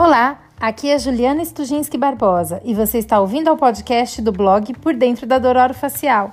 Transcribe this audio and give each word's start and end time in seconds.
Olá, 0.00 0.40
aqui 0.60 0.88
é 0.88 0.96
Juliana 0.96 1.44
Stujinski 1.44 1.98
Barbosa 1.98 2.62
e 2.64 2.72
você 2.72 2.98
está 2.98 3.18
ouvindo 3.18 3.48
ao 3.48 3.56
podcast 3.56 4.22
do 4.22 4.30
blog 4.30 4.72
Por 4.74 4.94
Dentro 4.94 5.26
da 5.26 5.40
Dor 5.40 5.74
Facial. 5.74 6.32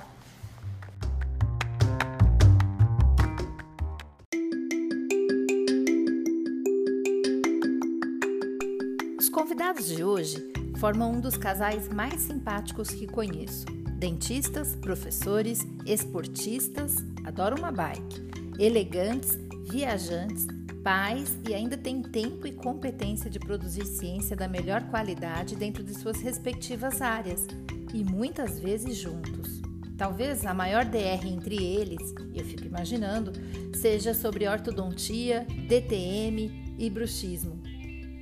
Os 9.18 9.28
convidados 9.28 9.88
de 9.88 10.04
hoje 10.04 10.48
formam 10.78 11.14
um 11.14 11.20
dos 11.20 11.36
casais 11.36 11.88
mais 11.88 12.20
simpáticos 12.20 12.90
que 12.90 13.08
conheço. 13.08 13.66
Dentistas, 13.98 14.76
professores, 14.76 15.66
esportistas, 15.84 16.98
adoram 17.24 17.56
uma 17.56 17.72
bike, 17.72 18.30
elegantes, 18.60 19.36
viajantes 19.68 20.46
pais 20.86 21.36
e 21.48 21.52
ainda 21.52 21.76
têm 21.76 22.00
tempo 22.00 22.46
e 22.46 22.52
competência 22.52 23.28
de 23.28 23.40
produzir 23.40 23.84
ciência 23.84 24.36
da 24.36 24.46
melhor 24.46 24.84
qualidade 24.84 25.56
dentro 25.56 25.82
de 25.82 25.92
suas 25.92 26.20
respectivas 26.20 27.02
áreas 27.02 27.44
e 27.92 28.04
muitas 28.04 28.60
vezes 28.60 28.96
juntos. 28.96 29.60
Talvez 29.98 30.46
a 30.46 30.54
maior 30.54 30.84
DR 30.84 31.26
entre 31.26 31.56
eles, 31.56 32.14
eu 32.32 32.44
fico 32.44 32.64
imaginando, 32.64 33.32
seja 33.74 34.14
sobre 34.14 34.46
ortodontia, 34.46 35.44
DTM 35.66 36.76
e 36.78 36.88
bruxismo. 36.88 37.60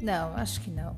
Não, 0.01 0.35
acho 0.35 0.63
que 0.63 0.71
não. 0.71 0.97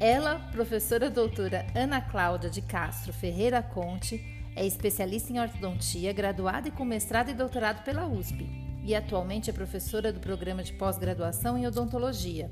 Ela, 0.00 0.40
professora 0.50 1.08
doutora 1.08 1.64
Ana 1.76 2.00
Cláudia 2.00 2.50
de 2.50 2.60
Castro 2.60 3.12
Ferreira 3.12 3.62
Conte, 3.62 4.20
é 4.56 4.66
especialista 4.66 5.32
em 5.32 5.38
ortodontia, 5.38 6.12
graduada 6.12 6.66
e 6.66 6.72
com 6.72 6.84
mestrado 6.84 7.30
e 7.30 7.34
doutorado 7.34 7.84
pela 7.84 8.04
USP 8.04 8.61
e 8.84 8.94
atualmente 8.94 9.50
é 9.50 9.52
professora 9.52 10.12
do 10.12 10.20
programa 10.20 10.62
de 10.62 10.72
pós-graduação 10.72 11.56
em 11.56 11.66
odontologia, 11.66 12.50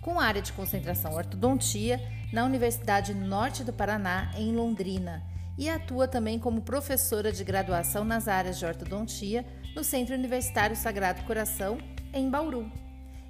com 0.00 0.20
área 0.20 0.42
de 0.42 0.52
concentração 0.52 1.14
ortodontia 1.14 2.00
na 2.32 2.44
Universidade 2.44 3.14
Norte 3.14 3.64
do 3.64 3.72
Paraná, 3.72 4.32
em 4.36 4.54
Londrina, 4.54 5.22
e 5.56 5.68
atua 5.68 6.08
também 6.08 6.38
como 6.38 6.62
professora 6.62 7.32
de 7.32 7.44
graduação 7.44 8.04
nas 8.04 8.28
áreas 8.28 8.58
de 8.58 8.66
ortodontia 8.66 9.44
no 9.74 9.84
Centro 9.84 10.14
Universitário 10.14 10.76
Sagrado 10.76 11.22
Coração, 11.22 11.78
em 12.12 12.28
Bauru. 12.28 12.70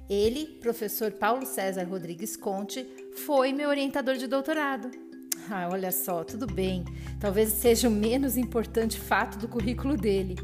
Ele, 0.09 0.45
professor 0.59 1.11
Paulo 1.11 1.45
César 1.45 1.83
Rodrigues 1.83 2.35
Conte, 2.35 2.85
foi 3.25 3.51
meu 3.53 3.69
orientador 3.69 4.15
de 4.15 4.27
doutorado. 4.27 4.91
Ah, 5.49 5.69
olha 5.71 5.91
só, 5.91 6.23
tudo 6.23 6.47
bem. 6.47 6.83
Talvez 7.19 7.49
seja 7.49 7.87
o 7.87 7.91
menos 7.91 8.37
importante 8.37 8.99
fato 8.99 9.37
do 9.37 9.47
currículo 9.47 9.95
dele. 9.95 10.35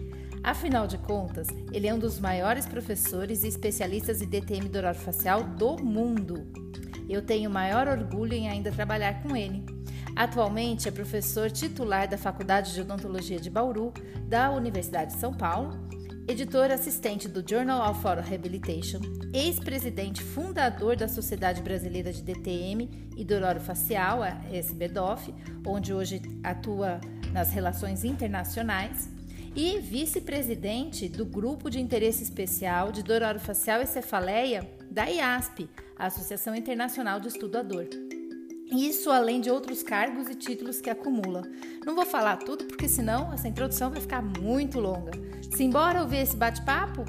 Afinal 0.44 0.88
de 0.88 0.98
contas, 0.98 1.48
ele 1.72 1.88
é 1.88 1.94
um 1.94 2.00
dos 2.00 2.20
maiores 2.20 2.66
professores 2.66 3.44
e 3.44 3.48
especialistas 3.48 4.24
em 4.24 4.28
DTM 4.28 4.70
facial 4.96 5.44
do 5.44 5.78
mundo. 5.78 6.48
Eu 7.08 7.22
tenho 7.22 7.50
maior 7.50 7.88
orgulho 7.88 8.34
em 8.34 8.50
ainda 8.50 8.72
trabalhar 8.72 9.22
com 9.22 9.36
ele. 9.36 9.64
Atualmente 10.16 10.88
é 10.88 10.92
professor 10.92 11.52
titular 11.52 12.08
da 12.08 12.18
Faculdade 12.18 12.74
de 12.74 12.82
Odontologia 12.82 13.40
de 13.40 13.52
Bauru, 13.52 13.94
da 14.28 14.50
Universidade 14.50 15.14
de 15.14 15.20
São 15.20 15.32
Paulo, 15.32 15.80
editor 16.28 16.72
assistente 16.72 17.28
do 17.28 17.48
Journal 17.48 17.90
of 17.90 18.06
Oral 18.06 18.24
Rehabilitation, 18.24 19.00
ex-presidente 19.32 20.24
fundador 20.24 20.96
da 20.96 21.08
Sociedade 21.08 21.62
Brasileira 21.62 22.12
de 22.12 22.24
DTM 22.24 22.90
e 23.16 23.26
Facial, 23.60 24.24
a 24.24 24.42
SBDOF, 24.52 25.34
onde 25.66 25.94
hoje 25.94 26.20
atua 26.44 27.00
nas 27.32 27.52
relações 27.52 28.04
internacionais 28.04 29.21
e 29.56 29.80
vice-presidente 29.80 31.10
do 31.10 31.26
Grupo 31.26 31.70
de 31.70 31.80
Interesse 31.80 32.24
Especial 32.24 32.92
de 32.92 33.04
Dor 33.04 33.22
Orofacial 33.22 33.82
e 33.82 33.86
Cefaleia 33.86 34.70
da 34.90 35.06
IASP, 35.06 35.70
a 35.98 36.06
Associação 36.06 36.56
Internacional 36.56 37.20
de 37.20 37.28
Estudo 37.28 37.58
à 37.58 37.62
Dor. 37.62 37.88
Isso 38.72 39.12
além 39.12 39.42
de 39.42 39.52
outros 39.52 39.84
cargos 39.84 40.30
e 40.30 40.36
títulos 40.36 40.80
que 40.80 40.90
acumula. 40.90 41.42
Não 41.86 41.94
vou 41.94 42.06
falar 42.06 42.38
tudo 42.38 42.66
porque 42.66 42.88
senão 42.88 43.34
essa 43.34 43.48
introdução 43.48 43.92
vai 43.92 44.00
ficar 44.00 44.22
muito 44.22 44.80
longa. 44.80 45.12
Simbora 45.54 46.02
ouvir 46.02 46.20
esse 46.20 46.38
bate-papo? 46.38 47.04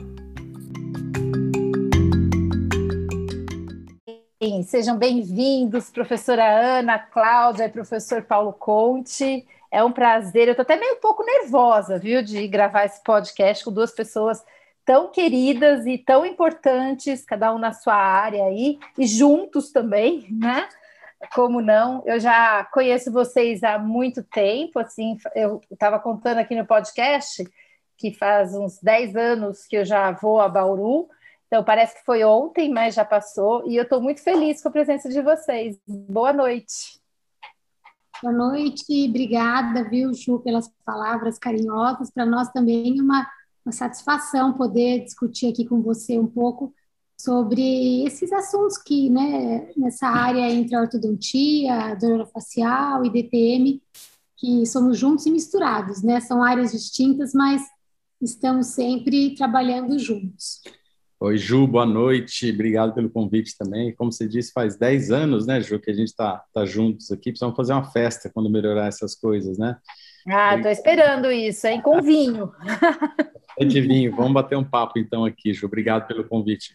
Sejam 4.64 4.96
bem-vindos, 4.96 5.90
professora 5.90 6.78
Ana, 6.78 6.98
Cláudia 6.98 7.64
e 7.64 7.68
professor 7.68 8.22
Paulo 8.22 8.52
Conte. 8.52 9.46
É 9.72 9.82
um 9.82 9.90
prazer. 9.90 10.48
Eu 10.48 10.52
estou 10.52 10.64
até 10.64 10.76
meio 10.76 10.96
um 10.96 11.00
pouco 11.00 11.24
nervosa, 11.24 11.98
viu, 11.98 12.22
de 12.22 12.46
gravar 12.46 12.84
esse 12.84 13.02
podcast 13.02 13.64
com 13.64 13.72
duas 13.72 13.90
pessoas 13.90 14.44
tão 14.84 15.10
queridas 15.10 15.86
e 15.86 15.96
tão 15.96 16.26
importantes, 16.26 17.24
cada 17.24 17.54
um 17.54 17.58
na 17.58 17.72
sua 17.72 17.94
área 17.94 18.44
aí, 18.44 18.78
e 18.98 19.06
juntos 19.06 19.72
também, 19.72 20.26
né? 20.30 20.68
Como 21.34 21.62
não? 21.62 22.02
Eu 22.04 22.20
já 22.20 22.64
conheço 22.64 23.10
vocês 23.10 23.62
há 23.62 23.78
muito 23.78 24.22
tempo, 24.24 24.78
assim, 24.78 25.16
eu 25.34 25.60
estava 25.70 25.98
contando 25.98 26.38
aqui 26.38 26.54
no 26.54 26.66
podcast 26.66 27.44
que 27.96 28.12
faz 28.12 28.54
uns 28.54 28.80
10 28.82 29.16
anos 29.16 29.64
que 29.64 29.76
eu 29.76 29.84
já 29.84 30.10
vou 30.10 30.40
a 30.40 30.48
Bauru, 30.48 31.08
então 31.46 31.62
parece 31.62 31.94
que 31.94 32.04
foi 32.04 32.24
ontem, 32.24 32.68
mas 32.68 32.94
já 32.94 33.04
passou, 33.04 33.66
e 33.68 33.76
eu 33.76 33.84
estou 33.84 34.02
muito 34.02 34.20
feliz 34.20 34.60
com 34.60 34.68
a 34.68 34.72
presença 34.72 35.08
de 35.08 35.22
vocês. 35.22 35.78
Boa 35.86 36.32
noite. 36.32 37.01
Boa 38.22 38.32
noite, 38.32 39.08
obrigada, 39.08 39.82
viu, 39.90 40.14
Ju, 40.14 40.38
pelas 40.38 40.70
palavras 40.84 41.40
carinhosas. 41.40 42.08
Para 42.08 42.24
nós 42.24 42.48
também 42.52 42.96
é 42.96 43.02
uma, 43.02 43.26
uma 43.66 43.72
satisfação 43.72 44.52
poder 44.52 45.02
discutir 45.02 45.48
aqui 45.48 45.66
com 45.66 45.82
você 45.82 46.16
um 46.16 46.28
pouco 46.28 46.72
sobre 47.20 48.04
esses 48.04 48.32
assuntos 48.32 48.78
que, 48.78 49.10
né, 49.10 49.72
nessa 49.76 50.06
área 50.06 50.48
entre 50.48 50.76
a 50.76 50.82
ortodontia, 50.82 51.96
dor 51.96 52.24
facial 52.28 53.04
e 53.04 53.10
DTM, 53.10 53.82
que 54.36 54.66
somos 54.66 54.96
juntos 54.96 55.26
e 55.26 55.30
misturados, 55.32 56.00
né? 56.00 56.20
São 56.20 56.44
áreas 56.44 56.70
distintas, 56.70 57.32
mas 57.34 57.60
estamos 58.20 58.68
sempre 58.68 59.34
trabalhando 59.34 59.98
juntos. 59.98 60.60
Oi, 61.24 61.38
Ju, 61.38 61.68
boa 61.68 61.86
noite. 61.86 62.50
Obrigado 62.50 62.92
pelo 62.92 63.08
convite 63.08 63.56
também. 63.56 63.94
Como 63.94 64.10
você 64.10 64.26
disse, 64.26 64.50
faz 64.52 64.74
10 64.74 65.12
anos, 65.12 65.46
né, 65.46 65.60
Ju, 65.60 65.78
que 65.78 65.88
a 65.88 65.94
gente 65.94 66.08
está 66.08 66.42
tá 66.52 66.64
juntos 66.64 67.12
aqui. 67.12 67.30
Precisamos 67.30 67.54
fazer 67.54 67.74
uma 67.74 67.84
festa 67.84 68.28
quando 68.28 68.50
melhorar 68.50 68.88
essas 68.88 69.14
coisas, 69.14 69.56
né? 69.56 69.76
Ah, 70.26 70.56
estou 70.56 70.72
esperando 70.72 71.30
isso, 71.30 71.64
hein? 71.68 71.80
Com 71.80 72.02
vinho. 72.02 72.52
É 73.58 73.66
de 73.66 73.82
vinho. 73.82 74.16
Vamos 74.16 74.32
bater 74.32 74.56
um 74.56 74.64
papo 74.64 74.98
então 74.98 75.26
aqui, 75.26 75.52
Ju. 75.52 75.66
Obrigado 75.66 76.06
pelo 76.08 76.24
convite. 76.24 76.74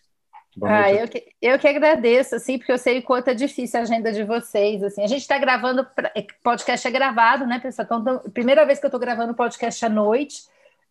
ah, 0.62 0.94
eu 0.94 1.07
que, 1.07 1.25
eu 1.41 1.57
que 1.57 1.68
agradeço, 1.68 2.36
assim, 2.36 2.59
porque 2.59 2.72
eu 2.72 2.78
sei 2.78 3.00
o 3.00 3.03
quanto 3.03 3.30
é 3.30 3.34
difícil 3.34 3.80
a 3.80 3.84
agenda 3.84 4.13
de 4.13 4.24
vocês, 4.24 4.84
assim. 4.84 5.03
A 5.03 5.07
gente 5.07 5.22
está 5.22 5.40
gravando, 5.40 5.86
é, 6.16 6.25
podcast 6.44 6.88
é 6.88 6.91
gravado, 6.91 7.47
né, 7.47 7.59
pessoal? 7.59 7.88
Então, 8.00 8.19
primeira 8.31 8.63
vez 8.63 8.80
que 8.80 8.86
eu 8.86 8.90
estou 8.90 9.00
gravando 9.00 9.34
podcast 9.34 9.84
à 9.84 9.90
noite, 9.90 10.44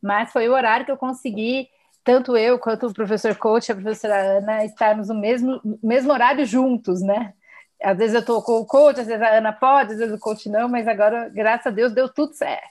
mas 0.02 0.32
foi 0.32 0.48
o 0.48 0.52
horário 0.52 0.84
que 0.84 0.90
eu 0.90 0.96
consegui 0.96 1.68
tanto 2.06 2.36
eu 2.36 2.56
quanto 2.56 2.86
o 2.86 2.94
professor 2.94 3.34
coach, 3.34 3.72
a 3.72 3.74
professora 3.74 4.38
Ana, 4.38 4.64
estarmos 4.64 5.08
no 5.08 5.14
mesmo, 5.16 5.60
mesmo 5.82 6.12
horário 6.12 6.46
juntos, 6.46 7.02
né? 7.02 7.34
Às 7.82 7.98
vezes 7.98 8.14
eu 8.14 8.20
estou 8.20 8.40
com 8.42 8.60
o 8.60 8.64
coach, 8.64 9.00
às 9.00 9.08
vezes 9.08 9.20
a 9.20 9.36
Ana 9.36 9.52
pode, 9.52 9.92
às 9.92 9.98
vezes 9.98 10.14
o 10.14 10.20
coach 10.20 10.48
não, 10.48 10.68
mas 10.68 10.86
agora, 10.86 11.28
graças 11.28 11.66
a 11.66 11.70
Deus, 11.70 11.92
deu 11.92 12.08
tudo 12.08 12.32
certo. 12.32 12.62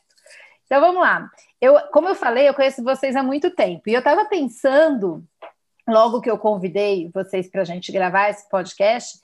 Então 0.65 0.79
vamos 0.79 1.01
lá. 1.01 1.29
Eu, 1.59 1.77
como 1.91 2.07
eu 2.07 2.15
falei, 2.15 2.47
eu 2.47 2.53
conheço 2.53 2.81
vocês 2.81 3.13
há 3.13 3.21
muito 3.21 3.51
tempo, 3.51 3.89
e 3.89 3.93
eu 3.93 3.99
estava 3.99 4.23
pensando, 4.23 5.21
logo 5.85 6.21
que 6.21 6.31
eu 6.31 6.37
convidei 6.37 7.11
vocês 7.13 7.49
para 7.51 7.63
a 7.63 7.65
gente 7.65 7.91
gravar 7.91 8.29
esse 8.29 8.49
podcast, 8.49 9.19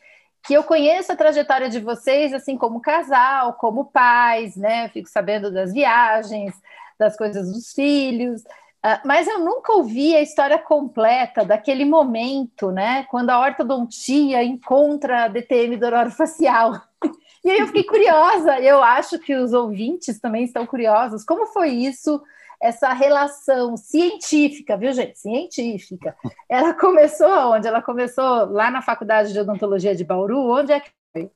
que 0.46 0.54
eu 0.54 0.64
conheço 0.66 1.10
a 1.14 1.16
trajetória 1.16 1.70
de 1.70 1.80
vocês, 1.80 2.34
assim, 2.34 2.58
como 2.58 2.82
casal, 2.82 3.54
como 3.54 3.86
pais, 3.86 4.58
né? 4.58 4.88
Eu 4.88 4.90
fico 4.90 5.08
sabendo 5.08 5.50
das 5.50 5.72
viagens, 5.72 6.54
das 7.00 7.16
coisas 7.16 7.50
dos 7.50 7.72
filhos. 7.72 8.44
Uh, 8.84 8.98
mas 9.06 9.28
eu 9.28 9.40
nunca 9.40 9.74
ouvi 9.74 10.16
a 10.16 10.22
história 10.22 10.58
completa 10.58 11.46
daquele 11.46 11.86
momento, 11.86 12.72
né? 12.72 13.04
Quando 13.12 13.30
a 13.30 13.40
ortodontia 13.40 14.44
encontra 14.44 15.26
a 15.26 15.28
DTM 15.28 15.78
facial. 16.12 16.74
E 17.44 17.50
aí 17.50 17.58
eu 17.58 17.66
fiquei 17.66 17.84
curiosa, 17.84 18.60
eu 18.60 18.84
acho 18.84 19.18
que 19.18 19.36
os 19.36 19.52
ouvintes 19.52 20.20
também 20.20 20.44
estão 20.44 20.64
curiosos. 20.64 21.26
Como 21.26 21.48
foi 21.48 21.70
isso, 21.70 22.22
essa 22.62 22.94
relação 22.94 23.76
científica, 23.76 24.78
viu, 24.78 24.94
gente? 24.94 25.18
Científica. 25.18 26.16
Ela 26.48 26.72
começou 26.78 27.52
onde? 27.52 27.68
Ela 27.68 27.82
começou 27.82 28.46
lá 28.46 28.70
na 28.70 28.84
Faculdade 28.84 29.34
de 29.34 29.40
Odontologia 29.40 29.96
de 29.96 30.04
Bauru. 30.04 30.52
Onde 30.52 30.72
é 30.72 30.80
que 30.80 30.92
foi? 31.12 31.32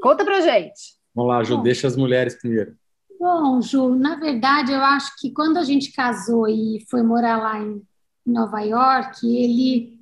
Conta 0.00 0.24
pra 0.24 0.40
gente. 0.40 0.94
Vamos 1.12 1.32
lá, 1.32 1.42
Ju, 1.42 1.60
deixa 1.62 1.88
as 1.88 1.96
mulheres 1.96 2.36
primeiro. 2.36 2.76
Bom, 3.18 3.60
Ju, 3.62 3.94
na 3.94 4.16
verdade, 4.16 4.72
eu 4.72 4.80
acho 4.80 5.16
que 5.18 5.30
quando 5.30 5.56
a 5.56 5.64
gente 5.64 5.92
casou 5.92 6.48
e 6.48 6.84
foi 6.90 7.02
morar 7.02 7.38
lá 7.38 7.60
em 7.60 7.82
Nova 8.26 8.60
York, 8.60 9.26
ele 9.26 9.98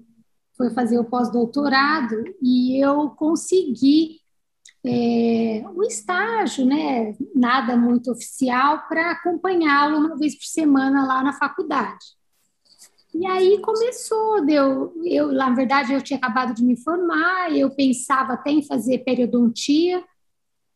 foi 0.56 0.70
fazer 0.70 0.98
o 0.98 1.04
pós-doutorado 1.04 2.24
e 2.40 2.82
eu 2.82 3.10
consegui 3.10 4.20
é, 4.84 5.62
um 5.74 5.82
estágio, 5.84 6.66
né, 6.66 7.14
nada 7.34 7.76
muito 7.76 8.10
oficial, 8.10 8.86
para 8.88 9.12
acompanhá-lo 9.12 9.98
uma 9.98 10.16
vez 10.16 10.34
por 10.34 10.44
semana 10.44 11.06
lá 11.06 11.22
na 11.22 11.32
faculdade. 11.32 12.04
E 13.14 13.26
aí 13.26 13.60
começou, 13.60 14.44
deu, 14.44 14.92
eu, 15.04 15.32
na 15.32 15.50
verdade, 15.50 15.92
eu 15.92 16.00
tinha 16.00 16.16
acabado 16.16 16.54
de 16.54 16.64
me 16.64 16.76
formar, 16.76 17.54
eu 17.54 17.70
pensava 17.70 18.32
até 18.32 18.50
em 18.50 18.62
fazer 18.62 19.04
periodontia, 19.04 20.02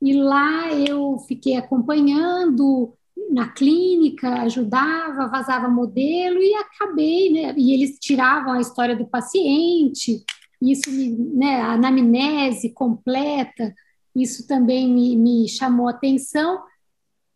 e 0.00 0.12
lá 0.14 0.72
eu 0.72 1.18
fiquei 1.26 1.56
acompanhando 1.56 2.94
na 3.30 3.48
clínica, 3.48 4.42
ajudava, 4.42 5.28
vazava 5.28 5.68
modelo 5.68 6.38
e 6.38 6.54
acabei, 6.54 7.32
né? 7.32 7.54
E 7.56 7.72
eles 7.72 7.98
tiravam 7.98 8.52
a 8.52 8.60
história 8.60 8.94
do 8.94 9.06
paciente, 9.06 10.24
isso, 10.60 10.90
né, 11.34 11.60
a 11.60 11.72
anamnese 11.72 12.70
completa, 12.70 13.74
isso 14.14 14.46
também 14.46 14.88
me, 14.92 15.16
me 15.16 15.48
chamou 15.48 15.88
atenção. 15.88 16.62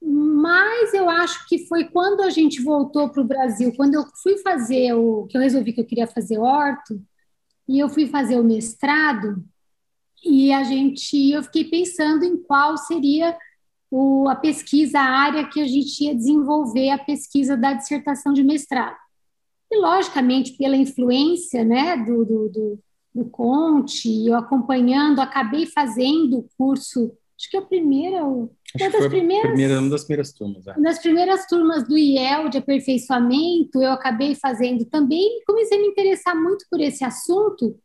Mas 0.02 0.94
eu 0.94 1.10
acho 1.10 1.46
que 1.46 1.66
foi 1.66 1.84
quando 1.84 2.22
a 2.22 2.30
gente 2.30 2.62
voltou 2.62 3.10
para 3.10 3.22
o 3.22 3.26
Brasil, 3.26 3.74
quando 3.76 3.94
eu 3.94 4.04
fui 4.22 4.38
fazer 4.38 4.94
o 4.94 5.26
que 5.26 5.36
eu 5.36 5.42
resolvi 5.42 5.72
que 5.72 5.80
eu 5.80 5.86
queria 5.86 6.06
fazer 6.06 6.38
orto, 6.38 7.00
e 7.68 7.78
eu 7.78 7.88
fui 7.88 8.06
fazer 8.06 8.38
o 8.40 8.44
mestrado, 8.44 9.44
e 10.24 10.52
a 10.52 10.62
gente 10.62 11.30
eu 11.30 11.42
fiquei 11.42 11.64
pensando 11.64 12.24
em 12.24 12.36
qual 12.36 12.76
seria 12.76 13.36
o, 13.90 14.28
a 14.28 14.36
pesquisa, 14.36 15.00
a 15.00 15.04
área 15.04 15.48
que 15.48 15.60
a 15.60 15.66
gente 15.66 16.04
ia 16.04 16.14
desenvolver 16.14 16.90
a 16.90 16.98
pesquisa 16.98 17.56
da 17.56 17.72
dissertação 17.72 18.32
de 18.32 18.44
mestrado. 18.44 18.96
E, 19.70 19.78
logicamente, 19.78 20.52
pela 20.52 20.76
influência 20.76 21.64
né, 21.64 21.96
do, 21.96 22.24
do, 22.24 22.48
do, 22.48 22.78
do 23.14 23.24
Conte, 23.26 24.26
eu 24.26 24.36
acompanhando, 24.36 25.20
acabei 25.20 25.66
fazendo 25.66 26.38
o 26.38 26.48
curso, 26.56 27.12
acho 27.38 27.50
que 27.50 27.56
é 27.56 27.60
a 27.60 27.64
primeira, 27.64 28.24
uma 28.24 28.48
das 28.74 29.06
primeiras, 29.08 29.50
primeira, 29.50 29.80
uma 29.80 29.90
das 29.90 30.04
primeiras 30.04 30.32
turmas. 30.32 30.66
É. 30.66 30.80
Das 30.80 30.98
primeiras 31.00 31.46
turmas 31.46 31.86
do 31.86 31.98
IEL 31.98 32.48
de 32.48 32.58
aperfeiçoamento, 32.58 33.82
eu 33.82 33.92
acabei 33.92 34.34
fazendo 34.34 34.84
também, 34.84 35.42
comecei 35.44 35.78
a 35.78 35.80
me 35.80 35.88
interessar 35.88 36.34
muito 36.40 36.64
por 36.70 36.80
esse 36.80 37.04
assunto, 37.04 37.76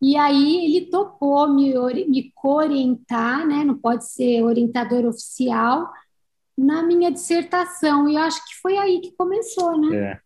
e 0.00 0.16
aí 0.16 0.66
ele 0.66 0.86
topou 0.86 1.48
me, 1.48 1.72
me 2.06 2.32
orientar, 2.44 3.46
né? 3.46 3.64
não 3.64 3.76
pode 3.76 4.06
ser 4.06 4.42
orientador 4.42 5.06
oficial, 5.06 5.90
na 6.56 6.82
minha 6.82 7.10
dissertação. 7.10 8.08
E 8.08 8.14
eu 8.14 8.20
acho 8.20 8.44
que 8.46 8.54
foi 8.60 8.76
aí 8.76 9.00
que 9.00 9.12
começou, 9.16 9.78
né? 9.80 9.96
É. 9.96 10.20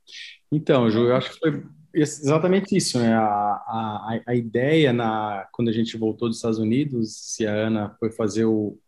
Então, 0.52 0.90
Ju, 0.90 1.06
eu 1.06 1.16
acho 1.16 1.32
que 1.32 1.38
foi 1.38 1.64
exatamente 1.94 2.76
isso, 2.76 2.98
né? 2.98 3.14
A, 3.14 3.22
a, 3.22 4.20
a 4.28 4.34
ideia 4.34 4.92
na 4.92 5.46
quando 5.52 5.68
a 5.68 5.72
gente 5.72 5.96
voltou 5.96 6.28
dos 6.28 6.38
Estados 6.38 6.58
Unidos, 6.58 7.34
se 7.34 7.46
a 7.46 7.52
Ana 7.52 7.96
foi 7.98 8.10
fazer 8.10 8.44
o, 8.44 8.78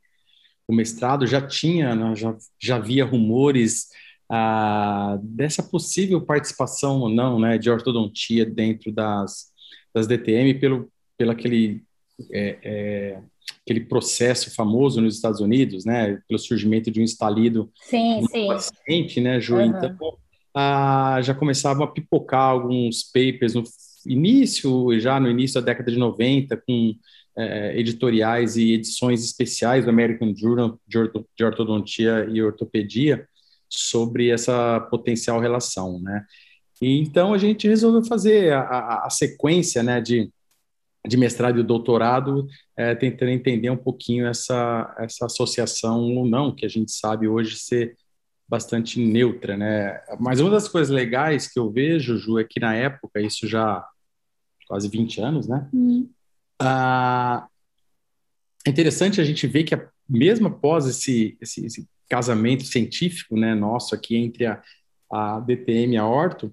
o 0.66 0.74
mestrado, 0.74 1.26
já 1.26 1.40
tinha, 1.40 1.94
né? 1.94 2.14
já, 2.16 2.36
já 2.60 2.76
havia 2.76 3.04
rumores 3.04 3.88
ah, 4.30 5.18
dessa 5.22 5.62
possível 5.62 6.20
participação 6.20 7.00
ou 7.00 7.08
não, 7.08 7.38
né, 7.38 7.58
de 7.58 7.68
ortodontia 7.70 8.46
dentro 8.46 8.90
das 8.90 9.51
das 9.94 10.06
DTM 10.06 10.54
pelo, 10.54 10.90
pelo 11.16 11.30
aquele, 11.30 11.82
é, 12.32 12.58
é, 12.62 13.18
aquele 13.64 13.80
processo 13.80 14.54
famoso 14.54 15.00
nos 15.00 15.16
Estados 15.16 15.40
Unidos, 15.40 15.84
né, 15.84 16.20
pelo 16.28 16.38
surgimento 16.38 16.90
de 16.90 17.00
um 17.00 17.04
estalido 17.04 17.70
sim, 17.82 18.24
sim. 18.30 18.46
paciente, 18.48 19.20
né, 19.20 19.40
Ju? 19.40 19.56
Uhum. 19.56 19.66
Então, 19.66 19.96
ah, 20.54 21.18
já 21.22 21.34
começavam 21.34 21.84
a 21.84 21.90
pipocar 21.90 22.50
alguns 22.50 23.04
papers 23.04 23.54
no 23.54 23.62
início, 24.06 24.98
já 25.00 25.18
no 25.18 25.30
início 25.30 25.60
da 25.60 25.66
década 25.66 25.90
de 25.90 25.98
90, 25.98 26.56
com 26.56 26.94
é, 27.36 27.78
editoriais 27.78 28.56
e 28.56 28.72
edições 28.72 29.24
especiais 29.24 29.84
do 29.84 29.90
American 29.90 30.34
Journal 30.36 30.78
de 30.86 31.44
Ortodontia 31.44 32.28
e 32.30 32.42
Ortopedia 32.42 33.26
sobre 33.68 34.28
essa 34.28 34.80
potencial 34.90 35.40
relação, 35.40 35.98
né? 36.00 36.26
E, 36.82 36.98
então 36.98 37.32
a 37.32 37.38
gente 37.38 37.68
resolveu 37.68 38.04
fazer 38.04 38.52
a, 38.52 38.60
a, 38.60 39.06
a 39.06 39.10
sequência 39.10 39.84
né, 39.84 40.00
de, 40.00 40.28
de 41.06 41.16
mestrado 41.16 41.60
e 41.60 41.62
doutorado, 41.62 42.48
é, 42.76 42.92
tentando 42.92 43.30
entender 43.30 43.70
um 43.70 43.76
pouquinho 43.76 44.26
essa, 44.26 44.92
essa 44.98 45.26
associação 45.26 46.00
ou 46.16 46.26
não, 46.26 46.52
que 46.52 46.66
a 46.66 46.68
gente 46.68 46.90
sabe 46.90 47.28
hoje 47.28 47.56
ser 47.56 47.96
bastante 48.48 48.98
neutra, 48.98 49.56
né? 49.56 50.02
Mas 50.18 50.40
uma 50.40 50.50
das 50.50 50.68
coisas 50.68 50.94
legais 50.94 51.50
que 51.50 51.58
eu 51.58 51.70
vejo, 51.70 52.18
Ju, 52.18 52.40
é 52.40 52.44
que 52.44 52.58
na 52.58 52.74
época, 52.74 53.20
isso 53.20 53.46
já 53.46 53.86
quase 54.66 54.88
20 54.88 55.20
anos, 55.20 55.48
né? 55.48 55.68
Uhum. 55.72 56.10
Ah, 56.60 57.46
é 58.66 58.70
interessante 58.70 59.20
a 59.20 59.24
gente 59.24 59.46
ver 59.46 59.62
que 59.62 59.74
a, 59.74 59.88
mesmo 60.08 60.48
após 60.48 60.86
esse, 60.86 61.38
esse, 61.40 61.64
esse, 61.64 61.88
casamento 62.08 62.64
científico, 62.64 63.38
né, 63.38 63.54
nosso 63.54 63.94
aqui 63.94 64.16
entre 64.16 64.44
a, 64.44 64.60
a 65.10 65.40
DTM 65.40 65.94
e 65.94 65.96
a 65.96 66.06
Orto, 66.06 66.52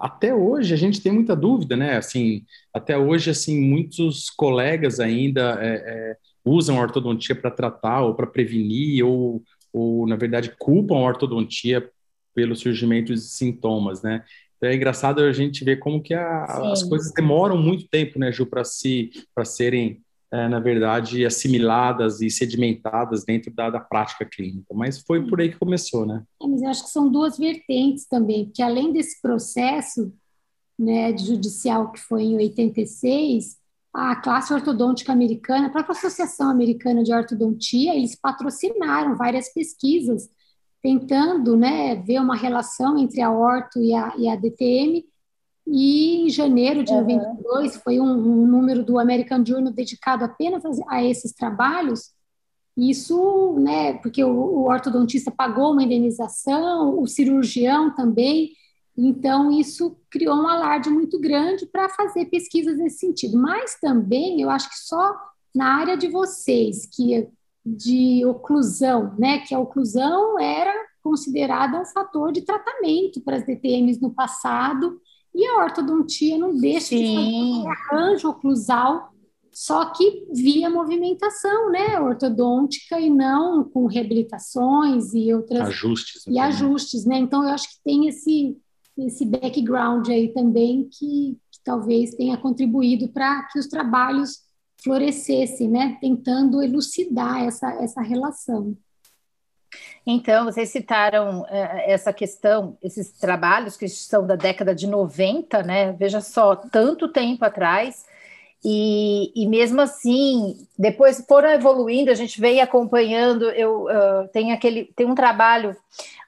até 0.00 0.34
hoje 0.34 0.72
a 0.74 0.76
gente 0.76 1.00
tem 1.00 1.12
muita 1.12 1.34
dúvida, 1.34 1.76
né? 1.76 1.96
Assim, 1.96 2.44
até 2.72 2.96
hoje, 2.96 3.30
assim, 3.30 3.60
muitos 3.60 4.30
colegas 4.30 5.00
ainda 5.00 5.58
é, 5.60 5.68
é, 5.74 6.16
usam 6.44 6.78
a 6.78 6.82
ortodontia 6.82 7.34
para 7.34 7.50
tratar 7.50 8.02
ou 8.02 8.14
para 8.14 8.26
prevenir 8.26 9.04
ou, 9.04 9.42
ou, 9.72 10.06
na 10.06 10.16
verdade, 10.16 10.54
culpam 10.58 10.96
a 10.96 11.02
ortodontia 11.02 11.88
pelo 12.34 12.54
surgimento 12.54 13.12
de 13.12 13.20
sintomas, 13.20 14.02
né? 14.02 14.24
Então, 14.56 14.68
é 14.68 14.74
engraçado 14.74 15.20
a 15.20 15.32
gente 15.32 15.64
ver 15.64 15.78
como 15.78 16.02
que 16.02 16.14
a, 16.14 16.44
as 16.72 16.82
coisas 16.82 17.12
demoram 17.12 17.56
muito 17.56 17.88
tempo, 17.88 18.18
né, 18.18 18.32
Ju, 18.32 18.44
para 18.44 18.64
se, 18.64 19.10
para 19.34 19.44
serem 19.44 20.00
é, 20.30 20.48
na 20.48 20.60
verdade, 20.60 21.24
assimiladas 21.24 22.20
e 22.20 22.30
sedimentadas 22.30 23.24
dentro 23.24 23.52
da, 23.52 23.70
da, 23.70 23.80
prática 23.80 24.24
clínica. 24.24 24.74
Mas 24.74 25.00
foi 25.00 25.26
por 25.26 25.40
aí 25.40 25.50
que 25.50 25.58
começou, 25.58 26.04
né? 26.04 26.22
É, 26.42 26.46
mas 26.46 26.62
eu 26.62 26.68
acho 26.68 26.84
que 26.84 26.90
são 26.90 27.10
duas 27.10 27.38
vertentes 27.38 28.06
também, 28.06 28.44
porque 28.44 28.62
além 28.62 28.92
desse 28.92 29.20
processo 29.22 30.12
né, 30.78 31.16
judicial 31.16 31.90
que 31.90 31.98
foi 31.98 32.24
em 32.24 32.36
86, 32.36 33.56
a 33.92 34.16
classe 34.16 34.52
ortodôntica 34.52 35.12
americana, 35.12 35.66
a 35.66 35.70
própria 35.70 35.92
Associação 35.92 36.50
Americana 36.50 37.02
de 37.02 37.12
Ortodontia, 37.12 37.94
eles 37.94 38.14
patrocinaram 38.14 39.16
várias 39.16 39.52
pesquisas 39.52 40.28
tentando 40.82 41.56
né, 41.56 41.96
ver 41.96 42.20
uma 42.20 42.36
relação 42.36 42.96
entre 42.98 43.20
a 43.20 43.30
orto 43.30 43.80
e 43.80 43.94
a, 43.94 44.14
e 44.16 44.28
a 44.28 44.36
DTM, 44.36 45.04
e 45.70 46.26
em 46.26 46.30
janeiro 46.30 46.82
de 46.82 46.92
uhum. 46.92 47.00
92 47.00 47.76
foi 47.76 48.00
um, 48.00 48.10
um, 48.10 48.46
número 48.46 48.84
do 48.84 48.98
American 48.98 49.44
Journal 49.44 49.72
dedicado 49.72 50.24
apenas 50.24 50.64
a, 50.64 50.70
a 50.88 51.04
esses 51.04 51.32
trabalhos. 51.32 52.12
Isso, 52.76 53.56
né, 53.58 53.94
porque 53.94 54.22
o, 54.22 54.30
o, 54.30 54.68
ortodontista 54.68 55.30
pagou 55.30 55.72
uma 55.72 55.82
indenização, 55.82 56.98
o 56.98 57.06
cirurgião 57.06 57.94
também. 57.94 58.52
Então, 58.96 59.50
isso 59.50 59.96
criou 60.10 60.36
um 60.36 60.48
alarde 60.48 60.88
muito 60.88 61.20
grande 61.20 61.66
para 61.66 61.88
fazer 61.88 62.26
pesquisas 62.26 62.78
nesse 62.78 62.98
sentido. 62.98 63.36
Mas 63.36 63.78
também, 63.80 64.40
eu 64.40 64.50
acho 64.50 64.68
que 64.68 64.78
só 64.78 65.14
na 65.54 65.76
área 65.76 65.96
de 65.96 66.08
vocês, 66.08 66.86
que 66.86 67.14
é 67.14 67.28
de 67.64 68.24
oclusão, 68.24 69.14
né, 69.18 69.40
que 69.40 69.54
a 69.54 69.58
oclusão 69.58 70.38
era 70.38 70.72
considerada 71.02 71.80
um 71.80 71.84
fator 71.84 72.32
de 72.32 72.42
tratamento 72.42 73.20
para 73.20 73.36
as 73.36 73.44
DTMs 73.44 74.00
no 74.00 74.10
passado, 74.10 75.00
e 75.34 75.46
a 75.46 75.64
ortodontia 75.64 76.36
não 76.38 76.56
deixa 76.56 76.88
Sim. 76.88 76.96
de 76.96 77.14
fazer 77.14 77.36
um 77.36 77.70
arranjo 77.70 78.28
oclusal, 78.28 79.12
só 79.52 79.86
que 79.86 80.26
via 80.32 80.70
movimentação, 80.70 81.70
né, 81.70 82.00
ortodôntica 82.00 83.00
e 83.00 83.10
não 83.10 83.64
com 83.64 83.86
reabilitações 83.86 85.12
e 85.14 85.32
outras 85.32 85.68
ajustes 85.68 86.26
e 86.26 86.38
ajustes, 86.38 87.04
né? 87.04 87.18
Então 87.18 87.42
eu 87.42 87.50
acho 87.50 87.68
que 87.68 87.82
tem 87.84 88.08
esse 88.08 88.56
esse 88.96 89.24
background 89.24 90.08
aí 90.08 90.32
também 90.32 90.88
que, 90.90 91.38
que 91.52 91.60
talvez 91.64 92.10
tenha 92.16 92.36
contribuído 92.36 93.08
para 93.08 93.44
que 93.44 93.58
os 93.58 93.68
trabalhos 93.68 94.40
florescessem, 94.82 95.68
né? 95.68 95.96
Tentando 96.00 96.62
elucidar 96.62 97.42
essa 97.42 97.68
essa 97.82 98.00
relação. 98.00 98.76
Então, 100.06 100.44
vocês 100.44 100.70
citaram 100.70 101.42
uh, 101.42 101.46
essa 101.86 102.12
questão, 102.12 102.76
esses 102.82 103.10
trabalhos 103.12 103.76
que 103.76 103.88
são 103.88 104.26
da 104.26 104.36
década 104.36 104.74
de 104.74 104.86
90, 104.86 105.62
né? 105.62 105.92
Veja 105.92 106.20
só, 106.20 106.56
tanto 106.56 107.08
tempo 107.08 107.44
atrás, 107.44 108.06
e, 108.64 109.32
e 109.40 109.46
mesmo 109.46 109.80
assim, 109.80 110.66
depois 110.76 111.24
foram 111.28 111.50
evoluindo, 111.50 112.10
a 112.10 112.14
gente 112.14 112.40
veio 112.40 112.62
acompanhando. 112.62 113.50
Eu 113.50 113.84
uh, 113.84 114.28
tenho 114.32 114.52
aquele, 114.52 114.86
tem 114.96 115.06
um 115.06 115.14
trabalho, 115.14 115.76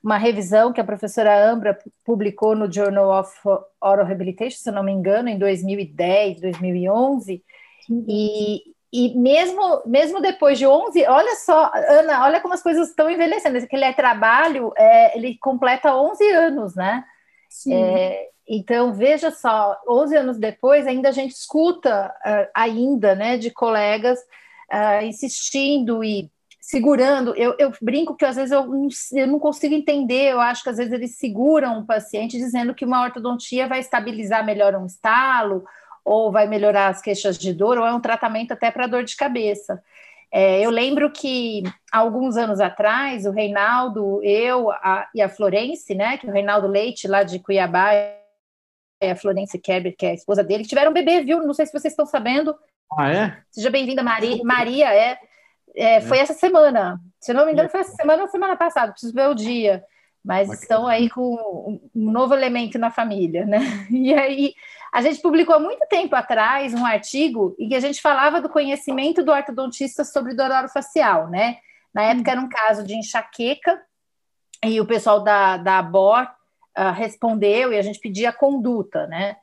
uma 0.03 0.17
revisão 0.17 0.73
que 0.73 0.81
a 0.81 0.85
professora 0.85 1.51
Ambra 1.51 1.77
publicou 2.05 2.55
no 2.55 2.73
Journal 2.73 3.21
of 3.21 3.33
Oral 3.81 4.07
Rehabilitation, 4.07 4.59
se 4.59 4.71
não 4.71 4.83
me 4.83 4.93
engano, 4.93 5.29
em 5.29 5.39
2010, 5.39 6.41
2011. 6.41 7.43
E, 8.09 8.63
e 8.93 9.17
mesmo, 9.17 9.83
mesmo 9.87 10.21
depois 10.21 10.59
de 10.59 10.67
11, 10.67 11.07
olha 11.07 11.37
só, 11.37 11.71
Ana, 11.75 12.25
olha 12.25 12.41
como 12.41 12.55
as 12.55 12.63
coisas 12.63 12.89
estão 12.89 13.09
envelhecendo. 13.09 13.59
Aquele 13.59 13.85
é 13.85 13.93
trabalho, 13.93 14.73
é, 14.77 15.17
ele 15.17 15.39
completa 15.39 15.95
11 15.95 16.31
anos, 16.33 16.75
né? 16.75 17.05
É, 17.71 18.29
então, 18.49 18.93
veja 18.93 19.31
só, 19.31 19.77
11 19.89 20.17
anos 20.17 20.39
depois, 20.39 20.87
ainda 20.87 21.11
a 21.11 21.13
gente 21.13 21.33
escuta 21.33 22.13
uh, 22.27 22.51
ainda, 22.53 23.15
né, 23.15 23.39
de 23.39 23.51
colegas 23.51 24.19
uh, 24.73 25.05
insistindo 25.05 26.03
e 26.03 26.29
segurando. 26.61 27.35
Eu, 27.37 27.55
eu, 27.59 27.73
brinco 27.81 28.17
que 28.17 28.25
às 28.25 28.35
vezes 28.35 28.51
eu 28.51 28.67
não, 28.67 28.89
eu 29.13 29.27
não 29.27 29.39
consigo 29.39 29.75
entender. 29.75 30.33
Eu 30.33 30.41
acho 30.41 30.65
que 30.65 30.69
às 30.69 30.79
vezes 30.79 30.93
eles 30.93 31.17
seguram 31.17 31.79
o 31.79 31.87
paciente 31.87 32.39
dizendo 32.39 32.75
que 32.75 32.85
uma 32.85 33.03
ortodontia 33.03 33.69
vai 33.69 33.79
estabilizar 33.79 34.45
melhor 34.45 34.75
um 34.75 34.87
estalo, 34.87 35.65
ou 36.05 36.31
vai 36.33 36.47
melhorar 36.47 36.89
as 36.89 37.01
queixas 37.01 37.39
de 37.39 37.53
dor, 37.53 37.79
ou 37.79 37.87
é 37.87 37.93
um 37.93 38.01
tratamento 38.01 38.53
até 38.53 38.71
para 38.71 38.87
dor 38.87 39.05
de 39.05 39.17
cabeça. 39.17 39.83
É, 40.33 40.61
eu 40.61 40.71
lembro 40.71 41.11
que 41.11 41.63
alguns 41.91 42.37
anos 42.37 42.61
atrás, 42.61 43.27
o 43.27 43.33
Reinaldo, 43.33 44.23
eu 44.23 44.71
a, 44.71 45.09
e 45.15 45.21
a 45.21 45.29
Florence, 45.29 45.93
né, 45.95 46.17
que 46.19 46.27
é 46.27 46.31
o 46.31 46.33
Reinaldo 46.33 46.69
Leite, 46.69 47.09
lá 47.09 47.23
de 47.23 47.41
Cuiabá, 47.41 47.93
e 49.03 49.11
a 49.11 49.17
Florence 49.17 49.59
Kerber, 49.59 49.97
que 49.97 50.07
é 50.07 50.11
a 50.11 50.15
esposa 50.15 50.45
dele, 50.45 50.65
tiveram 50.65 50.91
um 50.91 50.95
bebê, 50.95 51.23
viu? 51.23 51.43
Não 51.43 51.55
sei 51.55 51.67
se 51.67 51.73
vocês 51.73 51.93
estão 51.93 52.07
sabendo. 52.07 52.55
Ah, 52.97 53.11
é? 53.11 53.37
Seja 53.51 53.71
bem-vinda, 53.71 54.03
Maria. 54.03 54.45
Maria, 54.45 54.95
é, 54.95 55.19
é, 55.75 56.01
Foi 56.01 56.19
essa 56.19 56.35
semana. 56.35 57.01
Se 57.19 57.33
não 57.33 57.47
me 57.47 57.53
engano, 57.53 57.69
foi 57.69 57.81
essa 57.81 57.95
semana 57.95 58.23
ou 58.23 58.29
semana 58.29 58.57
passada, 58.57 58.93
preciso 58.93 59.15
ver 59.15 59.29
o 59.29 59.35
dia. 59.35 59.85
Mas 60.23 60.49
Bacana. 60.49 60.63
estão 60.63 60.87
aí 60.87 61.09
com 61.09 61.81
um 61.95 62.11
novo 62.11 62.35
elemento 62.35 62.79
na 62.79 62.91
família, 62.91 63.47
né? 63.47 63.59
E 63.91 64.13
aí, 64.13 64.55
a 64.93 65.01
gente 65.03 65.21
publicou 65.21 65.55
há 65.55 65.59
muito 65.59 65.87
tempo 65.87 66.15
atrás 66.17 66.75
um 66.75 66.85
artigo 66.85 67.55
em 67.59 67.69
que 67.69 67.75
a 67.75 67.81
gente 67.81 68.01
falava 68.01 68.41
do 68.41 68.49
conhecimento 68.49 69.23
do 69.23 69.31
ortodontista 69.31 70.05
sobre 70.05 70.35
dor 70.35 70.51
orofacial, 70.51 71.29
né? 71.29 71.59
Na 71.95 72.03
época 72.03 72.31
era 72.31 72.41
um 72.41 72.49
caso 72.49 72.85
de 72.85 72.95
enxaqueca 72.95 73.81
e 74.65 74.81
o 74.81 74.87
pessoal 74.87 75.23
da, 75.23 75.57
da 75.57 75.79
ABOR 75.79 76.25
uh, 76.25 76.93
respondeu 76.93 77.73
e 77.73 77.79
a 77.79 77.83
gente 77.83 78.01
pedia 78.01 78.33
conduta, 78.33 79.07
né? 79.07 79.37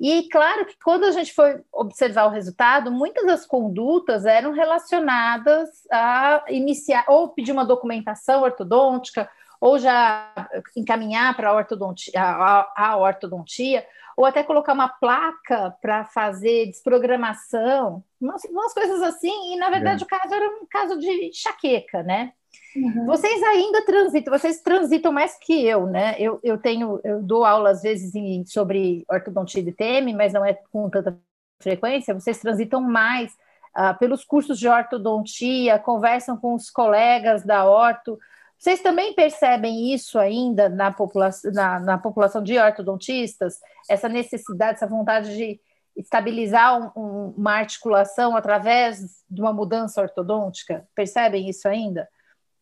E 0.00 0.28
claro 0.28 0.66
que 0.66 0.76
quando 0.82 1.04
a 1.04 1.12
gente 1.12 1.32
foi 1.32 1.62
observar 1.72 2.26
o 2.26 2.30
resultado, 2.30 2.90
muitas 2.90 3.24
das 3.24 3.46
condutas 3.46 4.24
eram 4.26 4.52
relacionadas 4.52 5.68
a 5.92 6.44
iniciar 6.48 7.04
ou 7.06 7.28
pedir 7.28 7.52
uma 7.52 7.64
documentação 7.64 8.42
ortodôntica 8.42 9.30
ou 9.60 9.78
já 9.78 10.28
encaminhar 10.76 11.36
para 11.36 11.50
a 11.50 11.54
ortodontia, 11.54 12.20
a, 12.20 12.72
a 12.76 12.96
ortodontia 12.96 13.86
ou 14.22 14.26
até 14.26 14.44
colocar 14.44 14.72
uma 14.72 14.88
placa 14.88 15.76
para 15.82 16.04
fazer 16.04 16.66
desprogramação, 16.66 18.04
umas, 18.20 18.44
umas, 18.44 18.72
coisas 18.72 19.02
assim, 19.02 19.52
e 19.52 19.56
na 19.56 19.68
verdade 19.68 20.04
é. 20.04 20.06
o 20.06 20.08
caso 20.08 20.32
era 20.32 20.48
um 20.48 20.66
caso 20.70 20.96
de 20.96 21.26
enxaqueca, 21.26 22.04
né? 22.04 22.32
Uhum. 22.76 23.04
Vocês 23.04 23.42
ainda 23.42 23.84
transitam, 23.84 24.38
vocês 24.38 24.60
transitam 24.60 25.12
mais 25.12 25.36
que 25.36 25.66
eu, 25.66 25.86
né? 25.86 26.14
Eu, 26.20 26.38
eu 26.44 26.56
tenho, 26.56 27.00
eu 27.02 27.20
dou 27.20 27.44
aula 27.44 27.70
às 27.70 27.82
vezes 27.82 28.14
em, 28.14 28.46
sobre 28.46 29.04
ortodontia 29.10 29.60
de 29.60 29.72
TM, 29.72 30.14
mas 30.14 30.32
não 30.32 30.46
é 30.46 30.56
com 30.70 30.88
tanta 30.88 31.18
frequência, 31.60 32.14
vocês 32.14 32.38
transitam 32.38 32.80
mais 32.80 33.32
uh, 33.76 33.98
pelos 33.98 34.24
cursos 34.24 34.56
de 34.56 34.68
ortodontia, 34.68 35.80
conversam 35.80 36.36
com 36.36 36.54
os 36.54 36.70
colegas 36.70 37.44
da 37.44 37.64
orto, 37.64 38.16
vocês 38.62 38.80
também 38.80 39.12
percebem 39.12 39.92
isso 39.92 40.16
ainda 40.20 40.68
na 40.68 40.92
população, 40.92 41.50
na, 41.50 41.80
na 41.80 41.98
população 41.98 42.40
de 42.40 42.56
ortodontistas? 42.56 43.58
Essa 43.90 44.08
necessidade, 44.08 44.76
essa 44.76 44.86
vontade 44.86 45.36
de 45.36 45.60
estabilizar 45.96 46.94
um, 46.96 47.02
um, 47.02 47.34
uma 47.36 47.54
articulação 47.54 48.36
através 48.36 49.24
de 49.28 49.40
uma 49.40 49.52
mudança 49.52 50.00
ortodôntica? 50.00 50.88
Percebem 50.94 51.48
isso 51.48 51.66
ainda? 51.66 52.08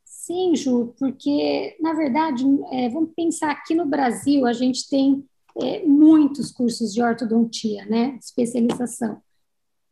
Sim, 0.02 0.57
Ju, 0.57 0.95
porque, 0.99 1.76
na 1.78 1.92
verdade, 1.92 2.47
é, 2.73 2.88
vamos 2.88 3.11
pensar 3.14 3.50
aqui 3.50 3.75
no 3.75 3.85
Brasil, 3.85 4.47
a 4.47 4.54
gente 4.54 4.88
tem 4.88 5.23
é, 5.61 5.85
muitos 5.85 6.50
cursos 6.50 6.95
de 6.95 7.02
ortodontia, 7.02 7.85
né, 7.85 8.16
especialização. 8.19 9.21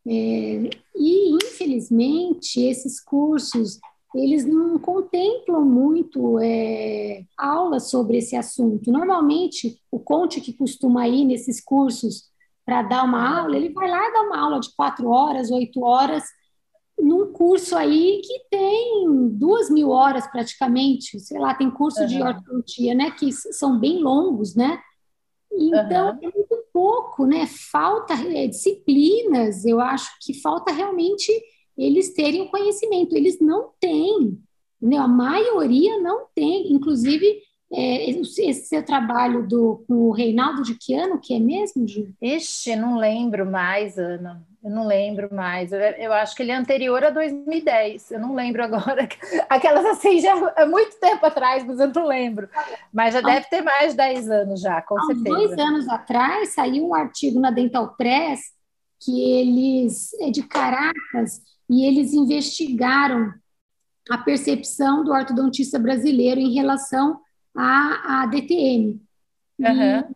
É, 0.07 0.71
e, 0.97 1.35
infelizmente, 1.35 2.63
esses 2.63 2.99
cursos 2.99 3.79
eles 4.15 4.45
não 4.45 4.79
contemplam 4.79 5.65
muito 5.65 6.39
é, 6.41 7.25
aulas 7.37 7.91
sobre 7.91 8.19
esse 8.19 8.35
assunto. 8.35 8.91
Normalmente, 8.91 9.81
o 9.91 10.01
Conte 10.01 10.41
que 10.41 10.53
costuma 10.53 11.07
ir 11.07 11.25
nesses 11.25 11.63
cursos 11.63 12.25
para 12.65 12.83
dar 12.83 13.05
uma 13.05 13.41
aula, 13.41 13.57
ele 13.57 13.71
vai 13.71 13.91
lá 13.91 14.11
dá 14.11 14.23
uma 14.23 14.39
aula 14.39 14.61
de 14.61 14.75
quatro 14.75 15.09
horas, 15.09 15.51
oito 15.51 15.83
horas, 15.83 16.25
num 16.99 17.33
curso 17.33 17.77
aí 17.77 18.21
que 18.25 18.41
tem 18.51 19.29
duas 19.31 19.71
mil 19.71 19.91
horas 19.91 20.27
praticamente, 20.27 21.19
sei 21.21 21.39
lá, 21.39 21.55
tem 21.55 21.71
curso 21.71 22.01
uhum. 22.01 22.07
de 22.07 22.23
ortodontia, 22.23 22.95
né, 22.95 23.11
que 23.11 23.33
são 23.33 23.79
bem 23.79 24.03
longos, 24.03 24.55
né? 24.55 24.81
Então, 25.53 26.11
uhum. 26.11 26.19
é 26.23 26.31
muito 26.35 26.65
pouco, 26.73 27.27
né? 27.27 27.47
Falta 27.47 28.15
é, 28.15 28.47
disciplinas, 28.47 29.65
eu 29.65 29.81
acho 29.81 30.11
que 30.21 30.35
falta 30.35 30.73
realmente 30.73 31.33
eles 31.79 32.13
terem 32.13 32.43
o 32.43 32.51
conhecimento. 32.51 33.17
Eles 33.17 33.39
não 33.41 33.71
têm, 33.81 34.39
entendeu? 34.83 35.03
a 35.03 35.09
maioria 35.09 36.01
não 36.01 36.27
tem. 36.35 36.73
Inclusive, 36.73 37.41
é, 37.73 38.11
esse 38.11 38.67
seu 38.67 38.83
trabalho 38.83 39.47
do, 39.47 39.85
com 39.87 39.95
o 40.09 40.11
Reinaldo 40.11 40.63
de 40.63 40.75
que 40.75 40.95
ano 40.95 41.21
que 41.21 41.35
é 41.35 41.39
mesmo, 41.39 41.87
Ju? 41.87 42.09
Ixi, 42.21 42.75
não 42.75 42.99
lembro 42.99 43.47
mais, 43.47 43.97
Ana. 43.97 44.45
Eu 44.65 44.71
não 44.71 44.87
lembro 44.87 45.33
mais. 45.33 45.71
Eu, 45.71 45.79
eu, 45.79 46.13
acho 46.13 46.35
que 46.35 46.43
ele 46.43 46.51
é 46.51 46.57
anterior 46.57 47.05
a 47.05 47.11
2010. 47.11 48.11
Eu 48.11 48.19
não 48.19 48.35
lembro 48.35 48.65
agora. 48.65 49.09
Aquelas 49.49 49.85
assim, 49.87 50.21
já 50.21 50.35
há 50.57 50.67
muito 50.67 50.99
tempo 50.99 51.25
atrás, 51.25 51.65
mas 51.65 51.79
eu 51.79 51.93
não 51.95 52.07
lembro. 52.07 52.49
Mas 52.93 53.15
já 53.15 53.21
deve 53.21 53.47
ter 53.49 53.63
mais 53.63 53.93
de 53.93 53.99
10 53.99 54.31
anos 54.31 54.61
já, 54.61 54.83
com 54.83 54.99
há 54.99 55.03
certeza. 55.05 55.25
dois 55.25 55.59
anos 55.59 55.89
atrás, 55.89 56.55
saiu 56.55 56.89
um 56.89 56.95
artigo 56.95 57.39
na 57.39 57.53
Dental 57.53 57.95
Press 57.97 58.59
que 59.01 59.21
eles, 59.41 60.13
é 60.15 60.31
de 60.31 60.43
Caracas, 60.43 61.41
e 61.69 61.85
eles 61.85 62.13
investigaram 62.13 63.33
a 64.09 64.19
percepção 64.19 65.05
do 65.05 65.13
ortodontista 65.13 65.79
brasileiro 65.79 66.41
em 66.41 66.55
relação 66.55 67.21
à, 67.55 68.23
à 68.23 68.27
DTM. 68.27 69.01
Uhum. 69.59 70.15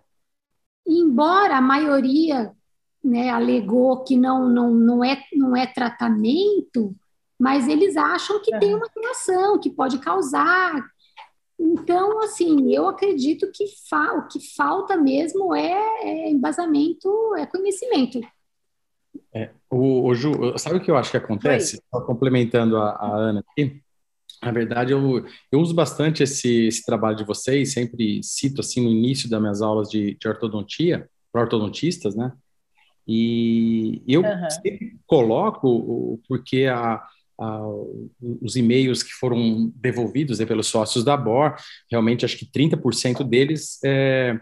E, 0.87 1.01
embora 1.01 1.57
a 1.57 1.61
maioria 1.61 2.53
né, 3.05 3.31
alegou 3.31 4.03
que 4.05 4.17
não, 4.17 4.49
não, 4.49 4.71
não, 4.73 5.05
é, 5.05 5.23
não 5.35 5.57
é 5.57 5.67
tratamento, 5.67 6.95
mas 7.39 7.69
eles 7.69 7.97
acham 7.97 8.41
que 8.41 8.55
uhum. 8.55 8.61
tem 8.61 8.75
uma 8.75 8.89
relação, 8.95 9.59
que 9.59 9.69
pode 9.69 9.99
causar. 9.99 10.83
Então, 11.59 12.23
assim, 12.23 12.73
eu 12.75 12.89
acredito 12.89 13.51
que 13.53 13.67
fa 13.89 14.15
o 14.15 14.27
que 14.27 14.41
falta 14.55 14.97
mesmo 14.97 15.55
é, 15.55 15.73
é 16.03 16.31
embasamento, 16.31 17.35
é 17.37 17.45
conhecimento. 17.47 18.21
É, 19.35 19.51
o, 19.71 20.07
o, 20.07 20.15
Ju, 20.15 20.57
sabe 20.59 20.77
o 20.77 20.81
que 20.81 20.91
eu 20.91 20.97
acho 20.97 21.11
que 21.11 21.17
acontece? 21.17 21.83
complementando 21.91 22.77
a, 22.77 22.91
a, 22.91 23.17
Ana 23.17 23.41
aqui. 23.41 23.81
Na 24.43 24.51
verdade, 24.51 24.93
eu, 24.93 25.25
eu 25.51 25.61
uso 25.61 25.75
bastante 25.75 26.23
esse, 26.23 26.67
esse 26.67 26.85
trabalho 26.85 27.17
de 27.17 27.25
vocês, 27.25 27.73
sempre 27.73 28.21
cito 28.23 28.61
assim 28.61 28.83
no 28.83 28.91
início 28.91 29.31
das 29.31 29.41
minhas 29.41 29.63
aulas 29.63 29.89
de, 29.89 30.15
de 30.15 30.29
ortodontia, 30.29 31.09
para 31.33 31.43
ortodontistas, 31.43 32.15
né? 32.15 32.33
E 33.07 34.03
eu 34.07 34.23
uhum. 34.23 34.51
sempre 34.51 34.97
coloco, 35.07 36.21
porque 36.29 36.67
a, 36.67 37.03
a, 37.41 37.67
os 38.41 38.57
e-mails 38.57 39.03
que 39.03 39.13
foram 39.13 39.73
devolvidos 39.75 40.39
né, 40.39 40.47
pelos 40.47 40.69
sócios 40.69 41.05
da 41.05 41.17
BOR, 41.17 41.57
realmente 41.91 42.25
acho 42.25 42.37
que 42.37 42.47
30% 42.47 43.25
deles 43.25 43.79
é, 43.85 44.39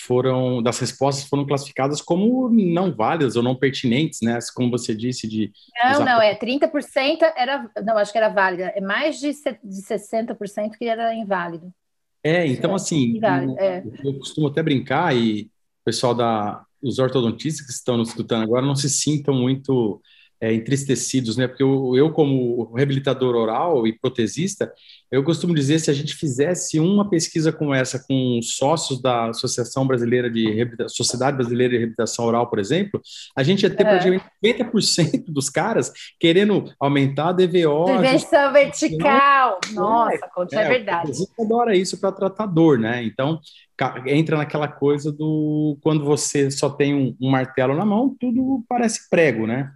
foram 0.00 0.62
das 0.62 0.78
respostas 0.78 1.28
foram 1.28 1.46
classificadas 1.46 2.00
como 2.00 2.48
não 2.48 2.94
válidas 2.94 3.36
ou 3.36 3.42
não 3.42 3.54
pertinentes, 3.54 4.20
né? 4.22 4.38
Como 4.54 4.70
você 4.70 4.94
disse 4.94 5.28
de 5.28 5.52
Não, 5.82 6.04
não, 6.04 6.22
é 6.22 6.34
30% 6.34 6.70
era, 7.36 7.70
não, 7.84 7.96
acho 7.96 8.12
que 8.12 8.18
era 8.18 8.28
válida, 8.28 8.72
é 8.74 8.80
mais 8.80 9.18
de 9.18 9.30
de 9.30 9.82
60% 9.82 10.72
que 10.78 10.84
era 10.84 11.14
inválido. 11.14 11.72
É, 12.22 12.46
então 12.46 12.74
assim, 12.74 13.16
inválido, 13.16 13.52
eu, 13.52 13.58
é. 13.58 13.82
eu 14.04 14.18
costumo 14.18 14.48
até 14.48 14.62
brincar 14.62 15.16
e 15.16 15.42
o 15.42 15.84
pessoal 15.84 16.14
da 16.14 16.64
os 16.82 16.98
ortodontistas 16.98 17.66
que 17.66 17.72
estão 17.72 17.96
nos 17.96 18.08
escutando 18.08 18.42
agora 18.42 18.64
não 18.64 18.74
se 18.74 18.88
sintam 18.88 19.34
muito 19.34 20.00
é, 20.40 20.52
entristecidos, 20.54 21.36
né? 21.36 21.46
Porque 21.46 21.62
eu, 21.62 21.94
eu, 21.94 22.10
como 22.10 22.72
reabilitador 22.74 23.36
oral 23.36 23.86
e 23.86 23.92
protesista, 23.92 24.72
eu 25.10 25.22
costumo 25.22 25.54
dizer 25.54 25.78
se 25.80 25.90
a 25.90 25.94
gente 25.94 26.14
fizesse 26.14 26.80
uma 26.80 27.08
pesquisa 27.10 27.52
como 27.52 27.74
essa 27.74 28.02
com 28.06 28.40
sócios 28.42 29.02
da 29.02 29.30
Associação 29.30 29.86
Brasileira 29.86 30.30
de 30.30 30.66
Sociedade 30.88 31.36
Brasileira 31.36 31.72
de 31.72 31.78
Reabilitação 31.78 32.24
Oral, 32.24 32.48
por 32.48 32.58
exemplo, 32.58 33.02
a 33.36 33.42
gente 33.42 33.64
ia 33.64 33.70
ter 33.70 33.82
é. 33.82 33.90
praticamente 33.90 34.24
50% 34.42 35.24
dos 35.28 35.50
caras 35.50 35.92
querendo 36.18 36.72
aumentar 36.80 37.28
a 37.28 37.32
DVO. 37.32 37.90
Inversão 37.90 38.52
vertical. 38.52 39.58
Nossa, 39.72 40.30
é, 40.52 40.56
é, 40.56 40.62
é 40.62 40.68
verdade. 40.68 41.10
A 41.10 41.14
gente 41.14 41.32
adora 41.38 41.76
isso 41.76 42.00
para 42.00 42.12
tratador, 42.12 42.78
né? 42.78 43.02
Então, 43.02 43.40
entra 44.06 44.36
naquela 44.36 44.68
coisa 44.68 45.12
do 45.12 45.76
quando 45.82 46.04
você 46.04 46.50
só 46.50 46.70
tem 46.70 46.94
um, 46.94 47.16
um 47.20 47.30
martelo 47.30 47.74
na 47.74 47.84
mão, 47.84 48.14
tudo 48.18 48.64
parece 48.68 49.08
prego, 49.10 49.46
né? 49.46 49.72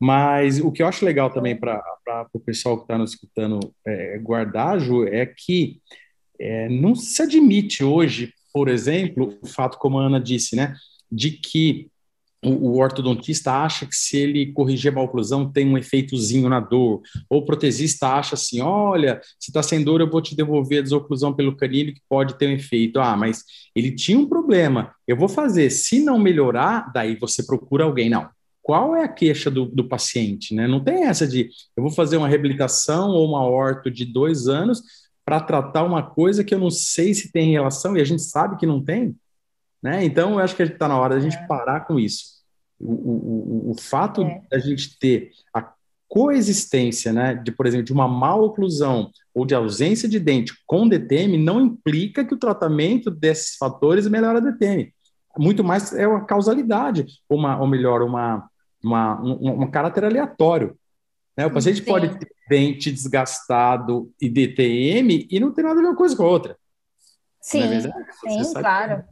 Mas 0.00 0.60
o 0.60 0.70
que 0.70 0.82
eu 0.82 0.86
acho 0.86 1.04
legal 1.04 1.30
também 1.30 1.56
para 1.56 1.82
o 2.32 2.40
pessoal 2.40 2.76
que 2.76 2.84
está 2.84 2.96
nos 2.96 3.12
escutando 3.12 3.58
é, 3.86 4.18
guardar, 4.18 4.78
Ju, 4.78 5.06
é 5.06 5.26
que 5.26 5.80
é, 6.40 6.68
não 6.68 6.94
se 6.94 7.20
admite 7.20 7.82
hoje, 7.82 8.32
por 8.52 8.68
exemplo, 8.68 9.36
o 9.42 9.46
fato, 9.46 9.76
como 9.78 9.98
a 9.98 10.06
Ana 10.06 10.20
disse, 10.20 10.54
né, 10.54 10.74
de 11.10 11.32
que 11.32 11.90
o, 12.44 12.50
o, 12.50 12.78
ortodontista 12.78 13.52
acha 13.52 13.84
que 13.84 13.96
se 13.96 14.16
ele 14.16 14.52
corrigir 14.52 14.92
a 14.92 14.94
maloclusão 14.94 15.50
tem 15.50 15.66
um 15.66 15.76
efeitozinho 15.76 16.48
na 16.48 16.60
dor, 16.60 17.02
ou 17.28 17.40
o 17.40 17.44
protesista 17.44 18.08
acha 18.08 18.36
assim, 18.36 18.60
olha, 18.60 19.20
se 19.40 19.50
está 19.50 19.62
sem 19.62 19.82
dor 19.82 20.00
eu 20.00 20.08
vou 20.08 20.22
te 20.22 20.36
devolver 20.36 20.78
a 20.78 20.82
desoclusão 20.82 21.34
pelo 21.34 21.56
canino 21.56 21.92
que 21.92 22.00
pode 22.08 22.38
ter 22.38 22.46
um 22.46 22.52
efeito. 22.52 23.00
Ah, 23.00 23.16
mas 23.16 23.42
ele 23.74 23.90
tinha 23.90 24.18
um 24.18 24.28
problema, 24.28 24.94
eu 25.06 25.16
vou 25.16 25.28
fazer, 25.28 25.70
se 25.70 26.00
não 26.00 26.18
melhorar, 26.18 26.92
daí 26.92 27.16
você 27.16 27.44
procura 27.44 27.82
alguém. 27.84 28.08
Não, 28.08 28.28
qual 28.68 28.94
é 28.94 29.02
a 29.02 29.08
queixa 29.08 29.50
do, 29.50 29.64
do 29.64 29.88
paciente, 29.88 30.54
né? 30.54 30.68
Não 30.68 30.84
tem 30.84 31.04
essa 31.04 31.26
de, 31.26 31.48
eu 31.74 31.82
vou 31.82 31.90
fazer 31.90 32.18
uma 32.18 32.28
reabilitação 32.28 33.12
ou 33.12 33.26
uma 33.26 33.42
orto 33.42 33.90
de 33.90 34.04
dois 34.04 34.46
anos 34.46 34.82
para 35.24 35.40
tratar 35.40 35.84
uma 35.84 36.02
coisa 36.02 36.44
que 36.44 36.54
eu 36.54 36.58
não 36.58 36.68
sei 36.68 37.14
se 37.14 37.32
tem 37.32 37.50
relação, 37.50 37.96
e 37.96 38.00
a 38.02 38.04
gente 38.04 38.20
sabe 38.20 38.58
que 38.58 38.66
não 38.66 38.84
tem, 38.84 39.16
né? 39.82 40.04
Então, 40.04 40.32
eu 40.32 40.40
acho 40.40 40.54
que 40.54 40.62
está 40.62 40.86
na 40.86 40.98
hora 40.98 41.14
da 41.14 41.20
gente 41.22 41.38
é. 41.38 41.46
parar 41.46 41.86
com 41.86 41.98
isso. 41.98 42.42
O, 42.78 42.92
o, 42.92 43.68
o, 43.68 43.70
o 43.70 43.74
fato 43.80 44.20
é. 44.20 44.42
da 44.50 44.58
gente 44.58 44.98
ter 44.98 45.30
a 45.54 45.72
coexistência, 46.06 47.10
né, 47.10 47.36
de, 47.36 47.50
por 47.50 47.64
exemplo, 47.64 47.86
de 47.86 47.92
uma 47.94 48.06
mal 48.06 48.44
oclusão 48.44 49.10
ou 49.34 49.46
de 49.46 49.54
ausência 49.54 50.06
de 50.06 50.20
dente 50.20 50.52
com 50.66 50.86
DTM 50.86 51.38
não 51.38 51.58
implica 51.58 52.22
que 52.22 52.34
o 52.34 52.38
tratamento 52.38 53.10
desses 53.10 53.56
fatores 53.56 54.06
melhora 54.06 54.40
a 54.40 54.42
DTM. 54.42 54.92
Muito 55.38 55.64
mais 55.64 55.94
é 55.94 56.06
uma 56.06 56.26
causalidade, 56.26 57.06
uma, 57.30 57.58
ou 57.58 57.66
melhor, 57.66 58.02
uma, 58.02 58.46
uma, 58.82 59.20
um, 59.22 59.62
um 59.62 59.70
caráter 59.70 60.04
aleatório. 60.04 60.76
Né? 61.36 61.46
O 61.46 61.52
paciente 61.52 61.78
Sim. 61.78 61.84
pode 61.84 62.18
ter 62.18 62.28
dente 62.48 62.90
desgastado 62.90 64.10
e 64.20 64.28
DTM 64.28 65.26
e 65.30 65.38
não 65.38 65.52
ter 65.52 65.62
nada 65.62 65.78
a 65.78 65.82
ver 65.82 65.88
uma 65.88 65.96
coisa 65.96 66.16
com 66.16 66.22
a 66.22 66.28
outra. 66.28 66.56
Sim, 67.40 67.62
é 67.62 67.80
sim, 67.80 68.52
claro. 68.54 69.04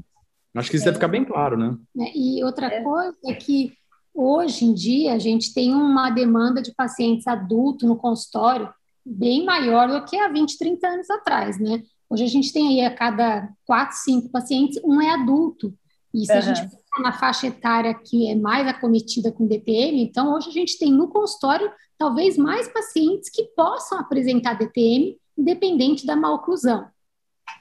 Acho 0.54 0.70
que 0.70 0.76
isso 0.76 0.84
deve 0.84 0.96
ficar 0.96 1.08
bem 1.08 1.24
claro, 1.24 1.56
né? 1.56 1.76
É, 1.98 2.18
e 2.18 2.42
outra 2.42 2.66
é. 2.66 2.82
coisa 2.82 3.16
é 3.26 3.34
que 3.34 3.74
hoje 4.14 4.64
em 4.64 4.72
dia 4.72 5.12
a 5.12 5.18
gente 5.18 5.52
tem 5.52 5.74
uma 5.74 6.10
demanda 6.10 6.62
de 6.62 6.74
pacientes 6.74 7.26
adultos 7.26 7.86
no 7.86 7.96
consultório 7.96 8.72
bem 9.04 9.44
maior 9.44 9.88
do 9.88 10.04
que 10.06 10.16
há 10.16 10.28
20, 10.28 10.58
30 10.58 10.88
anos 10.88 11.10
atrás, 11.10 11.60
né? 11.60 11.82
Hoje 12.08 12.24
a 12.24 12.28
gente 12.28 12.52
tem 12.52 12.68
aí 12.68 12.86
a 12.86 12.94
cada 12.94 13.48
quatro, 13.64 13.96
cinco 13.98 14.30
pacientes, 14.30 14.80
um 14.82 15.00
é 15.00 15.10
adulto. 15.10 15.74
E 16.14 16.24
se 16.24 16.32
uhum. 16.32 16.38
a 16.38 16.40
gente 16.40 16.68
na 17.02 17.12
faixa 17.12 17.46
etária 17.46 17.94
que 17.94 18.28
é 18.30 18.34
mais 18.34 18.66
acometida 18.66 19.30
com 19.32 19.46
DTM, 19.46 20.02
então 20.02 20.34
hoje 20.34 20.48
a 20.48 20.52
gente 20.52 20.78
tem 20.78 20.92
no 20.92 21.08
consultório 21.08 21.70
talvez 21.98 22.36
mais 22.36 22.68
pacientes 22.68 23.30
que 23.30 23.44
possam 23.56 23.98
apresentar 23.98 24.54
DTM 24.54 25.16
independente 25.36 26.06
da 26.06 26.16
maloclusão. 26.16 26.86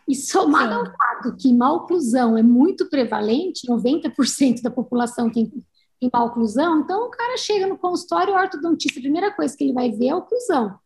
E 0.08 0.16
somado 0.16 0.74
Sim. 0.74 0.80
ao 0.80 0.86
fato 0.86 1.36
que 1.38 1.54
maloclusão 1.54 2.38
é 2.38 2.44
muito 2.44 2.90
prevalente, 2.90 3.68
90% 3.68 4.62
da 4.62 4.70
população 4.70 5.30
tem, 5.30 5.52
tem 6.00 6.10
maloclusão, 6.12 6.80
então 6.80 7.08
o 7.08 7.10
cara 7.10 7.38
chega 7.38 7.68
no 7.68 7.78
consultório, 7.78 8.34
o 8.34 8.38
ortodontista, 8.38 9.00
a 9.00 9.02
primeira 9.02 9.32
coisa 9.32 9.56
que 9.56 9.64
ele 9.64 9.74
vai 9.74 9.92
ver 9.92 10.08
é 10.08 10.10
a 10.12 10.18
oclusão. 10.18 10.80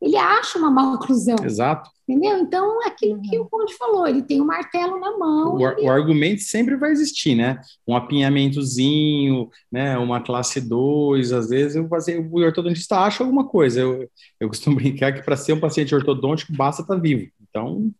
Ele 0.00 0.16
acha 0.16 0.58
uma 0.58 0.70
maloclusão. 0.70 1.36
Exato. 1.44 1.90
Entendeu? 2.08 2.38
Então, 2.38 2.82
é 2.82 2.86
aquilo 2.86 3.20
que 3.20 3.38
o 3.38 3.44
Conde 3.46 3.74
falou, 3.74 4.08
ele 4.08 4.22
tem 4.22 4.40
o 4.40 4.44
um 4.44 4.46
martelo 4.46 4.98
na 4.98 5.18
mão. 5.18 5.56
O, 5.56 5.84
o, 5.84 5.90
argumento 5.90 6.40
sempre 6.40 6.74
vai 6.74 6.90
existir, 6.90 7.34
né? 7.34 7.60
Um 7.86 7.94
apinhamentozinho, 7.94 9.50
né? 9.70 9.98
uma 9.98 10.18
classe 10.22 10.58
2, 10.58 11.32
às 11.32 11.50
vezes 11.50 11.76
eu 11.76 11.86
fazer, 11.86 12.18
o 12.18 12.36
ortodontista 12.36 12.98
acha 13.00 13.22
alguma 13.22 13.46
coisa. 13.46 13.80
Eu, 13.80 14.08
eu 14.40 14.48
costumo 14.48 14.76
brincar 14.80 15.12
que 15.12 15.22
para 15.22 15.36
ser 15.36 15.52
um 15.52 15.60
paciente 15.60 15.94
ortodôntico 15.94 16.52
basta 16.54 16.80
estar 16.80 16.94
tá 16.94 17.00
vivo. 17.00 17.30
Então, 17.42 17.90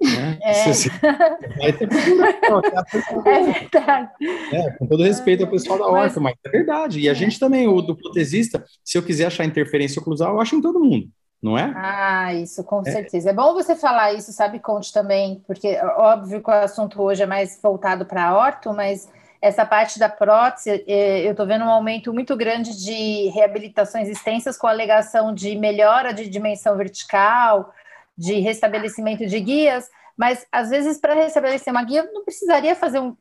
né? 0.00 0.38
É. 0.42 0.72
Você, 0.72 0.88
é 1.60 1.72
verdade. 3.42 4.10
É, 4.52 4.70
com 4.72 4.86
todo 4.86 5.02
respeito 5.02 5.44
ao 5.44 5.50
pessoal 5.50 5.78
da 5.78 5.86
horta, 5.86 6.20
mas, 6.20 6.34
mas 6.44 6.52
é 6.52 6.58
verdade. 6.58 7.00
E 7.00 7.08
a 7.08 7.12
é. 7.12 7.14
gente 7.14 7.38
também, 7.38 7.68
o 7.68 7.80
do 7.80 7.96
protesista, 7.96 8.64
se 8.84 8.98
eu 8.98 9.02
quiser 9.02 9.26
achar 9.26 9.44
interferência 9.44 10.00
oclusal, 10.00 10.34
eu 10.34 10.40
acho 10.40 10.56
em 10.56 10.60
todo 10.60 10.80
mundo. 10.80 11.08
Não 11.42 11.58
é? 11.58 11.72
Ah, 11.74 12.32
isso, 12.34 12.62
com 12.62 12.82
é. 12.86 12.90
certeza. 12.90 13.30
É 13.30 13.32
bom 13.32 13.52
você 13.52 13.74
falar 13.74 14.12
isso, 14.12 14.32
sabe, 14.32 14.60
Conte, 14.60 14.92
também, 14.92 15.42
porque 15.46 15.76
óbvio 15.96 16.40
que 16.40 16.48
o 16.48 16.54
assunto 16.54 17.02
hoje 17.02 17.24
é 17.24 17.26
mais 17.26 17.60
voltado 17.60 18.06
para 18.06 18.28
a 18.28 18.38
orto, 18.38 18.72
mas 18.72 19.08
essa 19.40 19.66
parte 19.66 19.98
da 19.98 20.08
prótese, 20.08 20.84
é, 20.86 21.26
eu 21.26 21.32
estou 21.32 21.44
vendo 21.44 21.64
um 21.64 21.70
aumento 21.70 22.14
muito 22.14 22.36
grande 22.36 22.76
de 22.84 23.28
reabilitações 23.30 24.08
extensas 24.08 24.56
com 24.56 24.68
alegação 24.68 25.34
de 25.34 25.56
melhora 25.56 26.14
de 26.14 26.28
dimensão 26.28 26.76
vertical, 26.76 27.74
de 28.16 28.34
restabelecimento 28.38 29.26
de 29.26 29.40
guias, 29.40 29.90
mas 30.16 30.46
às 30.52 30.70
vezes 30.70 31.00
para 31.00 31.14
restabelecer 31.14 31.72
uma 31.72 31.82
guia 31.82 32.08
não 32.12 32.24
precisaria 32.24 32.76
fazer 32.76 33.00
um 33.00 33.16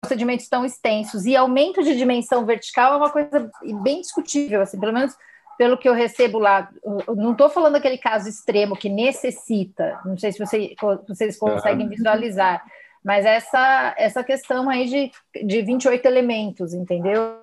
procedimentos 0.00 0.46
tão 0.48 0.66
extensos 0.66 1.24
e 1.24 1.34
aumento 1.34 1.82
de 1.82 1.96
dimensão 1.96 2.44
vertical 2.44 2.92
é 2.92 2.96
uma 2.98 3.10
coisa 3.10 3.50
bem 3.82 4.02
discutível, 4.02 4.60
assim, 4.60 4.78
pelo 4.78 4.92
menos 4.92 5.16
pelo 5.56 5.78
que 5.78 5.88
eu 5.88 5.94
recebo 5.94 6.38
lá, 6.38 6.70
não 7.16 7.32
estou 7.32 7.48
falando 7.48 7.74
daquele 7.74 7.98
caso 7.98 8.28
extremo 8.28 8.76
que 8.76 8.88
necessita, 8.88 10.00
não 10.04 10.16
sei 10.18 10.32
se 10.32 10.38
você, 10.38 10.74
vocês 11.08 11.38
conseguem 11.38 11.88
visualizar, 11.88 12.64
mas 13.04 13.26
essa, 13.26 13.94
essa 13.98 14.24
questão 14.24 14.68
aí 14.70 14.86
de, 14.86 15.46
de 15.46 15.62
28 15.62 16.04
elementos, 16.06 16.72
entendeu? 16.72 17.38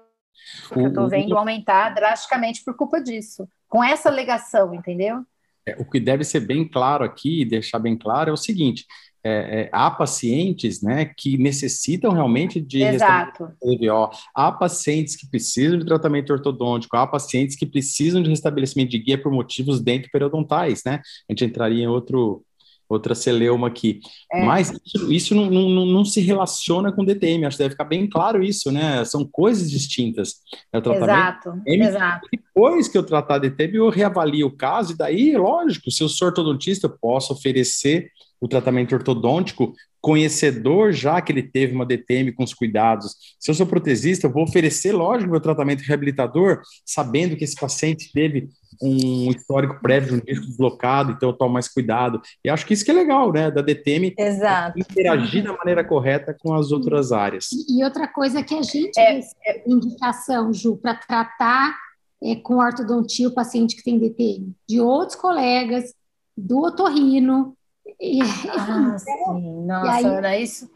Eu 0.76 0.88
estou 0.88 1.08
vendo 1.08 1.38
aumentar 1.38 1.90
drasticamente 1.92 2.64
por 2.64 2.76
culpa 2.76 3.00
disso, 3.00 3.48
com 3.70 3.84
essa 3.84 4.10
alegação, 4.10 4.74
entendeu? 4.74 5.24
É, 5.66 5.76
o 5.80 5.86
que 5.86 6.00
deve 6.00 6.24
ser 6.24 6.40
bem 6.40 6.68
claro 6.68 7.04
aqui, 7.04 7.46
deixar 7.46 7.80
bem 7.80 7.96
claro, 7.96 8.32
é 8.32 8.34
o 8.34 8.38
seguinte: 8.38 8.86
é, 9.24 9.62
é, 9.62 9.70
há 9.72 9.92
pacientes 9.92 10.82
né, 10.82 11.06
que 11.06 11.38
necessitam 11.38 12.12
realmente 12.12 12.60
de 12.60 12.82
Exato. 12.82 13.52
LVO, 13.64 14.10
há 14.34 14.52
pacientes 14.52 15.16
que 15.16 15.28
precisam 15.28 15.78
de 15.78 15.86
tratamento 15.86 16.34
ortodôntico, 16.34 16.98
há 16.98 17.06
pacientes 17.06 17.56
que 17.56 17.66
precisam 17.66 18.22
de 18.22 18.30
restabelecimento 18.30 18.90
de 18.90 18.98
guia 18.98 19.22
por 19.22 19.32
motivos 19.32 19.80
dentro 19.80 20.10
periodontais, 20.12 20.82
né? 20.84 21.02
A 21.30 21.34
gente 21.34 21.46
entraria 21.46 21.84
em 21.84 21.88
outro, 21.88 22.44
outra 22.90 23.14
celeuma 23.14 23.68
aqui. 23.68 24.00
É. 24.32 24.44
Mas 24.44 24.72
isso, 24.84 25.14
isso 25.14 25.36
não, 25.36 25.52
não, 25.52 25.86
não, 25.86 26.04
se 26.04 26.20
relaciona 26.20 26.92
com 26.92 27.06
DTM, 27.06 27.46
acho 27.46 27.58
que 27.58 27.64
deve 27.64 27.74
ficar 27.74 27.86
bem 27.86 28.10
claro 28.10 28.44
isso, 28.44 28.72
né? 28.72 29.06
São 29.06 29.24
coisas 29.24 29.70
distintas. 29.70 30.38
É 30.74 30.80
o 30.80 30.82
tratamento 30.82 31.12
exato, 31.12 31.52
DTM, 31.60 31.86
exato. 31.86 32.28
Depois 32.32 32.88
que 32.88 32.98
eu 32.98 33.04
tratar 33.04 33.38
DTM, 33.38 33.76
eu 33.76 33.90
reavalio 33.90 34.48
o 34.48 34.56
caso, 34.56 34.94
e 34.94 34.98
daí, 34.98 35.38
lógico, 35.38 35.92
se 35.92 36.04
eu 36.04 36.10
sou 36.10 36.30
ortodontista, 36.30 36.88
eu 36.88 36.98
posso 37.00 37.34
oferecer 37.34 38.10
o 38.42 38.48
tratamento 38.48 38.94
ortodôntico 38.96 39.74
conhecedor 40.02 40.92
já 40.92 41.22
que 41.22 41.32
ele 41.32 41.44
teve 41.44 41.76
uma 41.76 41.86
DTM 41.86 42.32
com 42.32 42.44
os 42.44 42.56
cuidados. 42.56 43.16
Se 43.40 43.52
eu 43.52 43.56
sou 43.56 43.68
protesista, 43.68 44.26
eu 44.26 44.32
vou 44.32 44.44
oferecer, 44.44 44.92
lógico, 44.92 45.30
meu 45.30 45.40
tratamento 45.40 45.82
reabilitador, 45.82 46.60
sabendo 46.84 47.38
que 47.38 47.44
esse 47.44 47.56
paciente 47.56 48.12
teve 48.12 48.50
um 48.82 49.30
histórico 49.30 49.80
prévio 49.80 50.10
de 50.10 50.16
um 50.16 50.26
disco 50.26 50.48
deslocado, 50.48 51.12
então 51.12 51.30
eu 51.30 51.34
tomo 51.34 51.54
mais 51.54 51.68
cuidado. 51.68 52.20
E 52.44 52.50
acho 52.50 52.66
que 52.66 52.74
isso 52.74 52.84
que 52.84 52.90
é 52.90 52.96
legal, 52.96 53.32
né, 53.32 53.52
da 53.52 53.62
DTM 53.62 54.16
Exato. 54.18 54.80
interagir 54.80 55.44
da 55.44 55.56
maneira 55.56 55.84
correta 55.84 56.36
com 56.38 56.56
as 56.56 56.72
outras 56.72 57.12
áreas. 57.12 57.50
E 57.70 57.84
outra 57.84 58.08
coisa 58.08 58.42
que 58.42 58.56
a 58.56 58.64
gente 58.64 59.00
é, 59.00 59.20
é 59.20 59.64
indicação, 59.68 60.52
Ju, 60.52 60.78
para 60.78 60.96
tratar 60.96 61.78
é, 62.24 62.36
com 62.36 62.58
ortodontia 62.58 63.28
o 63.28 63.34
paciente 63.34 63.76
que 63.76 63.84
tem 63.84 64.00
DTM, 64.00 64.56
de 64.68 64.80
outros 64.80 65.16
colegas, 65.16 65.94
do 66.36 66.60
otorrino, 66.60 67.56
e, 68.02 68.20
ah, 68.50 68.98
sim. 68.98 69.66
Nossa, 69.66 69.92
aí... 69.92 70.06
era 70.06 70.38
isso. 70.38 70.72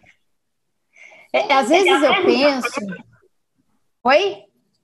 É, 1.34 1.52
às 1.52 1.68
vezes 1.68 2.04
eu 2.04 2.24
penso. 2.24 2.70
Oi? 4.04 4.44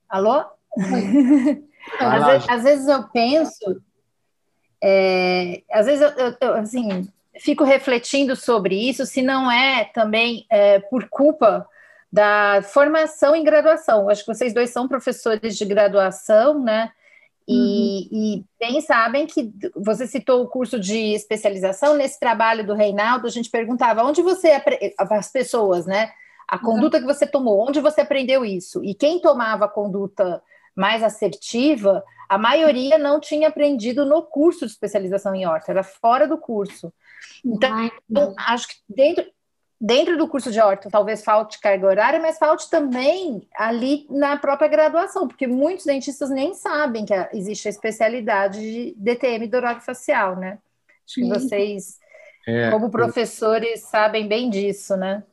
Alô? 0.10 0.44
às, 2.00 2.26
vezes, 2.26 2.50
às, 2.50 2.64
vezes, 2.64 2.88
eu 2.88 3.04
penso. 3.10 3.82
É, 4.84 5.62
às 5.72 5.86
vezes 5.86 6.02
eu, 6.02 6.10
eu, 6.10 6.38
eu, 6.42 6.54
assim, 6.56 7.08
fico 7.40 7.64
refletindo 7.64 8.36
sobre 8.36 8.76
isso, 8.76 9.06
se 9.06 9.22
não 9.22 9.52
é 9.52 9.86
também 9.86 10.46
é, 10.50 10.80
por 10.80 11.08
culpa 11.08 11.68
da 12.12 12.62
formação 12.64 13.36
em 13.36 13.44
graduação. 13.44 14.10
Acho 14.10 14.26
que 14.26 14.34
vocês 14.34 14.54
dois 14.54 14.72
são 14.72 14.88
professores 14.88 15.56
de 15.58 15.64
graduação, 15.64 16.62
né? 16.62 16.92
E, 17.48 17.54
uhum. 17.54 18.08
e, 18.12 18.46
bem 18.60 18.82
sabem 18.82 19.26
que 19.26 19.52
você 19.76 20.06
citou 20.06 20.42
o 20.42 20.48
curso 20.48 20.80
de 20.80 21.14
especialização 21.14 21.96
nesse 21.96 22.20
trabalho 22.20 22.66
do 22.66 22.76
Reinaldo, 22.76 23.28
a 23.28 23.32
gente 23.32 23.50
perguntava 23.50 24.04
onde 24.04 24.22
você 24.22 24.62
as 24.98 25.32
pessoas, 25.32 25.86
né? 25.86 26.12
A 26.48 26.58
uhum. 26.58 26.62
conduta 26.62 26.98
uhum. 26.98 27.06
que 27.06 27.14
você 27.14 27.26
tomou, 27.26 27.68
onde 27.68 27.80
você 27.80 28.02
aprendeu 28.02 28.46
isso? 28.46 28.84
E 28.84 28.94
quem 28.94 29.20
tomava 29.20 29.66
a 29.66 29.70
conduta 29.70 30.42
mais 30.76 31.04
assertiva, 31.04 32.04
a 32.30 32.38
maioria 32.38 32.98
não 32.98 33.20
tinha 33.20 33.50
aprendido 33.50 34.06
no 34.06 34.24
curso 34.24 34.66
de 34.66 34.72
especialização 34.72 35.36
em 35.36 35.46
horta, 35.46 35.72
era 35.72 35.84
fora 35.84 36.28
do 36.28 36.38
curso. 36.38 36.94
Então, 37.44 37.92
então 38.10 38.34
acho 38.38 38.68
que 38.70 38.76
dentro 38.88 39.26
dentro 39.82 40.16
do 40.16 40.28
curso 40.28 40.52
de 40.52 40.60
horta 40.60 40.92
talvez 40.92 41.24
falte 41.24 41.60
carga 41.60 41.88
horária, 41.88 42.20
mas 42.22 42.38
falte 42.38 42.70
também 42.70 43.42
ali 43.56 44.06
na 44.12 44.38
própria 44.38 44.68
graduação, 44.68 45.28
porque 45.28 45.48
muitos 45.48 45.86
dentistas 45.86 46.30
nem 46.30 46.54
sabem 46.54 47.04
que 47.04 47.14
existe 47.34 47.68
a 47.68 47.72
especialidade 47.72 48.60
de 48.60 48.96
DTM 48.96 49.50
facial, 49.82 50.36
né? 50.36 50.60
Acho 51.04 51.16
que 51.16 51.28
vocês, 51.28 51.98
é, 52.48 52.70
como 52.70 52.92
professores, 52.92 53.82
sabem 53.82 54.28
bem 54.28 54.52
disso, 54.52 54.96
né? 54.96 55.24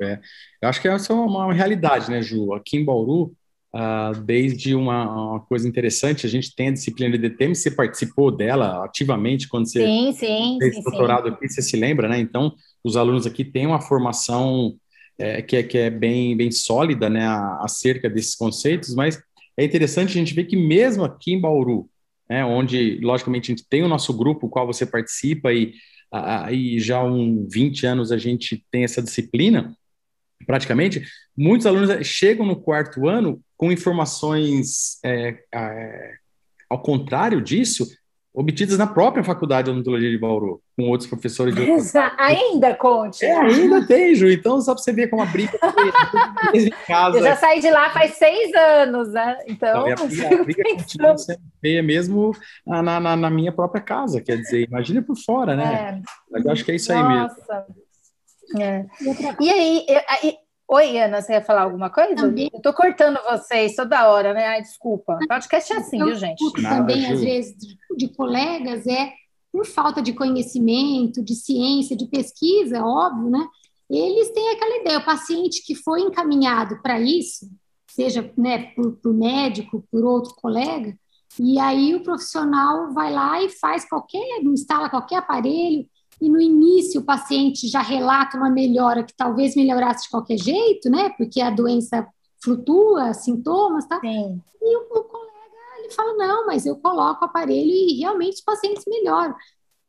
É. 0.00 0.18
Eu 0.62 0.68
acho 0.70 0.80
que 0.80 0.88
essa 0.88 1.12
é 1.12 1.16
uma 1.16 1.52
realidade, 1.52 2.10
né, 2.10 2.22
Ju? 2.22 2.54
Aqui 2.54 2.78
em 2.78 2.84
Bauru, 2.84 3.34
uh, 3.74 4.18
desde 4.24 4.74
uma, 4.74 5.32
uma, 5.32 5.40
coisa 5.40 5.68
interessante, 5.68 6.24
a 6.24 6.28
gente 6.28 6.56
tem 6.56 6.68
a 6.68 6.72
disciplina 6.72 7.18
de 7.18 7.28
DTM, 7.28 7.54
você 7.54 7.70
participou 7.70 8.30
dela 8.30 8.82
ativamente 8.82 9.46
quando 9.46 9.68
você 9.68 9.84
sim, 9.84 10.12
sim, 10.12 10.56
fez 10.58 10.76
sim, 10.76 10.82
doutorado 10.82 11.28
sim. 11.28 11.34
aqui, 11.34 11.48
você 11.50 11.60
se 11.60 11.76
lembra, 11.76 12.08
né? 12.08 12.18
Então, 12.18 12.54
os 12.84 12.96
alunos 12.96 13.26
aqui 13.26 13.44
têm 13.44 13.66
uma 13.66 13.80
formação 13.80 14.76
é, 15.18 15.42
que, 15.42 15.56
é, 15.56 15.62
que 15.62 15.76
é 15.76 15.90
bem, 15.90 16.36
bem 16.36 16.50
sólida, 16.50 17.10
né, 17.10 17.26
acerca 17.60 18.08
desses 18.08 18.34
conceitos, 18.34 18.94
mas 18.94 19.22
é 19.56 19.64
interessante 19.64 20.10
a 20.10 20.12
gente 20.12 20.34
ver 20.34 20.44
que 20.44 20.56
mesmo 20.56 21.04
aqui 21.04 21.32
em 21.32 21.40
Bauru, 21.40 21.88
né, 22.28 22.44
onde, 22.44 22.98
logicamente, 23.02 23.52
a 23.52 23.54
gente 23.54 23.68
tem 23.68 23.82
o 23.82 23.88
nosso 23.88 24.16
grupo, 24.16 24.46
o 24.46 24.50
qual 24.50 24.66
você 24.66 24.86
participa, 24.86 25.52
e, 25.52 25.74
aí 26.10 26.80
já 26.80 26.98
há 26.98 27.04
um 27.04 27.46
20 27.50 27.86
anos 27.86 28.10
a 28.10 28.16
gente 28.16 28.64
tem 28.70 28.84
essa 28.84 29.02
disciplina, 29.02 29.76
praticamente, 30.46 31.04
muitos 31.36 31.66
alunos 31.66 32.06
chegam 32.06 32.46
no 32.46 32.56
quarto 32.56 33.06
ano 33.06 33.42
com 33.56 33.70
informações 33.70 34.98
é, 35.04 35.38
é, 35.54 36.14
ao 36.68 36.80
contrário 36.80 37.42
disso, 37.42 37.86
obtidas 38.32 38.78
na 38.78 38.86
própria 38.86 39.24
faculdade 39.24 39.66
de 39.66 39.72
odontologia 39.72 40.10
de 40.10 40.18
Bauru, 40.18 40.62
com 40.76 40.84
outros 40.88 41.08
professores 41.08 41.54
de 41.54 41.62
outros... 41.62 41.94
Ainda, 42.16 42.74
conte. 42.74 43.24
É, 43.24 43.36
ainda 43.36 43.84
tem, 43.86 44.14
Ju. 44.14 44.30
Então, 44.30 44.60
só 44.60 44.72
para 44.74 44.82
você 44.82 44.92
ver 44.92 45.08
como 45.08 45.22
a 45.22 45.26
briga 45.26 45.58
em 46.54 46.70
casa. 46.86 47.18
Eu 47.18 47.24
já 47.24 47.36
saí 47.36 47.60
de 47.60 47.70
lá 47.70 47.90
faz 47.90 48.14
seis 48.14 48.54
anos, 48.54 49.12
né? 49.12 49.36
Então, 49.48 49.88
então 49.88 50.04
a 50.04 50.06
briga, 50.08 50.40
a 50.40 50.44
briga 50.44 50.62
continua 50.62 51.18
sendo 51.18 51.40
feia 51.60 51.82
mesmo 51.82 52.32
na, 52.64 52.82
na, 52.82 53.16
na, 53.16 53.30
minha 53.30 53.52
própria 53.52 53.82
casa, 53.82 54.20
quer 54.20 54.36
dizer, 54.36 54.66
imagina 54.68 55.02
por 55.02 55.16
fora, 55.16 55.56
né? 55.56 56.02
É. 56.32 56.40
Eu 56.44 56.52
acho 56.52 56.64
que 56.64 56.70
é 56.72 56.76
isso 56.76 56.92
aí 56.92 57.02
Nossa. 57.02 57.34
mesmo. 57.36 57.80
É. 58.58 58.84
E 59.40 59.50
aí, 59.50 59.86
Oi, 60.72 60.98
Ana, 60.98 61.20
você 61.20 61.32
ia 61.32 61.42
falar 61.42 61.62
alguma 61.62 61.90
coisa? 61.90 62.14
Também. 62.14 62.48
Eu 62.54 62.62
tô 62.62 62.72
cortando 62.72 63.18
vocês 63.28 63.74
toda 63.74 64.08
hora, 64.08 64.32
né? 64.32 64.46
Ai, 64.46 64.62
desculpa. 64.62 65.18
Podcast 65.26 65.72
é 65.72 65.76
assim, 65.78 65.98
eu 65.98 66.06
viu, 66.06 66.14
gente? 66.14 66.52
também, 66.62 67.10
às 67.10 67.20
vezes, 67.20 67.56
de, 67.56 67.76
de, 67.96 68.08
colegas, 68.14 68.86
é 68.86 69.12
por 69.52 69.66
falta 69.66 70.00
de 70.00 70.12
conhecimento, 70.12 71.24
de 71.24 71.34
ciência, 71.34 71.96
de 71.96 72.06
pesquisa, 72.06 72.84
óbvio, 72.84 73.30
né? 73.30 73.44
Eles 73.90 74.30
têm 74.30 74.48
aquela 74.50 74.76
ideia, 74.80 74.98
o 74.98 75.04
paciente 75.04 75.60
que 75.66 75.74
foi 75.74 76.02
encaminhado 76.02 76.80
para 76.80 77.00
isso, 77.00 77.50
seja 77.90 78.32
né, 78.38 78.70
por, 78.76 78.92
por 78.92 79.12
médico, 79.12 79.84
por 79.90 80.04
outro 80.04 80.36
colega, 80.36 80.96
e 81.36 81.58
aí 81.58 81.96
o 81.96 82.04
profissional 82.04 82.92
vai 82.92 83.12
lá 83.12 83.42
e 83.42 83.48
faz 83.48 83.88
qualquer, 83.88 84.40
instala 84.44 84.88
qualquer 84.88 85.16
aparelho, 85.16 85.84
e 86.20 86.28
no 86.28 86.40
início 86.40 87.00
o 87.00 87.04
paciente 87.04 87.66
já 87.66 87.80
relata 87.80 88.36
uma 88.36 88.50
melhora 88.50 89.02
que 89.02 89.14
talvez 89.14 89.56
melhorasse 89.56 90.04
de 90.04 90.10
qualquer 90.10 90.36
jeito, 90.36 90.90
né? 90.90 91.10
Porque 91.16 91.40
a 91.40 91.50
doença 91.50 92.06
flutua, 92.42 93.14
sintomas, 93.14 93.86
tá? 93.86 93.98
Sim. 94.00 94.40
E 94.60 94.76
o, 94.76 94.80
o, 94.80 95.04
colega 95.04 95.30
ele 95.78 95.90
fala 95.90 96.14
não, 96.14 96.46
mas 96.46 96.66
eu 96.66 96.76
coloco 96.76 97.24
o 97.24 97.28
aparelho 97.28 97.70
e 97.70 97.98
realmente 97.98 98.34
os 98.34 98.40
pacientes 98.42 98.84
melhoram. 98.86 99.34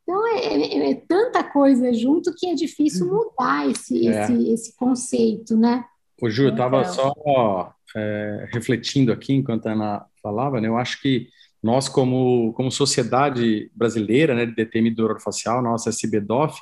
Então 0.03 0.27
é, 0.27 0.45
é, 0.45 0.91
é 0.91 0.95
tanta 0.95 1.43
coisa 1.43 1.93
junto 1.93 2.33
que 2.33 2.47
é 2.47 2.53
difícil 2.53 3.07
uhum. 3.07 3.25
mudar 3.25 3.69
esse, 3.69 4.07
é. 4.07 4.23
esse, 4.23 4.51
esse 4.51 4.75
conceito, 4.75 5.57
né? 5.57 5.85
O 6.21 6.29
Ju, 6.29 6.43
eu 6.43 6.49
estava 6.51 6.81
então. 6.81 6.93
só 6.93 7.73
é, 7.95 8.47
refletindo 8.53 9.11
aqui 9.11 9.33
enquanto 9.33 9.67
a 9.67 9.73
Ana 9.73 10.05
falava, 10.21 10.61
né? 10.61 10.67
Eu 10.67 10.77
acho 10.77 11.01
que 11.01 11.27
nós, 11.61 11.87
como, 11.87 12.53
como 12.53 12.71
sociedade 12.71 13.71
brasileira 13.75 14.33
né, 14.33 14.45
de 14.45 14.55
DTM 14.55 14.91
do 14.91 15.03
orofacial, 15.03 15.61
nossa 15.61 15.89
SBDOF, 15.89 16.59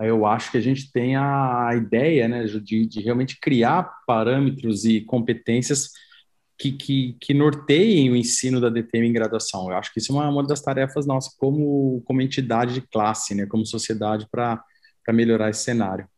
eu 0.00 0.26
acho 0.26 0.50
que 0.50 0.58
a 0.58 0.60
gente 0.60 0.90
tem 0.92 1.16
a 1.16 1.70
ideia 1.74 2.28
né, 2.28 2.44
de, 2.44 2.86
de 2.86 3.00
realmente 3.00 3.38
criar 3.40 3.90
parâmetros 4.06 4.84
e 4.84 5.00
competências 5.00 5.90
que, 6.58 6.72
que, 6.72 7.16
que, 7.20 7.34
norteiem 7.34 8.10
o 8.10 8.16
ensino 8.16 8.60
da 8.60 8.70
DTM 8.70 9.08
em 9.08 9.12
graduação. 9.12 9.70
Eu 9.70 9.76
acho 9.76 9.92
que 9.92 10.00
isso 10.00 10.12
é 10.12 10.14
uma, 10.14 10.28
uma 10.28 10.46
das 10.46 10.62
tarefas 10.62 11.06
nossas 11.06 11.34
como, 11.34 12.02
como 12.06 12.22
entidade 12.22 12.74
de 12.74 12.80
classe, 12.82 13.34
né, 13.34 13.46
como 13.46 13.66
sociedade, 13.66 14.26
para 14.30 14.62
melhorar 15.10 15.50
esse 15.50 15.62
cenário. 15.62 16.08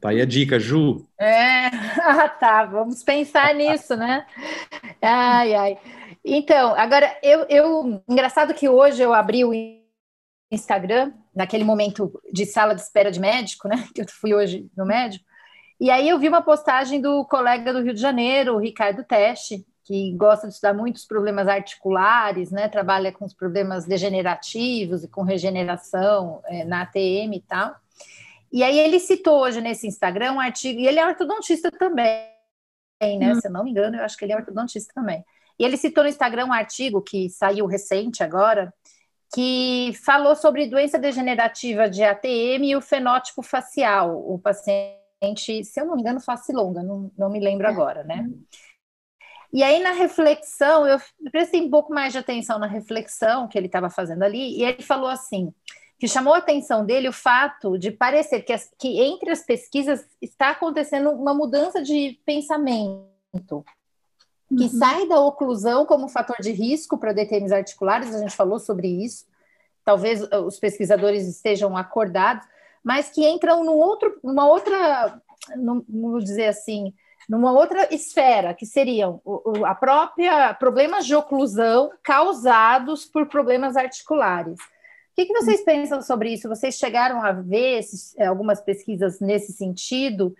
Tá 0.00 0.10
aí 0.10 0.20
a 0.20 0.24
dica, 0.24 0.60
Ju. 0.60 1.04
É, 1.18 1.66
ah, 2.00 2.28
tá, 2.28 2.64
vamos 2.64 3.02
pensar 3.02 3.52
nisso, 3.54 3.96
né? 3.96 4.24
Ai, 5.02 5.54
ai. 5.54 5.78
Então, 6.28 6.74
agora, 6.74 7.16
eu, 7.22 7.46
eu. 7.48 8.02
Engraçado 8.08 8.52
que 8.52 8.68
hoje 8.68 9.00
eu 9.00 9.14
abri 9.14 9.44
o 9.44 9.52
Instagram, 10.50 11.12
naquele 11.32 11.62
momento 11.62 12.20
de 12.32 12.44
sala 12.44 12.74
de 12.74 12.80
espera 12.80 13.12
de 13.12 13.20
médico, 13.20 13.68
né? 13.68 13.86
Que 13.94 14.02
eu 14.02 14.08
fui 14.08 14.34
hoje 14.34 14.68
no 14.76 14.84
médico. 14.84 15.24
E 15.78 15.88
aí 15.88 16.08
eu 16.08 16.18
vi 16.18 16.28
uma 16.28 16.42
postagem 16.42 17.00
do 17.00 17.24
colega 17.26 17.72
do 17.72 17.80
Rio 17.80 17.94
de 17.94 18.00
Janeiro, 18.00 18.54
o 18.54 18.58
Ricardo 18.58 19.04
Teste, 19.04 19.64
que 19.84 20.16
gosta 20.16 20.48
de 20.48 20.54
estudar 20.54 20.74
muitos 20.74 21.04
problemas 21.04 21.46
articulares, 21.46 22.50
né? 22.50 22.68
Trabalha 22.68 23.12
com 23.12 23.24
os 23.24 23.32
problemas 23.32 23.86
degenerativos 23.86 25.04
e 25.04 25.08
com 25.08 25.22
regeneração 25.22 26.40
é, 26.46 26.64
na 26.64 26.82
ATM 26.82 27.36
e 27.36 27.44
tal. 27.46 27.72
E 28.52 28.64
aí 28.64 28.80
ele 28.80 28.98
citou 28.98 29.42
hoje 29.42 29.60
nesse 29.60 29.86
Instagram 29.86 30.32
um 30.32 30.40
artigo, 30.40 30.80
e 30.80 30.88
ele 30.88 30.98
é 30.98 31.06
ortodontista 31.06 31.70
também, 31.70 32.26
né? 33.00 33.32
Hum. 33.32 33.40
Se 33.40 33.46
eu 33.46 33.52
não 33.52 33.62
me 33.62 33.70
engano, 33.70 33.96
eu 33.96 34.04
acho 34.04 34.16
que 34.16 34.24
ele 34.24 34.32
é 34.32 34.36
ortodontista 34.36 34.92
também. 34.92 35.24
E 35.58 35.64
ele 35.64 35.76
citou 35.76 36.04
no 36.04 36.08
Instagram 36.08 36.46
um 36.46 36.52
artigo 36.52 37.00
que 37.00 37.30
saiu 37.30 37.66
recente 37.66 38.22
agora, 38.22 38.72
que 39.34 39.92
falou 40.04 40.36
sobre 40.36 40.68
doença 40.68 40.98
degenerativa 40.98 41.88
de 41.88 42.02
ATM 42.02 42.64
e 42.64 42.76
o 42.76 42.80
fenótipo 42.80 43.42
facial. 43.42 44.16
O 44.16 44.38
paciente, 44.38 45.64
se 45.64 45.80
eu 45.80 45.86
não 45.86 45.94
me 45.94 46.02
engano, 46.02 46.20
face 46.20 46.52
longa, 46.52 46.82
não, 46.82 47.10
não 47.16 47.30
me 47.30 47.40
lembro 47.40 47.66
agora, 47.66 48.04
né? 48.04 48.28
E 49.52 49.62
aí, 49.62 49.82
na 49.82 49.92
reflexão, 49.92 50.86
eu 50.86 50.98
prestei 51.30 51.62
um 51.62 51.70
pouco 51.70 51.92
mais 51.92 52.12
de 52.12 52.18
atenção 52.18 52.58
na 52.58 52.66
reflexão 52.66 53.48
que 53.48 53.56
ele 53.56 53.66
estava 53.66 53.88
fazendo 53.88 54.22
ali, 54.22 54.58
e 54.58 54.64
ele 54.64 54.82
falou 54.82 55.08
assim: 55.08 55.52
que 55.98 56.06
chamou 56.06 56.34
a 56.34 56.38
atenção 56.38 56.84
dele 56.84 57.08
o 57.08 57.12
fato 57.12 57.78
de 57.78 57.90
parecer 57.90 58.42
que, 58.42 58.52
as, 58.52 58.70
que 58.78 59.00
entre 59.00 59.30
as 59.30 59.42
pesquisas 59.42 60.06
está 60.20 60.50
acontecendo 60.50 61.10
uma 61.10 61.32
mudança 61.32 61.82
de 61.82 62.20
pensamento 62.26 63.64
que 64.48 64.64
uhum. 64.64 64.68
sai 64.68 65.08
da 65.08 65.20
oclusão 65.20 65.84
como 65.84 66.08
fator 66.08 66.36
de 66.40 66.52
risco 66.52 66.96
para 66.96 67.12
DTMs 67.12 67.52
articulares, 67.52 68.14
a 68.14 68.18
gente 68.18 68.36
falou 68.36 68.58
sobre 68.58 68.88
isso, 68.88 69.26
talvez 69.84 70.22
uh, 70.22 70.44
os 70.46 70.58
pesquisadores 70.58 71.26
estejam 71.26 71.76
acordados, 71.76 72.46
mas 72.82 73.10
que 73.10 73.26
entram 73.26 73.64
num 73.64 73.76
outro, 73.76 74.18
numa 74.22 74.46
outra, 74.46 75.20
vamos 75.88 76.24
dizer 76.24 76.46
assim, 76.46 76.92
numa 77.28 77.50
outra 77.50 77.92
esfera, 77.92 78.54
que 78.54 78.64
seriam 78.64 79.20
a 79.64 79.74
própria 79.74 80.54
problemas 80.54 81.04
de 81.04 81.14
oclusão 81.14 81.90
causados 82.02 83.04
por 83.04 83.26
problemas 83.26 83.76
articulares. 83.76 84.58
O 84.60 85.16
que, 85.16 85.26
que 85.26 85.32
vocês 85.32 85.62
pensam 85.64 86.02
sobre 86.02 86.34
isso? 86.34 86.48
Vocês 86.48 86.76
chegaram 86.76 87.22
a 87.22 87.32
ver 87.32 87.78
esses, 87.78 88.14
eh, 88.18 88.26
algumas 88.26 88.60
pesquisas 88.60 89.18
nesse 89.18 89.52
sentido? 89.52 90.36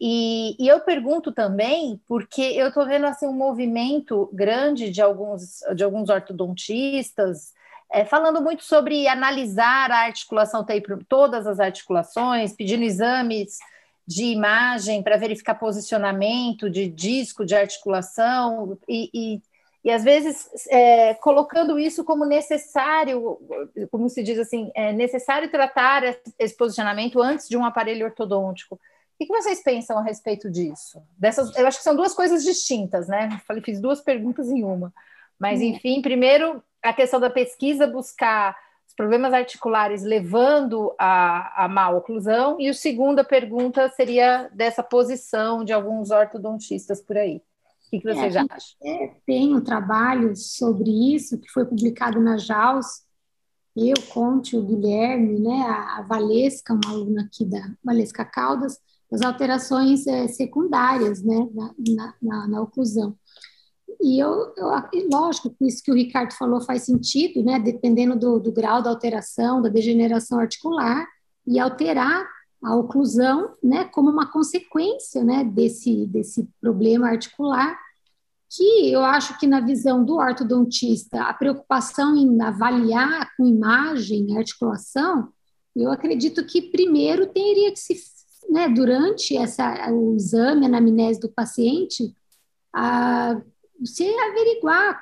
E, 0.00 0.56
e, 0.62 0.68
eu 0.68 0.80
pergunto 0.80 1.32
também, 1.32 2.00
porque 2.06 2.40
eu 2.40 2.68
estou 2.68 2.86
vendo 2.86 3.06
assim, 3.06 3.26
um 3.26 3.32
movimento 3.32 4.30
grande 4.32 4.90
de 4.90 5.02
alguns, 5.02 5.58
de 5.74 5.82
alguns 5.82 6.08
ortodontistas 6.08 7.52
é, 7.90 8.04
falando 8.04 8.42
muito 8.42 8.64
sobre 8.64 9.08
analisar 9.08 9.90
a 9.90 10.04
articulação, 10.04 10.64
todas 11.08 11.46
as 11.46 11.58
articulações, 11.58 12.52
pedindo 12.52 12.84
exames 12.84 13.58
de 14.06 14.24
imagem 14.24 15.02
para 15.02 15.16
verificar 15.16 15.54
posicionamento 15.54 16.68
de 16.70 16.88
disco, 16.88 17.44
de 17.44 17.54
articulação, 17.54 18.78
e, 18.86 19.10
e, 19.12 19.42
e 19.84 19.90
às 19.90 20.04
vezes 20.04 20.48
é, 20.70 21.14
colocando 21.14 21.78
isso 21.78 22.04
como 22.04 22.24
necessário, 22.24 23.38
como 23.90 24.08
se 24.08 24.22
diz 24.22 24.38
assim, 24.38 24.70
é 24.74 24.92
necessário 24.92 25.50
tratar 25.50 26.02
esse 26.38 26.56
posicionamento 26.56 27.20
antes 27.20 27.48
de 27.48 27.56
um 27.56 27.64
aparelho 27.64 28.06
ortodôntico. 28.06 28.78
O 29.20 29.26
que 29.26 29.26
vocês 29.26 29.62
pensam 29.62 29.98
a 29.98 30.02
respeito 30.02 30.48
disso? 30.48 31.02
Dessas, 31.18 31.54
eu 31.56 31.66
acho 31.66 31.78
que 31.78 31.84
são 31.84 31.96
duas 31.96 32.14
coisas 32.14 32.44
distintas, 32.44 33.08
né? 33.08 33.40
Falei, 33.46 33.62
fiz 33.62 33.80
duas 33.80 34.00
perguntas 34.00 34.48
em 34.48 34.62
uma. 34.62 34.92
Mas, 35.38 35.60
uhum. 35.60 35.66
enfim, 35.66 36.00
primeiro, 36.00 36.62
a 36.82 36.92
questão 36.92 37.18
da 37.18 37.28
pesquisa 37.28 37.86
buscar 37.86 38.56
os 38.86 38.94
problemas 38.94 39.32
articulares 39.32 40.02
levando 40.04 40.94
a, 40.98 41.64
a 41.64 41.68
má 41.68 41.90
oclusão, 41.90 42.60
e 42.60 42.68
a 42.68 42.74
segunda 42.74 43.24
pergunta 43.24 43.88
seria 43.90 44.48
dessa 44.52 44.82
posição 44.82 45.64
de 45.64 45.72
alguns 45.72 46.10
ortodontistas 46.10 47.02
por 47.02 47.16
aí. 47.16 47.42
O 47.86 47.90
que, 47.90 48.00
que 48.00 48.08
é, 48.08 48.14
vocês 48.14 48.36
é, 48.36 48.38
acham? 48.38 48.76
É, 48.84 49.10
tem 49.26 49.54
um 49.54 49.60
trabalho 49.60 50.36
sobre 50.36 50.90
isso 51.14 51.38
que 51.38 51.50
foi 51.50 51.64
publicado 51.64 52.20
na 52.20 52.38
JAUS, 52.38 53.02
eu, 53.76 53.94
Conte, 54.08 54.56
o 54.56 54.62
Guilherme, 54.62 55.38
né, 55.38 55.62
a 55.62 56.02
Valesca, 56.02 56.74
uma 56.74 56.90
aluna 56.90 57.22
aqui 57.22 57.44
da 57.44 57.60
Valesca 57.84 58.24
Caldas, 58.24 58.80
as 59.10 59.22
alterações 59.22 60.06
é, 60.06 60.28
secundárias 60.28 61.22
né, 61.22 61.48
na, 61.54 62.14
na, 62.20 62.48
na, 62.48 62.62
oclusão. 62.62 63.16
E 64.00 64.18
eu, 64.18 64.52
eu, 64.56 64.68
lógico 65.10 65.54
isso 65.62 65.82
que 65.82 65.90
o 65.90 65.94
Ricardo 65.94 66.32
falou 66.34 66.60
faz 66.60 66.82
sentido, 66.82 67.42
né, 67.42 67.58
dependendo 67.58 68.18
do, 68.18 68.38
do 68.38 68.52
grau 68.52 68.82
da 68.82 68.90
alteração, 68.90 69.62
da 69.62 69.68
degeneração 69.68 70.38
articular, 70.38 71.06
e 71.46 71.58
alterar 71.58 72.28
a 72.62 72.76
oclusão, 72.76 73.54
né, 73.62 73.84
como 73.84 74.10
uma 74.10 74.30
consequência, 74.30 75.24
né, 75.24 75.42
desse, 75.42 76.06
desse 76.06 76.48
problema 76.60 77.08
articular, 77.08 77.78
que 78.50 78.90
eu 78.90 79.02
acho 79.02 79.38
que 79.38 79.46
na 79.46 79.60
visão 79.60 80.04
do 80.04 80.16
ortodontista, 80.16 81.22
a 81.22 81.34
preocupação 81.34 82.16
em 82.16 82.40
avaliar 82.40 83.30
com 83.36 83.46
imagem 83.46 84.34
a 84.34 84.38
articulação, 84.38 85.28
eu 85.76 85.90
acredito 85.90 86.44
que 86.44 86.70
primeiro 86.70 87.26
teria 87.26 87.70
que 87.70 87.78
se, 87.78 87.94
né, 88.48 88.68
durante 88.68 89.36
essa, 89.36 89.90
o 89.90 90.14
exame, 90.14 90.64
a 90.64 90.68
anamnese 90.68 91.20
do 91.20 91.28
paciente, 91.28 92.14
a, 92.72 93.40
se 93.84 94.08
averiguar 94.08 95.00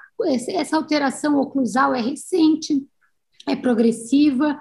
essa 0.49 0.77
alteração 0.77 1.39
oclusal 1.41 1.95
é 1.95 2.01
recente, 2.01 2.87
é 3.47 3.55
progressiva, 3.55 4.61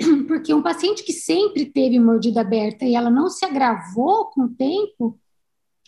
porque 0.26 0.52
um 0.52 0.62
paciente 0.62 1.02
que 1.02 1.12
sempre 1.12 1.66
teve 1.66 1.98
mordida 1.98 2.40
aberta 2.40 2.84
e 2.84 2.94
ela 2.94 3.10
não 3.10 3.28
se 3.28 3.44
agravou 3.44 4.26
com 4.26 4.42
o 4.42 4.54
tempo, 4.54 5.18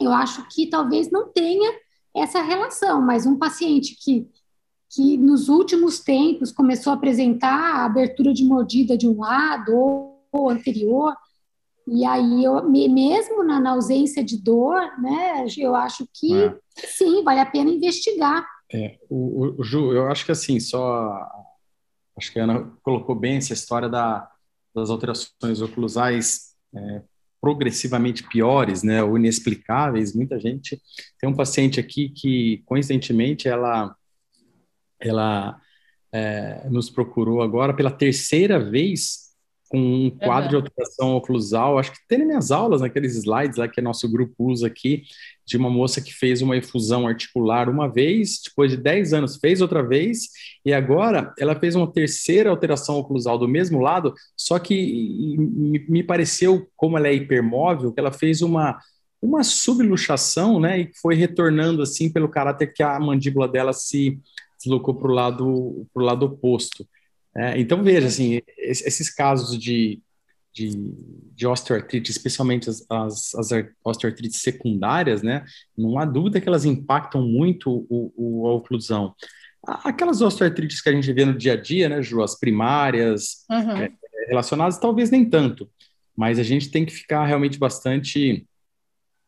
eu 0.00 0.12
acho 0.12 0.46
que 0.48 0.68
talvez 0.68 1.10
não 1.10 1.28
tenha 1.28 1.74
essa 2.14 2.40
relação, 2.40 3.00
mas 3.00 3.26
um 3.26 3.36
paciente 3.36 3.96
que, 3.96 4.28
que 4.88 5.16
nos 5.16 5.48
últimos 5.48 6.00
tempos 6.00 6.52
começou 6.52 6.92
a 6.92 6.96
apresentar 6.96 7.76
a 7.76 7.84
abertura 7.84 8.32
de 8.32 8.44
mordida 8.44 8.96
de 8.96 9.08
um 9.08 9.18
lado 9.18 9.74
ou, 9.74 10.28
ou 10.30 10.50
anterior, 10.50 11.14
e 11.90 12.04
aí, 12.04 12.44
eu, 12.44 12.68
mesmo 12.68 13.42
na, 13.42 13.60
na, 13.60 13.70
ausência 13.70 14.22
de 14.22 14.36
dor, 14.42 14.80
né, 15.00 15.46
eu 15.56 15.74
acho 15.74 16.06
que 16.12 16.34
é. 16.34 16.56
sim, 16.76 17.22
vale 17.22 17.40
a 17.40 17.46
pena 17.46 17.70
investigar. 17.70 18.46
É, 18.72 18.98
o, 19.08 19.60
o, 19.60 19.64
Ju, 19.64 19.92
eu 19.92 20.06
acho 20.08 20.24
que 20.24 20.32
assim, 20.32 20.60
só 20.60 21.26
acho 22.16 22.32
que 22.32 22.38
a 22.38 22.44
Ana 22.44 22.70
colocou 22.82 23.14
bem 23.14 23.36
essa 23.36 23.52
história 23.52 23.88
da, 23.88 24.30
das 24.74 24.90
alterações 24.90 25.62
oclusais 25.62 26.54
é, 26.74 27.02
progressivamente 27.40 28.24
piores, 28.28 28.82
né, 28.82 29.02
ou 29.02 29.16
inexplicáveis. 29.16 30.14
Muita 30.14 30.38
gente 30.38 30.80
tem 31.20 31.30
um 31.30 31.36
paciente 31.36 31.80
aqui 31.80 32.10
que, 32.10 32.62
coincidentemente, 32.66 33.48
ela 33.48 33.94
ela 35.00 35.60
é, 36.12 36.68
nos 36.68 36.90
procurou 36.90 37.40
agora 37.40 37.72
pela 37.72 37.90
terceira 37.90 38.58
vez 38.58 39.27
com 39.68 39.78
um 39.78 40.10
quadro 40.10 40.44
uhum. 40.44 40.48
de 40.48 40.56
alteração 40.56 41.14
oclusal, 41.16 41.78
acho 41.78 41.92
que 41.92 41.98
tem 42.08 42.18
nas 42.18 42.26
minhas 42.26 42.50
aulas, 42.50 42.80
naqueles 42.80 43.14
slides 43.16 43.58
lá 43.58 43.68
que 43.68 43.80
nosso 43.80 44.10
grupo 44.10 44.34
usa 44.38 44.66
aqui, 44.66 45.02
de 45.46 45.56
uma 45.56 45.70
moça 45.70 46.00
que 46.00 46.12
fez 46.12 46.42
uma 46.42 46.56
efusão 46.56 47.06
articular 47.06 47.68
uma 47.68 47.86
vez, 47.86 48.40
depois 48.44 48.70
de 48.70 48.76
10 48.76 49.12
anos 49.12 49.36
fez 49.36 49.60
outra 49.60 49.82
vez, 49.82 50.28
e 50.64 50.72
agora 50.72 51.32
ela 51.38 51.54
fez 51.54 51.74
uma 51.74 51.90
terceira 51.90 52.50
alteração 52.50 52.96
oclusal 52.96 53.38
do 53.38 53.48
mesmo 53.48 53.80
lado, 53.80 54.14
só 54.36 54.58
que 54.58 55.36
me 55.88 56.02
pareceu, 56.02 56.66
como 56.76 56.96
ela 56.96 57.08
é 57.08 57.14
hipermóvel, 57.14 57.92
que 57.92 58.00
ela 58.00 58.12
fez 58.12 58.42
uma 58.42 58.78
uma 59.20 59.42
subluxação, 59.42 60.60
né, 60.60 60.80
e 60.80 60.90
foi 61.02 61.16
retornando 61.16 61.82
assim 61.82 62.08
pelo 62.08 62.28
caráter 62.28 62.72
que 62.72 62.84
a 62.84 63.00
mandíbula 63.00 63.48
dela 63.48 63.72
se 63.72 64.20
deslocou 64.58 64.94
para 64.94 65.10
o 65.10 65.14
lado, 65.14 65.86
pro 65.92 66.04
lado 66.04 66.26
oposto. 66.26 66.86
É, 67.36 67.58
então, 67.60 67.82
veja, 67.82 68.06
assim, 68.06 68.40
esses 68.56 69.10
casos 69.10 69.58
de, 69.58 70.00
de, 70.52 70.70
de 71.34 71.46
osteoartrite, 71.46 72.10
especialmente 72.10 72.68
as, 72.68 72.84
as, 72.90 73.34
as, 73.34 73.50
osteoartrites 73.84 74.40
secundárias, 74.40 75.22
né, 75.22 75.44
não 75.76 75.98
há 75.98 76.04
dúvida 76.04 76.40
que 76.40 76.48
elas 76.48 76.64
impactam 76.64 77.22
muito 77.22 77.86
o, 77.88 78.12
o, 78.16 78.48
a 78.48 78.54
oclusão. 78.54 79.14
Aquelas 79.64 80.20
osteoartrites 80.20 80.80
que 80.80 80.88
a 80.88 80.92
gente 80.92 81.12
vê 81.12 81.24
no 81.24 81.36
dia 81.36 81.52
a 81.52 81.56
dia, 81.56 81.88
né, 81.88 82.02
Ju, 82.02 82.22
as 82.22 82.38
primárias, 82.38 83.44
uhum. 83.50 83.76
é, 83.76 83.92
relacionadas, 84.26 84.78
talvez 84.78 85.10
nem 85.10 85.28
tanto, 85.28 85.70
mas 86.16 86.38
a 86.38 86.42
gente 86.42 86.70
tem 86.70 86.84
que 86.84 86.92
ficar 86.92 87.24
realmente 87.24 87.58
bastante 87.58 88.46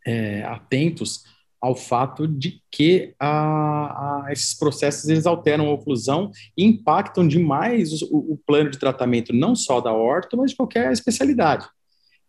é, 0.06 0.42
atentos 0.44 1.24
ao 1.60 1.76
fato 1.76 2.26
de 2.26 2.62
que 2.70 3.14
a, 3.18 4.26
a, 4.26 4.32
esses 4.32 4.54
processos 4.54 5.08
eles 5.08 5.26
alteram 5.26 5.68
a 5.68 5.72
oclusão 5.72 6.30
e 6.56 6.64
impactam 6.64 7.28
demais 7.28 8.02
o, 8.02 8.16
o, 8.32 8.40
plano 8.46 8.70
de 8.70 8.78
tratamento, 8.78 9.32
não 9.32 9.54
só 9.54 9.80
da 9.80 9.92
orto, 9.92 10.36
mas 10.36 10.52
de 10.52 10.56
qualquer 10.56 10.90
especialidade. 10.90 11.68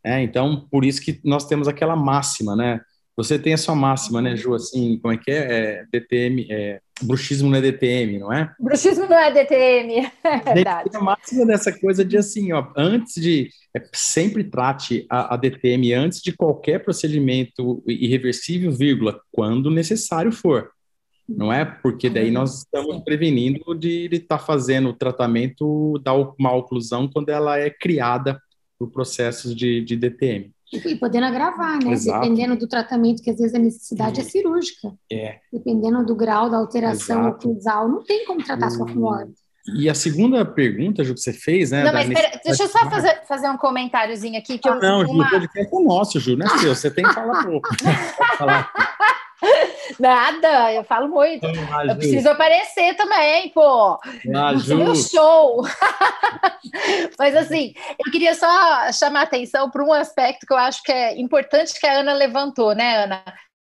É, 0.04 0.22
então, 0.22 0.67
por 0.70 0.84
isso 0.84 1.02
que 1.02 1.22
nós 1.24 1.46
temos 1.48 1.67
aquela 1.67 1.96
máxima, 1.96 2.56
né? 2.56 2.82
Você 3.15 3.38
tem 3.38 3.54
a 3.54 3.58
sua 3.58 3.76
máxima, 3.76 4.22
né, 4.22 4.36
Ju, 4.36 4.54
assim, 4.54 4.98
como 5.00 5.13
é 5.13 5.17
que 5.17 5.32
é? 5.32 5.36
é 5.36 5.86
DTM, 5.91 6.48
é, 6.50 6.82
bruxismo 7.02 7.50
não 7.50 7.58
é 7.58 7.62
DTM, 7.62 8.20
não 8.20 8.34
é? 8.34 8.54
Bruxismo 8.60 9.06
não 9.08 9.18
é 9.18 9.32
DTM, 9.32 10.12
é 10.24 10.54
verdade. 10.54 10.90
A 10.94 11.00
máxima 11.00 11.46
dessa 11.46 11.72
coisa 11.72 12.04
de 12.04 12.18
assim, 12.18 12.52
ó, 12.52 12.68
antes 12.76 13.16
de, 13.16 13.50
é, 13.76 13.84
sempre 13.94 14.44
trate 14.44 15.06
a, 15.10 15.34
a, 15.34 15.38
DTM 15.38 15.94
antes 15.94 16.22
de 16.22 16.32
qualquer 16.32 16.84
procedimento 16.84 17.84
irreversível, 17.88 18.72
vírgula, 18.72 19.20
quando 19.32 19.72
necessário 19.72 20.32
for. 20.32 20.72
Não 21.28 21.52
é? 21.52 21.64
Porque 21.64 22.10
daí 22.10 22.28
uhum. 22.28 22.34
nós 22.34 22.60
estamos 22.60 23.04
prevenindo 23.04 23.74
de 23.74 24.10
estar 24.12 24.38
tá 24.38 24.44
fazendo 24.44 24.90
o 24.90 24.94
tratamento 24.94 25.98
da 26.04 26.12
má 26.38 26.54
oclusão 26.54 27.08
quando 27.08 27.30
ela 27.30 27.58
é 27.58 27.70
criada 27.70 28.42
por 28.78 28.92
processos 28.92 29.56
de, 29.56 29.82
de 29.82 29.96
DTM. 29.96 30.52
E 30.73 30.95
podendo 30.95 31.25
agravar, 31.25 31.84
né? 31.84 31.91
Exato. 31.91 32.21
Dependendo 32.21 32.55
do 32.55 32.67
tratamento, 32.67 33.21
que 33.21 33.29
às 33.29 33.38
vezes 33.38 33.53
a 33.53 33.60
necessidade 33.60 34.21
é 34.21 34.23
cirúrgica. 34.23 34.93
É. 35.12 35.39
Dependendo 35.51 36.05
do 36.05 36.15
grau 36.15 36.49
da 36.49 36.57
alteração 36.57 37.27
oclusal, 37.29 37.89
não 37.89 38.03
tem 38.03 38.25
como 38.25 38.41
tratar 38.41 38.69
só 38.69 38.86
com 38.86 39.03
óleo. 39.03 39.34
E 39.75 39.89
a 39.89 39.93
segunda 39.93 40.43
pergunta, 40.43 41.03
Ju, 41.03 41.13
que 41.13 41.19
você 41.19 41.34
fez, 41.34 41.69
né? 41.71 41.84
Não, 41.84 41.93
mas 41.93 42.07
pera, 42.07 42.41
deixa 42.43 42.63
eu 42.63 42.69
só 42.69 42.89
fazer, 42.89 43.21
fazer 43.27 43.49
um 43.49 43.57
comentáriozinho 43.57 44.38
aqui. 44.38 44.57
Que 44.57 44.67
ah, 44.67 44.73
eu, 44.73 44.79
não, 44.79 45.01
uma... 45.03 45.27
o 45.27 45.29
podcast 45.29 45.75
é 45.75 45.84
nosso, 45.84 46.19
Ju, 46.19 46.36
não 46.36 46.47
é 46.47 46.57
seu. 46.57 46.73
Você 46.73 46.89
tem 46.89 47.05
que 47.05 47.13
falar 47.13 47.45
pouco. 47.45 47.69
falar. 48.38 48.71
Nada, 49.99 50.73
eu 50.73 50.84
falo 50.84 51.08
muito. 51.08 51.45
Ah, 51.45 51.86
eu 51.88 51.95
preciso 51.95 52.30
aparecer 52.30 52.95
também, 52.95 53.49
pô. 53.49 53.99
Ah, 54.36 54.54
meu 54.67 54.95
show. 54.95 55.63
Mas 57.17 57.36
assim, 57.36 57.73
eu 58.04 58.12
queria 58.12 58.36
só 58.36 58.91
chamar 58.91 59.21
a 59.21 59.23
atenção 59.23 59.69
para 59.69 59.84
um 59.84 59.93
aspecto 59.93 60.45
que 60.45 60.54
eu 60.54 60.58
acho 60.58 60.84
que 60.84 60.91
é 60.91 61.19
importante 61.19 61.80
que 61.80 61.88
a 61.88 61.99
Ana 61.99 62.13
levantou, 62.13 62.73
né, 62.75 63.04
Ana? 63.04 63.23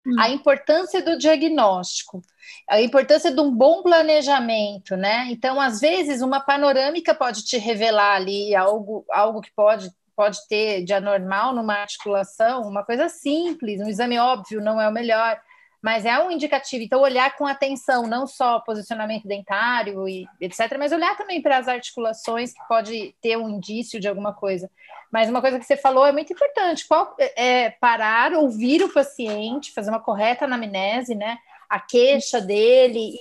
Hum. 0.05 0.15
A 0.19 0.29
importância 0.29 1.01
do 1.01 1.17
diagnóstico, 1.17 2.21
a 2.69 2.81
importância 2.81 3.31
de 3.31 3.39
um 3.39 3.53
bom 3.53 3.83
planejamento, 3.83 4.95
né? 4.97 5.27
Então, 5.29 5.59
às 5.61 5.79
vezes, 5.79 6.21
uma 6.21 6.39
panorâmica 6.39 7.13
pode 7.13 7.43
te 7.43 7.57
revelar 7.57 8.15
ali 8.15 8.55
algo, 8.55 9.05
algo 9.09 9.41
que 9.41 9.51
pode 9.55 9.89
pode 10.13 10.37
ter 10.47 10.83
de 10.83 10.93
anormal 10.93 11.55
numa 11.55 11.73
articulação, 11.73 12.61
uma 12.63 12.85
coisa 12.85 13.09
simples, 13.09 13.81
um 13.81 13.87
exame 13.87 14.19
óbvio 14.19 14.61
não 14.61 14.79
é 14.79 14.87
o 14.87 14.91
melhor, 14.91 15.39
mas 15.81 16.05
é 16.05 16.19
um 16.23 16.29
indicativo. 16.29 16.83
Então, 16.83 17.01
olhar 17.01 17.35
com 17.35 17.47
atenção, 17.47 18.03
não 18.03 18.27
só 18.27 18.59
posicionamento 18.59 19.27
dentário 19.27 20.07
e 20.07 20.27
etc., 20.39 20.77
mas 20.77 20.91
olhar 20.91 21.17
também 21.17 21.41
para 21.41 21.57
as 21.57 21.67
articulações, 21.67 22.53
que 22.53 22.67
pode 22.67 23.15
ter 23.21 23.37
um 23.37 23.49
indício 23.49 23.99
de 23.99 24.07
alguma 24.07 24.33
coisa. 24.33 24.69
Mas 25.11 25.29
uma 25.29 25.41
coisa 25.41 25.57
que 25.57 25.65
você 25.65 25.75
falou 25.75 26.05
é 26.05 26.11
muito 26.11 26.31
importante: 26.31 26.87
qual, 26.87 27.15
é 27.19 27.71
parar, 27.71 28.33
ouvir 28.33 28.83
o 28.83 28.93
paciente, 28.93 29.73
fazer 29.73 29.89
uma 29.89 29.99
correta 29.99 30.45
anamnese, 30.45 31.15
né? 31.15 31.37
A 31.67 31.79
queixa 31.79 32.39
dele 32.39 33.13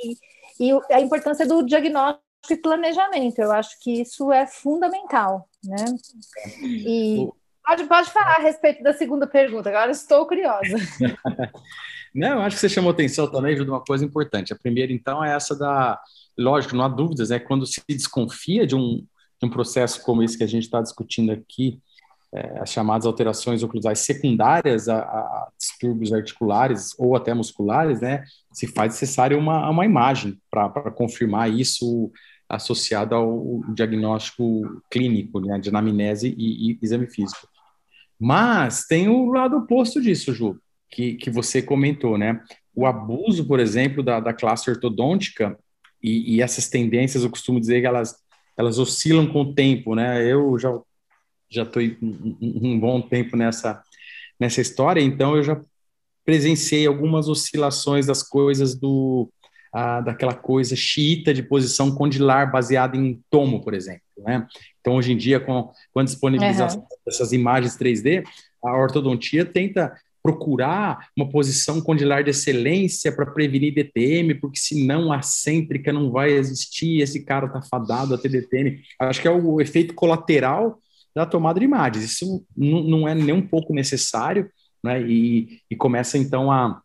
e, 0.58 0.68
e 0.68 0.80
a 0.92 1.00
importância 1.00 1.46
do 1.46 1.64
diagnóstico 1.64 2.22
e 2.50 2.56
planejamento. 2.56 3.38
Eu 3.38 3.52
acho 3.52 3.78
que 3.80 4.02
isso 4.02 4.30
é 4.30 4.46
fundamental, 4.46 5.48
né? 5.64 5.84
E 6.62 7.28
pode, 7.70 7.84
pode 7.84 8.10
falar 8.10 8.36
a 8.36 8.42
respeito 8.42 8.82
da 8.82 8.92
segunda 8.92 9.26
pergunta. 9.26 9.68
Agora 9.68 9.90
estou 9.90 10.26
curiosa. 10.26 10.76
Não, 12.14 12.40
acho 12.40 12.56
que 12.56 12.60
você 12.60 12.68
chamou 12.68 12.90
atenção 12.90 13.30
também 13.30 13.54
de 13.54 13.62
uma 13.62 13.80
coisa 13.80 14.04
importante. 14.04 14.52
A 14.52 14.56
primeira, 14.56 14.92
então, 14.92 15.24
é 15.24 15.34
essa 15.34 15.56
da. 15.56 16.00
Lógico, 16.36 16.74
não 16.74 16.84
há 16.84 16.88
dúvidas, 16.88 17.30
é 17.30 17.34
né? 17.34 17.40
quando 17.40 17.66
se 17.66 17.82
desconfia 17.88 18.66
de 18.66 18.74
um, 18.74 19.04
de 19.40 19.46
um 19.46 19.50
processo 19.50 20.02
como 20.02 20.22
esse 20.22 20.38
que 20.38 20.44
a 20.44 20.46
gente 20.46 20.64
está 20.64 20.80
discutindo 20.80 21.30
aqui, 21.30 21.78
é, 22.32 22.60
as 22.60 22.70
chamadas 22.70 23.04
alterações 23.04 23.62
oclusais 23.62 23.98
secundárias 23.98 24.88
a, 24.88 25.00
a, 25.00 25.48
distúrbios 25.58 26.12
articulares 26.12 26.94
ou 26.98 27.14
até 27.14 27.34
musculares, 27.34 28.00
né? 28.00 28.24
Se 28.52 28.66
faz 28.66 28.94
necessário 28.94 29.38
uma, 29.38 29.68
uma 29.68 29.84
imagem 29.84 30.40
para 30.50 30.90
confirmar 30.90 31.50
isso 31.50 32.10
associado 32.50 33.14
ao 33.14 33.62
diagnóstico 33.72 34.82
clínico, 34.90 35.40
né, 35.40 35.58
de 35.58 35.68
anamnese 35.68 36.34
e, 36.36 36.72
e 36.72 36.78
exame 36.82 37.06
físico. 37.06 37.48
Mas 38.20 38.84
tem 38.86 39.08
o 39.08 39.32
lado 39.32 39.56
oposto 39.56 40.00
disso, 40.00 40.34
Ju 40.34 40.60
que, 40.90 41.14
que 41.14 41.30
você 41.30 41.62
comentou, 41.62 42.18
né? 42.18 42.42
O 42.74 42.84
abuso, 42.84 43.46
por 43.46 43.60
exemplo, 43.60 44.02
da, 44.02 44.18
da 44.18 44.34
classe 44.34 44.68
ortodôntica 44.68 45.56
e, 46.02 46.36
e, 46.36 46.42
essas 46.42 46.68
tendências, 46.68 47.22
eu 47.22 47.30
costumo 47.30 47.60
dizer 47.60 47.80
que 47.80 47.86
elas, 47.86 48.16
elas 48.58 48.78
oscilam 48.78 49.26
com 49.26 49.42
o 49.42 49.54
tempo, 49.54 49.94
né? 49.94 50.26
Eu 50.26 50.58
já 50.58 50.70
já 51.52 51.64
estou 51.64 51.82
um, 51.82 52.36
um 52.40 52.78
bom 52.78 53.00
tempo 53.00 53.36
nessa 53.36 53.82
nessa 54.38 54.60
história, 54.60 55.00
então 55.00 55.36
eu 55.36 55.42
já 55.42 55.60
presenciei 56.24 56.86
algumas 56.86 57.28
oscilações 57.28 58.06
das 58.06 58.22
coisas 58.22 58.74
do 58.74 59.30
daquela 60.04 60.34
coisa 60.34 60.74
xiita 60.74 61.32
de 61.32 61.44
posição 61.44 61.94
condilar 61.94 62.50
baseada 62.50 62.96
em 62.96 63.22
tomo, 63.30 63.62
por 63.62 63.72
exemplo. 63.72 64.02
Né? 64.22 64.46
Então, 64.80 64.96
hoje 64.96 65.12
em 65.12 65.16
dia, 65.16 65.40
com, 65.40 65.70
com 65.92 66.00
a 66.00 66.04
disponibilização 66.04 66.80
uhum. 66.80 66.86
dessas 67.06 67.32
imagens 67.32 67.76
3D, 67.76 68.24
a 68.64 68.76
ortodontia 68.76 69.44
tenta 69.44 69.92
procurar 70.22 71.08
uma 71.16 71.28
posição 71.28 71.80
condilar 71.80 72.22
de 72.22 72.30
excelência 72.30 73.10
para 73.10 73.26
prevenir 73.26 73.74
DTM, 73.74 74.34
porque 74.34 74.58
senão 74.58 75.12
a 75.12 75.22
cêntrica 75.22 75.92
não 75.92 76.10
vai 76.10 76.30
existir, 76.30 77.00
esse 77.00 77.24
cara 77.24 77.46
está 77.46 77.62
fadado 77.62 78.14
a 78.14 78.18
ter 78.18 78.28
DTM. 78.28 78.82
Acho 78.98 79.20
que 79.22 79.28
é 79.28 79.30
o 79.30 79.60
efeito 79.60 79.94
colateral 79.94 80.78
da 81.14 81.24
tomada 81.24 81.58
de 81.58 81.64
imagens. 81.64 82.04
Isso 82.04 82.44
não 82.56 83.08
é 83.08 83.14
nem 83.14 83.34
um 83.34 83.46
pouco 83.46 83.72
necessário, 83.72 84.50
né? 84.84 85.02
E, 85.02 85.60
e 85.70 85.76
começa 85.76 86.18
então 86.18 86.50
a, 86.50 86.80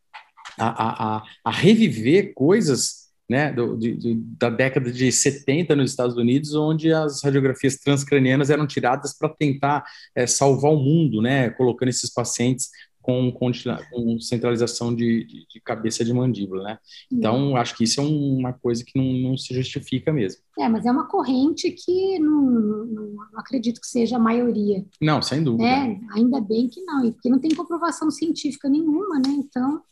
a, 0.58 1.18
a, 1.18 1.24
a 1.44 1.52
reviver 1.52 2.34
coisas 2.34 3.05
né, 3.30 3.52
do, 3.52 3.76
de, 3.78 4.16
da 4.38 4.50
década 4.50 4.92
de 4.92 5.12
70 5.12 5.76
nos 5.76 5.92
Estados 5.92 6.16
Unidos, 6.16 6.54
onde 6.54 6.92
as 6.94 7.24
radiografias 7.24 7.78
transcranianas 7.78 8.50
eram 8.50 8.68
tiradas 8.68 9.18
para 9.18 9.30
tentar 9.30 9.84
é, 10.16 10.28
salvar 10.28 10.72
o 10.72 10.80
mundo, 10.80 11.22
né, 11.22 11.50
colocando 11.50 11.90
esses 11.90 12.12
pacientes 12.12 12.70
com, 13.06 13.32
com, 13.32 13.52
com 13.92 14.20
centralização 14.20 14.94
de, 14.94 15.26
de, 15.26 15.46
de, 15.48 15.62
cabeça 15.62 16.04
de 16.04 16.12
mandíbula, 16.12 16.64
né? 16.64 16.80
Então, 17.12 17.50
uhum. 17.50 17.56
acho 17.56 17.78
que 17.78 17.84
isso 17.84 18.02
é 18.02 18.04
uma 18.04 18.52
coisa 18.52 18.84
que 18.84 18.98
não, 18.98 19.30
não, 19.30 19.38
se 19.38 19.54
justifica 19.54 20.12
mesmo. 20.12 20.42
É, 20.58 20.68
mas 20.68 20.88
é 20.88 20.92
uma 20.92 21.08
corrente 21.08 21.70
que 21.70 22.18
não, 22.18 22.42
não, 22.42 22.86
não 23.32 23.40
acredito 23.40 23.80
que 23.80 23.86
seja 23.86 24.16
a 24.16 24.20
maioria. 24.20 24.84
Não, 25.00 25.22
sem 25.22 25.44
dúvida. 25.44 25.70
É, 25.70 26.00
ainda 26.16 26.42
bem 26.42 26.68
que 26.68 26.82
não, 26.82 27.12
porque 27.12 27.30
não 27.30 27.38
tem 27.38 27.54
comprovação 27.54 28.10
científica 28.10 28.68
nenhuma, 28.68 29.20
né? 29.20 29.30
Então, 29.38 29.84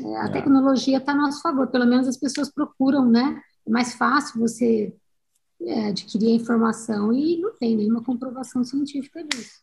é, 0.00 0.16
a 0.16 0.26
é. 0.26 0.32
tecnologia 0.32 0.98
está 0.98 1.12
a 1.12 1.16
nosso 1.16 1.42
favor, 1.42 1.66
pelo 1.68 1.86
menos 1.86 2.06
as 2.06 2.16
pessoas 2.16 2.50
procuram, 2.50 3.04
né? 3.04 3.40
É 3.66 3.70
mais 3.70 3.94
fácil 3.94 4.40
você 4.40 4.94
é, 5.62 5.88
adquirir 5.88 6.28
a 6.28 6.36
informação 6.36 7.12
e 7.12 7.38
não 7.38 7.54
tem 7.56 7.76
nenhuma 7.76 8.02
comprovação 8.02 8.62
científica 8.64 9.24
disso. 9.24 9.60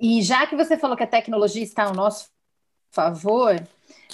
E 0.00 0.22
já 0.22 0.46
que 0.46 0.56
você 0.56 0.78
falou 0.78 0.96
que 0.96 1.02
a 1.02 1.06
tecnologia 1.06 1.62
está 1.62 1.84
ao 1.84 1.94
nosso 1.94 2.28
favor, 2.90 3.54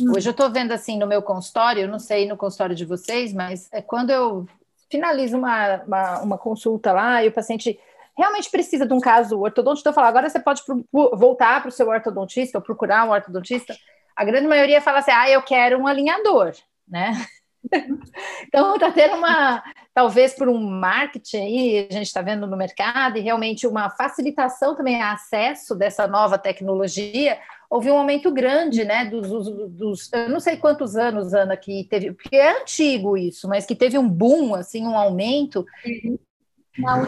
hum. 0.00 0.12
hoje 0.14 0.28
eu 0.28 0.32
estou 0.32 0.50
vendo 0.50 0.72
assim 0.72 0.98
no 0.98 1.06
meu 1.06 1.22
consultório, 1.22 1.82
eu 1.82 1.88
não 1.88 2.00
sei 2.00 2.26
no 2.26 2.36
consultório 2.36 2.74
de 2.74 2.84
vocês, 2.84 3.32
mas 3.32 3.68
é 3.72 3.80
quando 3.80 4.10
eu 4.10 4.46
finalizo 4.90 5.36
uma, 5.36 5.82
uma, 5.84 6.20
uma 6.20 6.38
consulta 6.38 6.92
lá 6.92 7.24
e 7.24 7.28
o 7.28 7.32
paciente 7.32 7.78
realmente 8.16 8.50
precisa 8.50 8.86
de 8.86 8.94
um 8.94 9.00
caso 9.00 9.38
ortodontista, 9.38 9.90
eu 9.90 9.94
falo, 9.94 10.06
agora 10.06 10.28
você 10.28 10.40
pode 10.40 10.62
voltar 10.92 11.60
para 11.60 11.68
o 11.68 11.72
seu 11.72 11.88
ortodontista 11.88 12.58
ou 12.58 12.64
procurar 12.64 13.04
um 13.04 13.10
ortodontista. 13.10 13.76
A 14.16 14.24
grande 14.24 14.46
maioria 14.46 14.80
fala 14.80 14.98
assim, 14.98 15.10
ah, 15.10 15.28
eu 15.28 15.42
quero 15.42 15.78
um 15.78 15.86
alinhador, 15.86 16.52
né? 16.88 17.12
então 18.46 18.74
está 18.74 18.90
tendo 18.90 19.16
uma, 19.16 19.62
talvez 19.92 20.34
por 20.34 20.48
um 20.48 20.58
marketing 20.58 21.36
aí, 21.36 21.86
a 21.90 21.92
gente 21.92 22.06
está 22.06 22.22
vendo 22.22 22.46
no 22.46 22.56
mercado, 22.56 23.18
e 23.18 23.20
realmente 23.20 23.66
uma 23.66 23.90
facilitação 23.90 24.74
também 24.74 25.02
a 25.02 25.12
acesso 25.12 25.74
dessa 25.74 26.06
nova 26.06 26.38
tecnologia, 26.38 27.38
houve 27.68 27.90
um 27.90 27.98
aumento 27.98 28.30
grande, 28.30 28.84
né, 28.84 29.04
dos, 29.06 29.28
dos, 29.28 29.70
dos, 29.70 30.12
eu 30.12 30.28
não 30.30 30.40
sei 30.40 30.56
quantos 30.56 30.96
anos, 30.96 31.34
Ana, 31.34 31.56
que 31.56 31.84
teve, 31.84 32.12
porque 32.12 32.36
é 32.36 32.60
antigo 32.60 33.16
isso, 33.16 33.48
mas 33.48 33.66
que 33.66 33.74
teve 33.74 33.98
um 33.98 34.08
boom, 34.08 34.54
assim, 34.54 34.86
um 34.86 34.96
aumento, 34.96 35.66
uhum. 35.84 36.18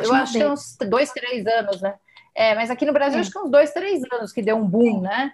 Eu 0.02 0.14
acho 0.14 0.32
que 0.32 0.42
é 0.42 0.50
uns 0.50 0.76
dois, 0.88 1.10
três 1.12 1.46
anos, 1.46 1.80
né, 1.80 1.94
é, 2.38 2.54
mas 2.54 2.70
aqui 2.70 2.86
no 2.86 2.92
Brasil, 2.92 3.18
é. 3.18 3.20
acho 3.20 3.32
que 3.32 3.38
uns 3.40 3.50
dois, 3.50 3.72
três 3.72 4.00
anos 4.12 4.32
que 4.32 4.40
deu 4.40 4.54
um 4.54 4.64
boom, 4.64 5.00
né? 5.00 5.32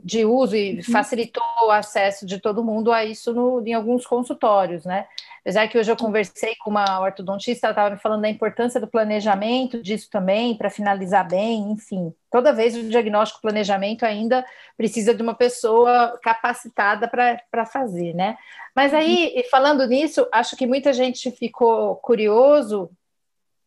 De 0.00 0.24
uso 0.24 0.54
e 0.54 0.76
uhum. 0.76 0.82
facilitou 0.84 1.42
o 1.66 1.70
acesso 1.72 2.24
de 2.24 2.38
todo 2.38 2.62
mundo 2.62 2.92
a 2.92 3.04
isso 3.04 3.34
no, 3.34 3.60
em 3.66 3.74
alguns 3.74 4.06
consultórios, 4.06 4.84
né? 4.84 5.04
Apesar 5.40 5.66
que 5.66 5.76
hoje 5.76 5.90
eu 5.90 5.96
conversei 5.96 6.54
com 6.62 6.70
uma 6.70 7.00
ortodontista, 7.00 7.66
ela 7.66 7.72
estava 7.72 7.90
me 7.90 8.00
falando 8.00 8.22
da 8.22 8.28
importância 8.28 8.80
do 8.80 8.86
planejamento 8.86 9.82
disso 9.82 10.08
também, 10.08 10.56
para 10.56 10.70
finalizar 10.70 11.26
bem, 11.26 11.72
enfim. 11.72 12.14
Toda 12.30 12.52
vez 12.52 12.76
o 12.76 12.88
diagnóstico 12.88 13.42
planejamento 13.42 14.04
ainda 14.04 14.46
precisa 14.76 15.12
de 15.12 15.22
uma 15.24 15.34
pessoa 15.34 16.16
capacitada 16.22 17.08
para 17.08 17.66
fazer, 17.66 18.14
né? 18.14 18.36
Mas 18.76 18.94
aí, 18.94 19.34
uhum. 19.34 19.42
falando 19.50 19.84
nisso, 19.88 20.24
acho 20.30 20.54
que 20.54 20.68
muita 20.68 20.92
gente 20.92 21.32
ficou 21.32 21.96
curioso 21.96 22.88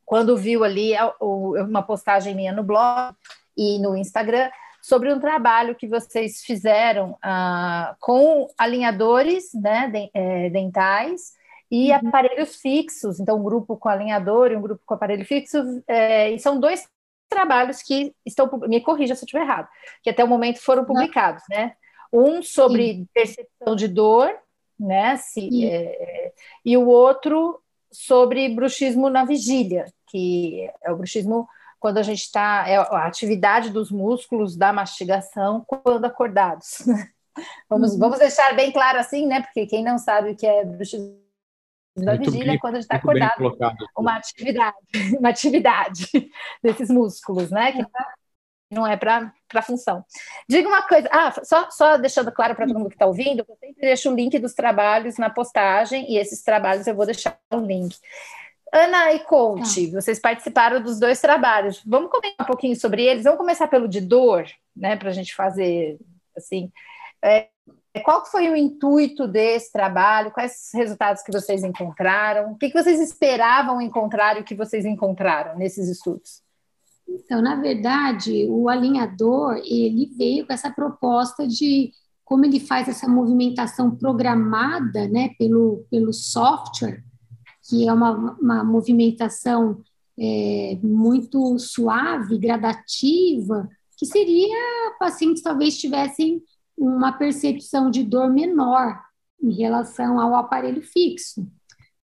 quando 0.08 0.38
viu 0.38 0.64
ali 0.64 0.94
uma 1.20 1.84
postagem 1.84 2.34
minha 2.34 2.54
no 2.54 2.64
blog 2.64 3.14
e 3.58 3.78
no 3.78 3.94
Instagram 3.96 4.50
sobre 4.82 5.14
um 5.14 5.20
trabalho 5.20 5.76
que 5.76 5.86
vocês 5.86 6.42
fizeram 6.44 7.18
ah, 7.22 7.94
com 8.00 8.48
alinhadores 8.58 9.50
né, 9.54 9.92
é, 10.14 10.50
dentais 10.50 11.34
e 11.70 11.92
uhum. 11.92 11.98
aparelhos 12.08 12.56
fixos, 12.56 13.20
então 13.20 13.38
um 13.38 13.44
grupo 13.44 13.76
com 13.76 13.90
alinhador 13.90 14.50
e 14.50 14.56
um 14.56 14.62
grupo 14.62 14.82
com 14.86 14.94
aparelho 14.94 15.26
fixo, 15.26 15.58
é, 15.86 16.32
e 16.32 16.40
são 16.40 16.58
dois 16.58 16.88
trabalhos 17.28 17.82
que 17.82 18.16
estão, 18.26 18.50
me 18.66 18.80
corrija 18.80 19.14
se 19.14 19.24
eu 19.24 19.26
estiver 19.26 19.44
errado, 19.44 19.68
que 20.02 20.10
até 20.10 20.24
o 20.24 20.28
momento 20.28 20.62
foram 20.62 20.86
publicados, 20.86 21.44
Não. 21.50 21.58
né? 21.58 21.76
Um 22.14 22.42
sobre 22.42 22.94
Sim. 22.94 23.08
percepção 23.14 23.76
de 23.76 23.90
dor, 23.90 24.34
né? 24.80 25.18
Se, 25.18 25.66
é, 25.70 26.32
e 26.64 26.78
o 26.78 26.88
outro 26.88 27.62
sobre 27.92 28.50
bruxismo 28.50 29.10
na 29.10 29.26
vigília, 29.26 29.86
que 30.08 30.70
é 30.84 30.92
o 30.92 30.98
bruxismo 30.98 31.48
quando 31.80 31.98
a 31.98 32.04
gente 32.04 32.22
está, 32.22 32.66
é 32.68 32.78
a 32.78 33.06
atividade 33.06 33.70
dos 33.70 33.92
músculos 33.92 34.56
da 34.56 34.74
mastigação 34.74 35.64
quando 35.66 36.06
acordados. 36.06 36.84
vamos, 37.70 37.94
uhum. 37.94 38.00
vamos 38.00 38.20
deixar 38.20 38.56
bem 38.56 38.72
claro 38.72 39.00
assim, 39.00 39.28
né? 39.28 39.42
Porque 39.42 39.68
quem 39.68 39.84
não 39.84 39.98
sabe 39.98 40.32
o 40.32 40.36
que 40.36 40.48
é 40.48 40.66
bruxismo 40.66 41.20
da 41.96 42.14
muito 42.14 42.32
vigília 42.32 42.54
bem, 42.54 42.60
quando 42.60 42.76
a 42.76 42.78
gente 42.78 42.86
está 42.86 42.98
acordado, 42.98 43.58
uma 43.98 44.18
atividade, 44.18 44.78
uma 45.20 45.30
atividade 45.30 46.08
desses 46.62 46.90
músculos, 46.90 47.50
né? 47.50 47.72
Que 47.72 47.86
não 48.70 48.86
é 48.86 48.98
para 48.98 49.32
a 49.54 49.62
função. 49.62 50.04
Diga 50.48 50.68
uma 50.68 50.82
coisa, 50.82 51.08
ah, 51.12 51.34
só, 51.44 51.70
só 51.72 51.98
deixando 51.98 52.32
claro 52.32 52.56
para 52.56 52.66
todo 52.66 52.78
mundo 52.78 52.90
que 52.90 52.96
está 52.96 53.06
ouvindo, 53.06 53.46
eu 53.48 53.58
sempre 53.60 53.82
deixo 53.82 54.12
o 54.12 54.16
link 54.16 54.38
dos 54.40 54.54
trabalhos 54.54 55.18
na 55.18 55.30
postagem, 55.30 56.12
e 56.12 56.18
esses 56.18 56.42
trabalhos 56.44 56.88
eu 56.88 56.96
vou 56.96 57.06
deixar 57.06 57.40
o 57.52 57.58
link. 57.58 57.96
Ana 58.74 59.14
e 59.14 59.20
Conte, 59.20 59.88
tá. 59.88 60.02
vocês 60.02 60.20
participaram 60.20 60.82
dos 60.82 61.00
dois 61.00 61.22
trabalhos. 61.22 61.82
Vamos 61.86 62.12
comentar 62.12 62.46
um 62.46 62.48
pouquinho 62.48 62.76
sobre 62.76 63.04
eles. 63.04 63.24
Vamos 63.24 63.40
começar 63.40 63.68
pelo 63.68 63.88
de 63.88 64.02
dor, 64.02 64.46
né? 64.76 64.96
Para 64.98 65.10
a 65.10 65.14
gente 65.14 65.34
fazer 65.34 65.98
assim. 66.36 66.72
É, 67.24 67.48
qual 68.04 68.26
foi 68.26 68.50
o 68.50 68.56
intuito 68.56 69.28
desse 69.28 69.72
trabalho? 69.72 70.32
Quais 70.32 70.70
resultados 70.74 71.24
que 71.24 71.32
vocês 71.32 71.64
encontraram? 71.64 72.52
O 72.52 72.58
que, 72.58 72.70
que 72.70 72.82
vocês 72.82 73.00
esperavam 73.00 73.82
encontrar 73.82 74.38
e 74.38 74.42
o 74.42 74.44
que 74.44 74.54
vocês 74.54 74.86
encontraram 74.86 75.58
nesses 75.58 75.88
estudos? 75.88 76.44
Então, 77.08 77.42
na 77.42 77.56
verdade, 77.56 78.46
o 78.50 78.70
alinhador 78.70 79.56
ele 79.64 80.12
veio 80.18 80.46
com 80.46 80.54
essa 80.54 80.70
proposta 80.70 81.48
de 81.48 81.92
como 82.24 82.44
ele 82.46 82.60
faz 82.60 82.90
essa 82.90 83.08
movimentação 83.08 83.96
programada, 83.96 85.08
né, 85.08 85.30
pelo 85.40 85.86
pelo 85.90 86.12
software 86.12 87.04
que 87.68 87.88
é 87.88 87.94
uma, 87.94 88.38
uma 88.40 88.64
movimentação 88.64 89.82
é, 90.18 90.80
muito 90.82 91.60
suave, 91.60 92.38
gradativa, 92.38 93.68
que 93.98 94.06
seria 94.06 94.96
pacientes 95.00 95.44
talvez 95.44 95.78
tivessem 95.78 96.42
uma 96.78 97.12
percepção 97.12 97.92
de 97.92 98.04
dor 98.04 98.32
menor 98.32 99.00
em 99.42 99.54
relação 99.54 100.20
ao 100.20 100.36
aparelho 100.36 100.82
fixo. 100.82 101.46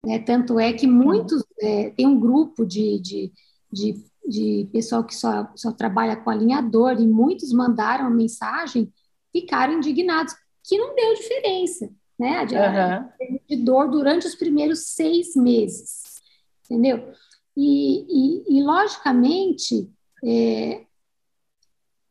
Né? 0.06 0.20
Tanto 0.20 0.60
é 0.60 0.72
que 0.72 0.88
muitos, 0.88 1.44
é, 1.60 1.90
tem 1.90 2.08
um 2.08 2.20
grupo 2.20 2.66
de, 2.66 3.00
de, 3.00 3.32
de, 3.72 4.04
de, 4.28 4.70
pessoal 4.72 5.04
que 5.04 5.16
só, 5.16 5.52
só 5.56 5.72
trabalha 5.72 6.16
com 6.16 6.30
alinhador, 6.30 7.00
e 7.00 7.08
muitos 7.08 7.52
mandaram 7.52 8.06
a 8.06 8.10
mensagem, 8.10 8.92
ficaram 9.32 9.74
indignados, 9.74 10.34
que 10.64 10.78
não 10.78 10.96
deu 10.96 11.14
diferença 11.16 11.90
né? 12.20 12.46
De, 12.46 12.56
uhum. 12.56 13.40
de 13.48 13.56
dor 13.56 13.90
durante 13.90 14.28
os 14.28 14.36
primeiros 14.36 14.88
seis 14.88 15.36
meses, 15.36 16.22
entendeu? 16.66 17.14
E, 17.56 18.44
e, 18.50 18.58
e 18.58 18.64
logicamente, 18.64 19.90
é, 20.24 20.86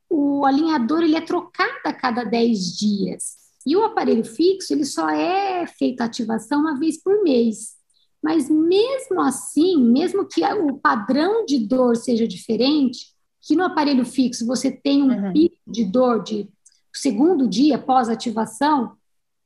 o 0.09 0.47
alinhador 0.47 1.03
ele 1.03 1.17
é 1.17 1.21
trocado 1.21 1.81
a 1.85 1.93
cada 1.93 2.25
dez 2.25 2.77
dias. 2.79 3.37
E 3.67 3.77
o 3.77 3.85
aparelho 3.85 4.25
fixo, 4.25 4.73
ele 4.73 4.85
só 4.85 5.11
é 5.11 5.67
feito 5.67 6.01
ativação 6.01 6.61
uma 6.61 6.79
vez 6.79 7.03
por 7.03 7.23
mês. 7.23 7.77
Mas 8.23 8.51
mesmo 8.51 9.21
assim, 9.21 9.83
mesmo 9.83 10.27
que 10.27 10.45
o 10.45 10.79
padrão 10.79 11.45
de 11.45 11.59
dor 11.59 11.97
seja 11.97 12.27
diferente, 12.27 13.15
que 13.41 13.55
no 13.55 13.65
aparelho 13.65 14.05
fixo 14.05 14.47
você 14.47 14.71
tem 14.71 15.03
um 15.03 15.27
uhum. 15.27 15.33
pico 15.33 15.57
de 15.67 15.85
dor 15.85 16.23
de 16.23 16.49
segundo 16.93 17.47
dia 17.47 17.79
pós 17.79 18.09
ativação, 18.09 18.97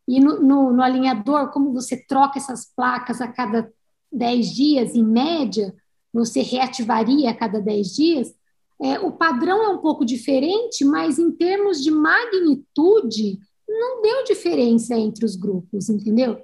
e 0.09 0.19
no, 0.19 0.41
no, 0.43 0.73
no, 0.73 0.83
alinhador, 0.83 1.51
como 1.53 1.73
você 1.73 1.97
troca 1.97 2.39
essas 2.39 2.65
placas 2.75 3.21
a 3.21 3.29
cada 3.29 3.71
10 4.11 4.53
dias, 4.53 4.95
em 4.95 5.05
média, 5.05 5.75
você 6.13 6.43
reativaria 6.43 7.31
a 7.31 7.35
cada 7.35 7.61
10 7.61 7.95
dias, 7.95 8.35
é, 8.81 8.99
o 8.99 9.13
padrão 9.13 9.63
é 9.63 9.69
um 9.69 9.79
pouco 9.79 10.05
diferente, 10.05 10.85
mas 10.85 11.19
em 11.19 11.31
termos 11.31 11.81
de 11.83 11.91
magnitude, 11.91 13.39
não 13.69 14.03
deu 14.03 14.25
diferença 14.25 14.97
entre 14.97 15.25
os 15.25 15.37
grupos, 15.37 15.89
entendeu? 15.89 16.43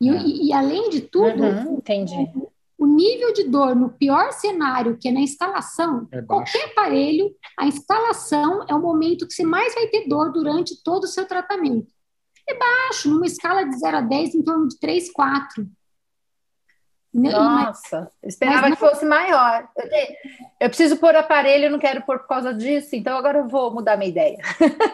E, 0.00 0.08
é. 0.08 0.12
e, 0.12 0.48
e 0.48 0.52
além 0.52 0.90
de 0.90 1.00
tudo, 1.02 1.42
uhum, 1.42 1.74
o, 1.74 2.38
o, 2.38 2.52
o 2.78 2.86
nível 2.86 3.32
de 3.32 3.44
dor 3.44 3.74
no 3.74 3.90
pior 3.90 4.32
cenário, 4.32 4.98
que 4.98 5.08
é 5.08 5.12
na 5.12 5.20
instalação, 5.20 6.06
é 6.12 6.20
qualquer 6.22 6.66
aparelho, 6.66 7.34
a 7.58 7.66
instalação 7.66 8.64
é 8.68 8.74
o 8.74 8.80
momento 8.80 9.26
que 9.26 9.34
você 9.34 9.44
mais 9.44 9.74
vai 9.74 9.86
ter 9.86 10.06
dor 10.06 10.30
durante 10.30 10.82
todo 10.82 11.04
o 11.04 11.08
seu 11.08 11.26
tratamento. 11.26 11.90
É 12.48 12.54
baixo, 12.54 13.10
numa 13.10 13.26
escala 13.26 13.64
de 13.64 13.76
0 13.76 13.96
a 13.96 14.00
10, 14.00 14.34
em 14.34 14.42
torno 14.42 14.68
de 14.68 14.78
3, 14.78 15.10
4. 15.10 15.66
Nossa, 17.12 18.12
esperava 18.22 18.68
não... 18.68 18.76
que 18.76 18.80
fosse 18.80 19.06
maior. 19.06 19.66
Eu, 19.74 19.88
eu 20.60 20.68
preciso 20.68 20.98
pôr 20.98 21.16
aparelho, 21.16 21.70
não 21.70 21.78
quero 21.78 22.02
pôr 22.02 22.18
por 22.18 22.28
causa 22.28 22.52
disso, 22.52 22.94
então 22.94 23.16
agora 23.16 23.38
eu 23.38 23.48
vou 23.48 23.72
mudar 23.72 23.96
minha 23.96 24.10
ideia. 24.10 24.38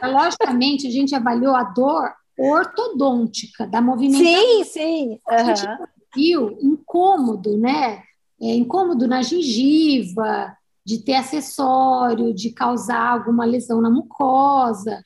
Logicamente, 0.02 0.86
a 0.86 0.90
gente 0.90 1.14
avaliou 1.16 1.56
a 1.56 1.64
dor 1.64 2.14
ortodôntica 2.38 3.66
da 3.66 3.80
movimentação. 3.80 4.24
Sim, 4.24 4.64
sim. 4.64 5.08
Uhum. 5.10 5.20
A 5.26 5.44
gente 5.44 5.66
viu 6.14 6.58
incômodo, 6.60 7.56
né? 7.56 8.02
É, 8.40 8.54
incômodo 8.54 9.06
na 9.06 9.22
gengiva, 9.22 10.56
de 10.84 10.98
ter 10.98 11.14
acessório, 11.14 12.34
de 12.34 12.50
causar 12.50 13.12
alguma 13.12 13.44
lesão 13.44 13.80
na 13.80 13.88
mucosa, 13.88 15.02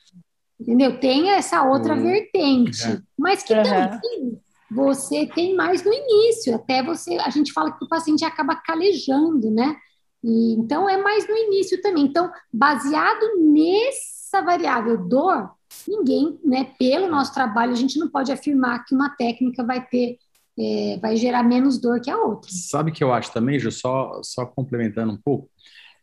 entendeu? 0.59 0.99
Tem 0.99 1.29
essa 1.29 1.63
outra 1.63 1.93
uhum. 1.93 2.01
vertente, 2.01 2.87
uhum. 2.87 3.01
mas 3.17 3.43
que 3.43 3.53
também 3.53 4.41
você 4.69 5.25
tem 5.27 5.55
mais 5.55 5.83
no 5.83 5.93
início, 5.93 6.55
até 6.55 6.83
você, 6.83 7.15
a 7.17 7.29
gente 7.29 7.53
fala 7.53 7.71
que 7.71 7.85
o 7.85 7.87
paciente 7.87 8.25
acaba 8.25 8.55
calejando, 8.55 9.49
né? 9.51 9.75
E, 10.23 10.53
então 10.53 10.89
é 10.89 10.97
mais 10.97 11.27
no 11.27 11.35
início 11.35 11.81
também. 11.81 12.05
Então, 12.05 12.29
baseado 12.51 13.37
nessa 13.39 14.41
variável 14.41 14.97
dor, 14.97 15.51
ninguém, 15.87 16.39
né, 16.43 16.71
pelo 16.77 17.09
nosso 17.09 17.33
trabalho, 17.33 17.71
a 17.71 17.75
gente 17.75 17.99
não 17.99 18.09
pode 18.09 18.31
afirmar 18.31 18.85
que 18.85 18.95
uma 18.95 19.09
técnica 19.09 19.63
vai 19.63 19.85
ter 19.85 20.17
é, 20.59 20.97
vai 20.99 21.15
gerar 21.15 21.43
menos 21.43 21.79
dor 21.79 22.01
que 22.01 22.09
a 22.09 22.17
outra. 22.17 22.49
Sabe 22.51 22.89
o 22.89 22.93
que 22.93 23.03
eu 23.03 23.13
acho 23.13 23.31
também, 23.31 23.59
Ju, 23.59 23.71
só, 23.71 24.19
só 24.23 24.43
complementando 24.43 25.13
um 25.13 25.17
pouco, 25.17 25.49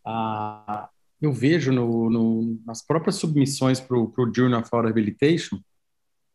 ah, 0.06 0.88
eu 1.20 1.32
vejo 1.32 1.72
no, 1.72 2.08
no, 2.08 2.60
nas 2.64 2.80
próprias 2.80 3.16
submissões 3.16 3.80
para 3.80 3.96
o 3.96 4.32
Journal 4.32 4.60
of 4.60 4.70
Rehabilitation, 4.72 5.58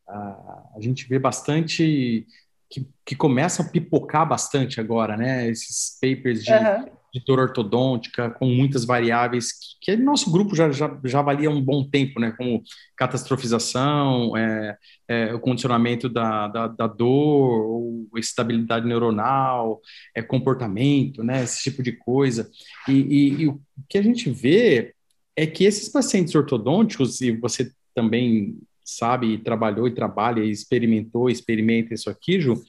a 0.09 0.79
gente 0.79 1.07
vê 1.07 1.19
bastante 1.19 2.25
que, 2.69 2.87
que 3.05 3.15
começam 3.15 3.65
a 3.65 3.69
pipocar 3.69 4.27
bastante 4.27 4.79
agora, 4.79 5.15
né? 5.15 5.47
Esses 5.47 5.97
papers 6.01 6.43
de, 6.43 6.51
uhum. 6.51 6.85
De 7.13 7.23
dor 7.25 7.39
ortodôntica 7.39 8.29
com 8.29 8.45
muitas 8.45 8.85
variáveis 8.85 9.51
que, 9.81 9.95
que 9.95 9.95
nosso 9.95 10.31
grupo 10.31 10.55
já, 10.55 10.71
já, 10.71 10.99
já 11.03 11.19
avalia 11.19 11.49
um 11.49 11.61
bom 11.61 11.83
tempo, 11.83 12.19
né? 12.19 12.31
Como 12.31 12.63
catastrofização, 12.95 14.35
é, 14.37 14.77
é, 15.07 15.33
o 15.33 15.39
condicionamento 15.39 16.07
da, 16.07 16.47
da, 16.47 16.67
da 16.67 16.87
dor, 16.87 18.07
estabilidade 18.17 18.87
neuronal, 18.87 19.81
é, 20.15 20.21
comportamento, 20.21 21.23
né? 21.23 21.43
Esse 21.43 21.63
tipo 21.63 21.81
de 21.81 21.93
coisa. 21.93 22.49
E, 22.87 22.93
e, 22.93 23.41
e 23.43 23.47
o 23.47 23.59
que 23.87 23.97
a 23.97 24.03
gente 24.03 24.29
vê 24.29 24.93
é 25.35 25.47
que 25.47 25.63
esses 25.63 25.89
pacientes 25.89 26.35
ortodônticos, 26.35 27.21
e 27.21 27.31
você 27.31 27.71
também 27.95 28.57
sabe, 28.83 29.37
trabalhou 29.37 29.87
e 29.87 29.93
trabalha, 29.93 30.43
experimentou, 30.43 31.29
experimenta 31.29 31.93
isso 31.93 32.09
aqui, 32.09 32.41
Ju, 32.41 32.61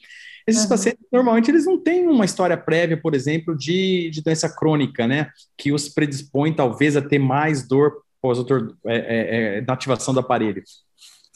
esses 0.47 0.63
uhum. 0.63 0.69
pacientes, 0.69 1.05
normalmente, 1.11 1.49
eles 1.51 1.65
não 1.65 1.77
têm 1.77 2.07
uma 2.07 2.25
história 2.25 2.57
prévia, 2.57 2.99
por 2.99 3.13
exemplo, 3.13 3.55
de, 3.55 4.09
de 4.09 4.21
doença 4.21 4.49
crônica, 4.49 5.07
né? 5.07 5.29
Que 5.57 5.71
os 5.71 5.89
predispõe, 5.89 6.53
talvez, 6.53 6.95
a 6.95 7.01
ter 7.01 7.19
mais 7.19 7.67
dor 7.67 7.93
pós 8.21 8.37
é, 8.39 8.95
é, 8.95 9.57
é, 9.57 9.61
na 9.61 9.73
ativação 9.73 10.13
do 10.13 10.19
aparelho. 10.19 10.63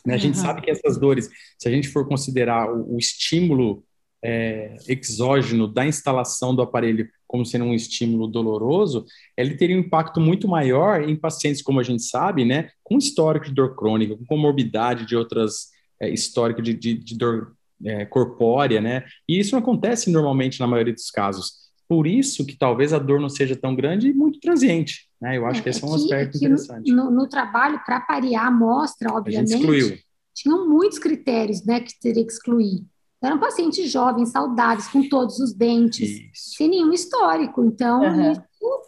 Né? 0.06 0.14
A 0.14 0.18
gente 0.18 0.38
uhum. 0.38 0.44
sabe 0.44 0.62
que 0.62 0.70
essas 0.70 0.98
dores, 0.98 1.30
se 1.58 1.68
a 1.68 1.72
gente 1.72 1.90
for 1.90 2.08
considerar 2.08 2.72
o, 2.72 2.96
o 2.96 2.98
estímulo 2.98 3.84
é, 4.24 4.76
exógeno 4.88 5.68
da 5.68 5.86
instalação 5.86 6.56
do 6.56 6.62
aparelho 6.62 7.08
como 7.28 7.46
sendo 7.46 7.66
um 7.66 7.74
estímulo 7.74 8.28
doloroso, 8.28 9.06
ele 9.36 9.56
teria 9.56 9.76
um 9.76 9.80
impacto 9.80 10.20
muito 10.22 10.48
maior 10.48 11.02
em 11.02 11.16
pacientes, 11.16 11.62
como 11.62 11.80
a 11.80 11.84
gente 11.84 12.04
sabe, 12.04 12.46
né, 12.46 12.70
com 12.84 12.98
histórico 12.98 13.48
de 13.48 13.54
dor 13.54 13.76
crônica, 13.76 14.16
com 14.16 14.26
comorbidade 14.26 15.06
de 15.06 15.16
outras 15.16 15.70
é, 16.00 16.10
histórico 16.10 16.62
de, 16.62 16.74
de, 16.74 16.94
de 16.94 17.18
dor 17.18 17.56
é, 17.84 18.06
corpórea, 18.06 18.80
né, 18.80 19.04
e 19.28 19.40
isso 19.40 19.54
não 19.54 19.60
acontece 19.60 20.12
normalmente 20.12 20.60
na 20.60 20.68
maioria 20.68 20.94
dos 20.94 21.10
casos. 21.10 21.66
Por 21.88 22.08
isso 22.08 22.46
que 22.46 22.58
talvez 22.58 22.94
a 22.94 23.00
dor 23.00 23.20
não 23.20 23.30
seja 23.30 23.56
tão 23.56 23.76
grande 23.76 24.10
e 24.10 24.14
muito 24.14 24.40
transiente, 24.40 25.08
né, 25.22 25.38
eu 25.38 25.46
acho 25.46 25.60
é, 25.60 25.64
que 25.64 25.70
esse 25.70 25.84
é 25.84 25.88
um 25.88 25.94
aspecto 25.94 26.38
interessante. 26.38 26.92
No, 26.92 27.12
no 27.12 27.28
trabalho, 27.28 27.80
para 27.86 28.00
parear 28.02 28.46
a 28.46 28.48
amostra, 28.48 29.14
obviamente, 29.14 30.04
tinham 30.34 30.68
muitos 30.68 31.00
critérios, 31.00 31.66
né, 31.66 31.80
que 31.80 31.98
teria 32.00 32.26
que 32.26 32.32
excluir. 32.32 32.84
Eram 33.24 33.40
pacientes 33.40 33.90
jovens, 33.92 34.30
saudáveis, 34.30 34.88
com 34.88 35.08
todos 35.08 35.40
os 35.40 35.54
dentes, 35.54 36.10
isso. 36.10 36.58
sem 36.58 36.70
nenhum 36.70 36.94
histórico. 36.94 37.64
Então, 37.64 38.02
uhum. 38.02 38.32
isso, 38.32 38.42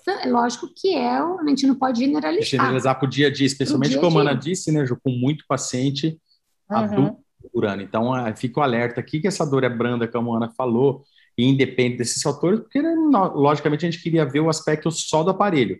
é 0.10 0.30
lógico 0.30 0.68
que 0.76 0.94
é, 0.94 1.18
a 1.18 1.46
gente 1.48 1.66
não 1.66 1.76
pode 1.76 2.00
generalizar. 2.00 2.46
Generalizar 2.46 3.00
para 3.00 3.08
o 3.08 3.10
dia 3.10 3.28
a 3.28 3.32
dia, 3.32 3.48
especialmente 3.48 3.92
dia 3.92 4.02
como 4.02 4.20
a 4.20 4.22
Ana 4.22 4.36
disse, 4.36 4.72
né, 4.72 4.86
Ju, 4.86 4.98
com 5.04 5.12
muito 5.12 5.44
paciente 5.48 6.20
uhum. 6.70 6.78
adulto 6.78 7.27
Então, 7.82 8.12
uh, 8.12 8.36
fica 8.36 8.60
o 8.60 8.64
alerta 8.64 9.00
aqui 9.00 9.20
que 9.20 9.28
essa 9.28 9.46
dor 9.46 9.64
é 9.64 9.70
branda, 9.70 10.08
como 10.08 10.34
a 10.34 10.38
Ana 10.38 10.50
falou, 10.50 11.04
e 11.38 11.46
independe 11.46 11.98
desses 11.98 12.22
fatores, 12.22 12.60
porque, 12.60 12.82
né, 12.82 12.96
logicamente, 13.34 13.86
a 13.86 13.92
gente 13.92 14.02
queria 14.02 14.26
ver 14.26 14.40
o 14.40 14.50
aspecto 14.50 14.90
só 14.92 15.24
do 15.24 15.30
aparelho 15.30 15.80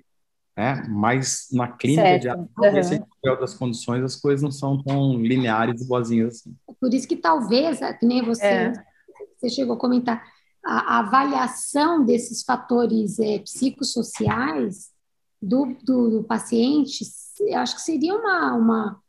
né? 0.58 0.84
Mas 0.90 1.48
na 1.52 1.68
clínica 1.68 2.02
certo. 2.02 2.24
de 2.24 2.30
uhum. 2.30 3.06
em 3.24 3.30
outras 3.30 3.54
condições, 3.54 4.04
as 4.04 4.16
coisas 4.16 4.42
não 4.42 4.52
são 4.52 4.82
tão 4.82 5.22
lineares 5.22 5.80
e 5.80 5.88
boazinhas 5.88 6.38
assim. 6.38 6.56
Por 6.82 6.92
isso 6.92 7.08
que 7.08 7.16
talvez, 7.16 7.80
que 8.00 8.06
nem 8.06 8.26
você, 8.26 8.46
é. 8.46 8.74
você 9.38 9.50
chegou 9.50 9.76
a 9.76 9.80
comentar, 9.80 10.24
a, 10.66 10.96
a 10.96 11.00
avaliação 11.00 12.04
desses 12.04 12.42
fatores 12.44 13.20
é, 13.20 13.38
psicossociais 13.40 14.90
do, 15.40 15.78
do, 15.84 16.10
do, 16.10 16.24
paciente, 16.24 17.06
eu 17.42 17.60
acho 17.60 17.76
que 17.76 17.82
seria 17.84 18.16
uma, 18.16 18.54
uma, 18.56 19.00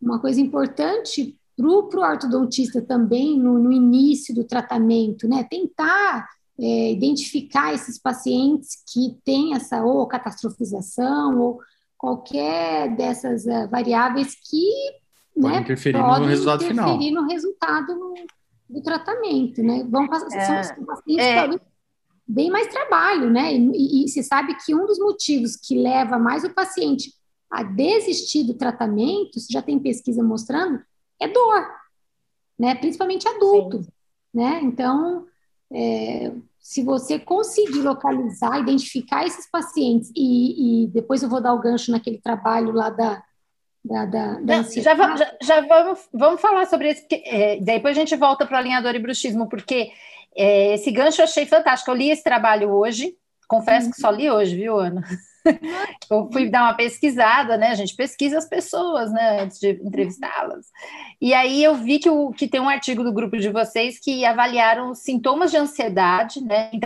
uma 0.00 0.18
coisa 0.18 0.40
importante 0.40 1.38
para 1.56 1.66
o 1.66 2.02
ortodontista 2.02 2.82
também 2.82 3.38
no, 3.38 3.58
no 3.58 3.72
início 3.72 4.34
do 4.34 4.44
tratamento, 4.44 5.26
né? 5.26 5.44
Tentar 5.44 6.28
é, 6.58 6.92
identificar 6.92 7.74
esses 7.74 7.98
pacientes 7.98 8.82
que 8.92 9.18
têm 9.24 9.54
essa 9.54 9.82
ou 9.82 10.06
catastrofização 10.06 11.40
ou 11.40 11.60
qualquer 11.96 12.94
dessas 12.94 13.46
uh, 13.46 13.68
variáveis 13.70 14.34
que 14.34 14.70
Pode 15.40 15.54
né, 15.54 15.60
interferir 15.60 15.98
podem 15.98 16.20
no 16.20 16.26
resultado 16.26 16.64
interferir 16.64 16.98
final. 16.98 17.22
no 17.22 17.28
resultado 17.28 17.94
no, 17.94 18.14
do 18.70 18.82
tratamento, 18.82 19.62
né? 19.62 19.86
Vão 19.88 20.08
passar, 20.08 20.34
é, 20.34 20.62
são 20.62 20.84
pacientes 20.84 21.26
é. 21.26 21.60
bem 22.26 22.50
mais 22.50 22.68
trabalho, 22.68 23.30
né? 23.30 23.54
E, 23.54 24.04
e, 24.04 24.08
se 24.08 24.22
sabe 24.22 24.56
que 24.64 24.74
um 24.74 24.86
dos 24.86 24.98
motivos 24.98 25.56
que 25.56 25.78
leva 25.78 26.18
mais 26.18 26.42
o 26.42 26.54
paciente 26.54 27.12
a 27.50 27.62
desistir 27.62 28.44
do 28.44 28.54
tratamento, 28.54 29.38
já 29.50 29.62
tem 29.62 29.78
pesquisa 29.78 30.22
mostrando, 30.22 30.80
é 31.20 31.28
dor, 31.28 31.66
né? 32.58 32.74
Principalmente 32.74 33.28
adulto, 33.28 33.82
Sim. 33.82 33.90
né? 34.34 34.60
Então, 34.62 35.26
é, 35.72 36.32
se 36.58 36.82
você 36.82 37.18
conseguir 37.18 37.80
localizar, 37.80 38.58
identificar 38.58 39.24
esses 39.24 39.48
pacientes, 39.50 40.10
e, 40.16 40.84
e, 40.84 40.86
depois 40.88 41.22
eu 41.22 41.28
vou 41.28 41.40
dar 41.40 41.54
o 41.54 41.60
gancho 41.60 41.92
naquele 41.92 42.18
trabalho 42.18 42.72
lá 42.72 42.90
da. 42.90 43.22
da, 43.84 44.04
da, 44.04 44.40
da 44.40 44.62
já, 44.62 44.94
vamos, 44.94 45.20
já, 45.20 45.36
já, 45.42 45.60
vamos, 45.60 46.08
vamos 46.12 46.40
falar 46.40 46.66
sobre 46.66 46.90
isso, 46.90 47.02
porque, 47.02 47.22
é, 47.24 47.60
depois 47.60 47.96
a 47.96 48.00
gente 48.00 48.16
volta 48.16 48.44
para 48.44 48.56
o 48.56 48.58
alinhador 48.58 48.94
e 48.94 48.98
bruxismo, 48.98 49.48
porque 49.48 49.90
é, 50.36 50.74
esse 50.74 50.90
gancho 50.90 51.20
eu 51.20 51.24
achei 51.24 51.46
fantástico. 51.46 51.90
Eu 51.90 51.94
li 51.94 52.10
esse 52.10 52.24
trabalho 52.24 52.70
hoje, 52.70 53.16
confesso 53.48 53.86
uhum. 53.86 53.92
que 53.92 54.00
só 54.00 54.10
li 54.10 54.30
hoje, 54.30 54.56
viu, 54.56 54.78
Ana? 54.78 55.02
eu 56.10 56.28
fui 56.32 56.48
dar 56.48 56.62
uma 56.62 56.74
pesquisada, 56.74 57.56
né? 57.56 57.68
A 57.68 57.74
gente 57.74 57.94
pesquisa 57.94 58.38
as 58.38 58.48
pessoas, 58.48 59.12
né? 59.12 59.42
Antes 59.42 59.58
de 59.58 59.70
entrevistá-las. 59.70 60.66
E 61.20 61.32
aí 61.34 61.62
eu 61.62 61.74
vi 61.74 61.98
que, 61.98 62.10
o, 62.10 62.30
que 62.30 62.48
tem 62.48 62.60
um 62.60 62.68
artigo 62.68 63.02
do 63.02 63.12
grupo 63.12 63.36
de 63.36 63.48
vocês 63.48 63.98
que 63.98 64.24
avaliaram 64.24 64.90
os 64.90 65.00
sintomas 65.00 65.50
de 65.50 65.56
ansiedade, 65.56 66.42
né? 66.42 66.70
Em 66.72 66.80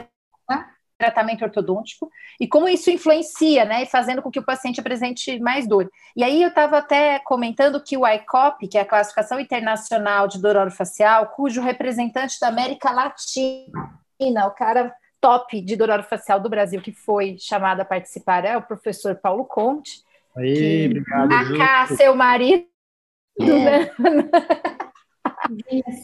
tratamento 0.98 1.42
ortodôntico 1.42 2.10
e 2.38 2.46
como 2.46 2.68
isso 2.68 2.90
influencia, 2.90 3.64
né? 3.64 3.86
Fazendo 3.86 4.20
com 4.20 4.30
que 4.30 4.38
o 4.38 4.44
paciente 4.44 4.80
apresente 4.80 5.40
mais 5.40 5.66
dor. 5.66 5.90
E 6.14 6.22
aí 6.22 6.42
eu 6.42 6.50
estava 6.50 6.78
até 6.78 7.18
comentando 7.20 7.82
que 7.82 7.96
o 7.96 8.06
ICOP, 8.06 8.68
que 8.68 8.76
é 8.76 8.82
a 8.82 8.86
classificação 8.86 9.40
internacional 9.40 10.28
de 10.28 10.40
dor 10.40 10.56
orofacial, 10.56 11.28
cujo 11.28 11.62
representante 11.62 12.38
da 12.38 12.48
América 12.48 12.90
Latina, 12.90 14.46
o 14.46 14.50
cara 14.50 14.94
top 15.20 15.60
de 15.60 15.76
dor 15.76 16.02
facial 16.02 16.40
do 16.40 16.48
Brasil 16.48 16.80
que 16.80 16.92
foi 16.92 17.36
chamado 17.38 17.80
a 17.80 17.84
participar 17.84 18.44
é 18.44 18.56
o 18.56 18.62
professor 18.62 19.14
Paulo 19.16 19.44
Conte. 19.44 20.02
Aí, 20.36 20.86
obrigado. 20.86 21.32
Acá, 21.32 21.86
seu 21.88 22.14
marido. 22.14 22.66
É. 23.40 23.90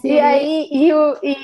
e 0.04 0.18
aí, 0.18 0.68
e, 0.70 0.92
o, 0.92 1.16
e, 1.22 1.36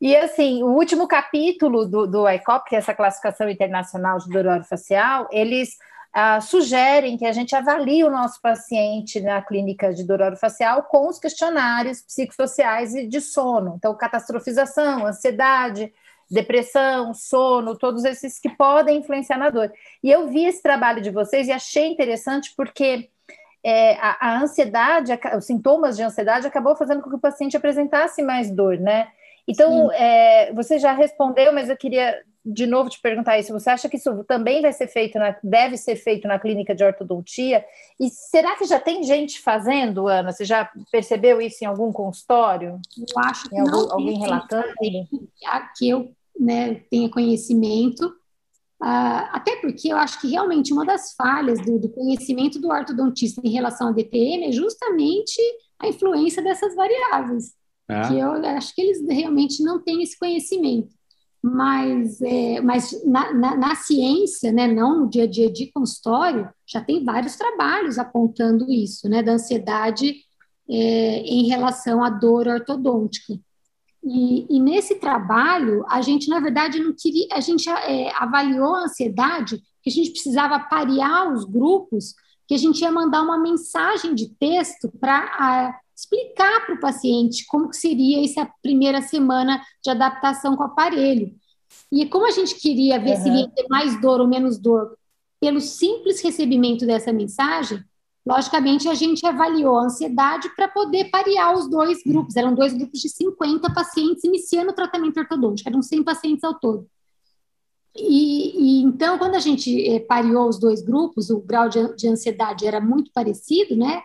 e 0.00 0.16
assim, 0.16 0.62
o 0.62 0.68
último 0.68 1.06
capítulo 1.08 1.86
do, 1.86 2.06
do 2.06 2.28
ICOP, 2.28 2.68
que 2.68 2.76
é 2.76 2.78
essa 2.78 2.94
classificação 2.94 3.48
internacional 3.48 4.18
de 4.18 4.28
dor 4.30 4.64
facial, 4.64 5.28
eles 5.30 5.76
ah, 6.12 6.40
sugerem 6.40 7.16
que 7.16 7.26
a 7.26 7.32
gente 7.32 7.56
avalie 7.56 8.04
o 8.04 8.10
nosso 8.10 8.40
paciente 8.40 9.20
na 9.20 9.42
clínica 9.42 9.92
de 9.92 10.04
dor 10.04 10.36
facial 10.36 10.84
com 10.84 11.08
os 11.08 11.18
questionários 11.18 12.02
psicossociais 12.02 12.94
e 12.94 13.08
de 13.08 13.20
sono. 13.20 13.74
Então, 13.76 13.96
catastrofização, 13.96 15.04
ansiedade, 15.06 15.92
depressão, 16.30 17.12
sono, 17.14 17.76
todos 17.76 18.04
esses 18.04 18.38
que 18.38 18.48
podem 18.48 18.98
influenciar 18.98 19.38
na 19.38 19.50
dor. 19.50 19.72
E 20.02 20.10
eu 20.10 20.28
vi 20.28 20.44
esse 20.44 20.62
trabalho 20.62 21.00
de 21.00 21.10
vocês 21.10 21.48
e 21.48 21.52
achei 21.52 21.86
interessante 21.86 22.52
porque 22.56 23.08
é, 23.62 23.94
a, 23.94 24.16
a, 24.20 24.40
ansiedade, 24.40 25.12
os 25.36 25.46
sintomas 25.46 25.96
de 25.96 26.02
ansiedade 26.02 26.46
acabou 26.46 26.76
fazendo 26.76 27.02
com 27.02 27.10
que 27.10 27.16
o 27.16 27.20
paciente 27.20 27.56
apresentasse 27.56 28.22
mais 28.22 28.50
dor, 28.50 28.78
né? 28.78 29.08
Então, 29.46 29.92
é, 29.92 30.52
você 30.52 30.78
já 30.78 30.92
respondeu, 30.92 31.52
mas 31.52 31.68
eu 31.68 31.76
queria 31.76 32.18
de 32.44 32.66
novo 32.66 32.90
te 32.90 33.00
perguntar 33.00 33.38
isso. 33.38 33.52
Você 33.52 33.70
acha 33.70 33.88
que 33.88 33.96
isso 33.96 34.22
também 34.24 34.60
vai 34.60 34.72
ser 34.72 34.86
feito, 34.86 35.18
na, 35.18 35.34
deve 35.42 35.78
ser 35.78 35.96
feito 35.96 36.28
na 36.28 36.38
clínica 36.38 36.74
de 36.74 36.84
ortodontia? 36.84 37.64
E 37.98 38.10
será 38.10 38.54
que 38.56 38.66
já 38.66 38.78
tem 38.78 39.02
gente 39.02 39.40
fazendo, 39.40 40.06
Ana? 40.06 40.30
Você 40.30 40.44
já 40.44 40.70
percebeu 40.92 41.40
isso 41.40 41.64
em 41.64 41.66
algum 41.66 41.90
consultório? 41.90 42.78
Eu 42.98 43.22
acho 43.24 43.48
que 43.48 43.56
em 43.56 43.60
algum, 43.60 43.90
alguém 43.90 44.18
relatando? 44.18 44.68
Que 45.78 45.88
eu 45.88 46.12
né, 46.38 46.82
tenha 46.90 47.08
conhecimento. 47.08 48.06
Uh, 48.82 49.24
até 49.32 49.56
porque 49.56 49.90
eu 49.90 49.96
acho 49.96 50.20
que 50.20 50.28
realmente 50.28 50.72
uma 50.72 50.84
das 50.84 51.14
falhas 51.14 51.58
do, 51.64 51.78
do, 51.78 51.88
conhecimento 51.88 52.60
do 52.60 52.68
ortodontista 52.68 53.40
em 53.42 53.50
relação 53.50 53.88
ao 53.88 53.94
DPM 53.94 54.44
é 54.44 54.52
justamente 54.52 55.40
a 55.78 55.88
influência 55.88 56.42
dessas 56.42 56.74
variáveis. 56.74 57.54
É. 57.88 58.02
Que 58.08 58.18
eu 58.18 58.32
acho 58.32 58.74
que 58.74 58.82
eles 58.82 59.06
realmente 59.08 59.62
não 59.62 59.82
têm 59.82 60.02
esse 60.02 60.18
conhecimento 60.18 60.94
mas, 61.46 62.22
é, 62.22 62.58
mas 62.62 63.04
na, 63.04 63.34
na, 63.34 63.54
na, 63.54 63.74
ciência, 63.74 64.50
né, 64.50 64.66
não 64.66 65.00
no 65.00 65.10
dia 65.10 65.24
a 65.24 65.26
dia 65.26 65.52
de 65.52 65.70
consultório, 65.70 66.48
já 66.66 66.80
tem 66.80 67.04
vários 67.04 67.36
trabalhos 67.36 67.98
apontando 67.98 68.72
isso, 68.72 69.10
né, 69.10 69.22
da 69.22 69.32
ansiedade 69.32 70.16
é, 70.66 71.18
em 71.18 71.46
relação 71.46 72.02
à 72.02 72.08
dor 72.08 72.48
ortodôntica. 72.48 73.38
E, 74.02 74.46
e, 74.48 74.58
nesse 74.58 74.94
trabalho, 74.94 75.84
a 75.90 76.00
gente, 76.00 76.30
na 76.30 76.40
verdade, 76.40 76.78
não 76.78 76.94
queria, 76.98 77.26
a 77.30 77.40
gente 77.40 77.68
é, 77.68 78.10
avaliou 78.16 78.76
a 78.76 78.84
ansiedade, 78.84 79.62
que 79.82 79.90
a 79.90 79.92
gente 79.92 80.12
precisava 80.12 80.58
parear 80.58 81.30
os 81.30 81.44
grupos, 81.44 82.14
que 82.48 82.54
a 82.54 82.58
gente 82.58 82.80
ia 82.80 82.90
mandar 82.90 83.20
uma 83.20 83.38
mensagem 83.38 84.14
de 84.14 84.30
texto 84.30 84.90
para 84.98 85.78
explicar 85.96 86.66
para 86.66 86.74
o 86.74 86.80
paciente 86.80 87.44
como 87.46 87.70
que 87.70 87.76
seria 87.76 88.24
essa 88.24 88.48
primeira 88.62 89.00
semana 89.00 89.62
de 89.82 89.90
adaptação 89.90 90.56
com 90.56 90.62
o 90.62 90.66
aparelho. 90.66 91.34
E 91.90 92.06
como 92.06 92.26
a 92.26 92.30
gente 92.30 92.56
queria 92.56 92.98
ver 92.98 93.16
uhum. 93.16 93.22
se 93.22 93.28
ia 93.28 93.48
ter 93.48 93.66
mais 93.68 94.00
dor 94.00 94.20
ou 94.20 94.28
menos 94.28 94.58
dor 94.58 94.96
pelo 95.40 95.60
simples 95.60 96.20
recebimento 96.20 96.86
dessa 96.86 97.12
mensagem, 97.12 97.82
logicamente 98.26 98.88
a 98.88 98.94
gente 98.94 99.24
avaliou 99.26 99.78
a 99.78 99.84
ansiedade 99.84 100.48
para 100.56 100.66
poder 100.68 101.10
parear 101.10 101.54
os 101.54 101.68
dois 101.68 102.02
grupos. 102.02 102.36
Eram 102.36 102.54
dois 102.54 102.72
grupos 102.72 103.00
de 103.00 103.08
50 103.08 103.72
pacientes 103.72 104.24
iniciando 104.24 104.70
o 104.70 104.74
tratamento 104.74 105.18
ortodôntico, 105.18 105.68
eram 105.68 105.82
100 105.82 106.02
pacientes 106.02 106.44
ao 106.44 106.54
todo. 106.54 106.86
E, 107.96 108.80
e, 108.80 108.82
então, 108.82 109.18
quando 109.18 109.36
a 109.36 109.40
gente 109.40 109.88
eh, 109.88 110.00
pareou 110.00 110.48
os 110.48 110.58
dois 110.58 110.82
grupos, 110.82 111.30
o 111.30 111.38
grau 111.40 111.68
de, 111.68 111.94
de 111.94 112.08
ansiedade 112.08 112.66
era 112.66 112.80
muito 112.80 113.12
parecido, 113.12 113.76
né? 113.76 114.02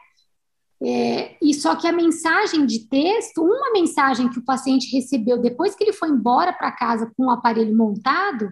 É, 0.82 1.36
e 1.42 1.54
só 1.54 1.76
que 1.76 1.88
a 1.88 1.92
mensagem 1.92 2.66
de 2.66 2.88
texto, 2.88 3.44
uma 3.44 3.72
mensagem 3.74 4.30
que 4.30 4.40
o 4.40 4.46
paciente 4.46 4.96
recebeu 4.96 5.38
depois 5.38 5.76
que 5.76 5.84
ele 5.84 5.92
foi 5.94 6.10
embora 6.10 6.54
para 6.54 6.72
casa 6.72 7.12
com 7.18 7.26
o 7.26 7.30
aparelho 7.30 7.76
montado, 7.76 8.50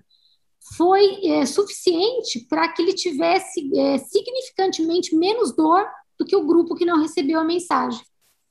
foi 0.75 1.25
é, 1.25 1.45
suficiente 1.45 2.45
para 2.49 2.67
que 2.67 2.82
ele 2.82 2.93
tivesse 2.93 3.71
é, 3.73 3.97
significantemente 3.97 5.15
menos 5.15 5.55
dor 5.55 5.88
do 6.19 6.25
que 6.25 6.36
o 6.36 6.45
grupo 6.45 6.75
que 6.75 6.86
não 6.86 6.99
recebeu 6.99 7.39
a 7.39 7.45
mensagem. 7.45 8.01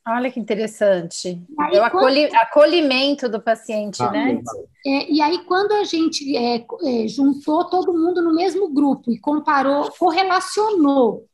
Olha 0.09 0.31
que 0.31 0.39
interessante. 0.39 1.43
Aí, 1.59 1.77
é 1.77 1.81
o 1.81 1.85
acolhi 1.85 2.29
quando... 2.29 2.41
acolhimento 2.41 3.29
do 3.29 3.41
paciente, 3.41 4.01
ah, 4.01 4.11
né? 4.11 4.41
É, 4.87 5.11
e 5.11 5.21
aí, 5.21 5.45
quando 5.45 5.73
a 5.73 5.83
gente 5.83 6.35
é, 6.37 6.65
é, 6.85 7.09
juntou 7.09 7.65
todo 7.65 7.93
mundo 7.93 8.23
no 8.23 8.33
mesmo 8.33 8.73
grupo 8.73 9.11
e 9.11 9.19
comparou, 9.19 9.91
correlacionou 9.99 11.27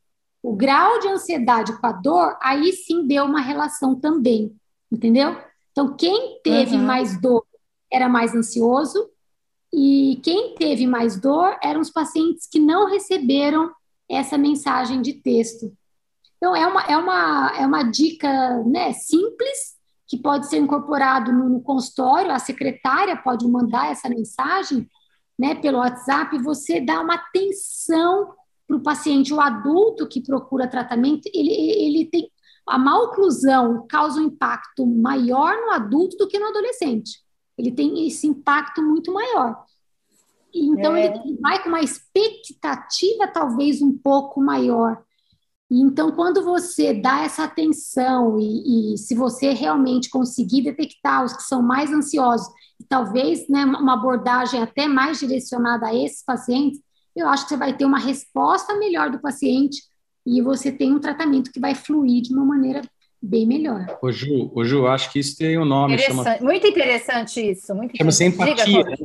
o 0.43 0.53
grau 0.53 0.99
de 0.99 1.07
ansiedade 1.07 1.71
com 1.79 1.87
a 1.87 1.93
dor, 1.93 2.37
aí 2.41 2.73
sim 2.73 3.07
deu 3.07 3.23
uma 3.23 3.39
relação 3.39 3.95
também, 3.95 4.53
entendeu? 4.91 5.37
Então, 5.71 5.95
quem 5.95 6.41
teve 6.43 6.75
uhum. 6.75 6.83
mais 6.83 7.19
dor 7.19 7.45
era 7.89 8.09
mais 8.09 8.35
ansioso, 8.35 9.09
e 9.71 10.19
quem 10.21 10.53
teve 10.53 10.85
mais 10.85 11.19
dor 11.19 11.57
eram 11.63 11.79
os 11.79 11.89
pacientes 11.89 12.45
que 12.45 12.59
não 12.59 12.87
receberam 12.87 13.71
essa 14.07 14.37
mensagem 14.37 15.01
de 15.01 15.13
texto. 15.13 15.71
Então, 16.37 16.53
é 16.53 16.67
uma, 16.67 16.81
é 16.83 16.97
uma, 16.97 17.53
é 17.57 17.65
uma 17.65 17.83
dica 17.83 18.63
né, 18.65 18.91
simples, 18.91 19.73
que 20.05 20.17
pode 20.17 20.47
ser 20.47 20.57
incorporado 20.57 21.31
no, 21.31 21.47
no 21.47 21.61
consultório, 21.61 22.31
a 22.31 22.37
secretária 22.37 23.15
pode 23.15 23.47
mandar 23.47 23.89
essa 23.89 24.09
mensagem 24.09 24.87
né, 25.39 25.55
pelo 25.55 25.79
WhatsApp, 25.79 26.37
você 26.39 26.81
dá 26.81 27.01
uma 27.01 27.15
atenção 27.15 28.35
para 28.73 28.77
o 28.77 28.83
paciente, 28.83 29.33
o 29.33 29.39
adulto 29.39 30.07
que 30.07 30.21
procura 30.21 30.67
tratamento, 30.67 31.29
ele, 31.33 31.51
ele 31.51 32.05
tem 32.05 32.29
a 32.65 32.77
maloclusão 32.79 33.85
causa 33.87 34.19
um 34.19 34.25
impacto 34.25 34.85
maior 34.85 35.53
no 35.61 35.71
adulto 35.71 36.17
do 36.17 36.27
que 36.27 36.39
no 36.39 36.47
adolescente. 36.47 37.21
Ele 37.57 37.71
tem 37.71 38.07
esse 38.07 38.25
impacto 38.25 38.81
muito 38.81 39.13
maior. 39.13 39.63
Então, 40.53 40.95
é. 40.95 41.07
ele 41.07 41.37
vai 41.39 41.61
com 41.61 41.69
uma 41.69 41.81
expectativa 41.81 43.27
talvez 43.27 43.81
um 43.81 43.95
pouco 43.97 44.41
maior. 44.41 45.03
Então, 45.69 46.11
quando 46.11 46.43
você 46.43 46.93
dá 46.93 47.21
essa 47.21 47.43
atenção 47.43 48.39
e, 48.39 48.93
e, 48.93 48.97
se 48.97 49.15
você 49.15 49.51
realmente 49.51 50.09
conseguir 50.09 50.61
detectar 50.61 51.25
os 51.25 51.33
que 51.33 51.43
são 51.43 51.61
mais 51.61 51.91
ansiosos, 51.91 52.47
e 52.79 52.85
talvez 52.85 53.47
né, 53.49 53.65
uma 53.65 53.93
abordagem 53.93 54.61
até 54.61 54.87
mais 54.87 55.19
direcionada 55.19 55.87
a 55.87 55.95
esses 55.95 56.23
pacientes, 56.23 56.79
eu 57.15 57.27
acho 57.27 57.43
que 57.43 57.49
você 57.49 57.57
vai 57.57 57.73
ter 57.73 57.85
uma 57.85 57.99
resposta 57.99 58.75
melhor 58.77 59.09
do 59.09 59.19
paciente 59.19 59.81
e 60.25 60.41
você 60.41 60.71
tem 60.71 60.93
um 60.93 60.99
tratamento 60.99 61.51
que 61.51 61.59
vai 61.59 61.75
fluir 61.75 62.21
de 62.21 62.33
uma 62.33 62.45
maneira 62.45 62.81
bem 63.21 63.47
melhor. 63.47 63.85
Ô 64.01 64.11
Ju, 64.11 64.51
ô 64.53 64.63
Ju 64.63 64.87
acho 64.87 65.11
que 65.11 65.19
isso 65.19 65.37
tem 65.37 65.57
um 65.57 65.65
nome. 65.65 65.97
Chama... 65.97 66.37
Muito 66.41 66.67
interessante 66.67 67.39
isso. 67.39 67.73
Muito 67.73 67.95
Chama-se 67.95 68.25
empatia. 68.25 68.83
Né? 68.83 68.95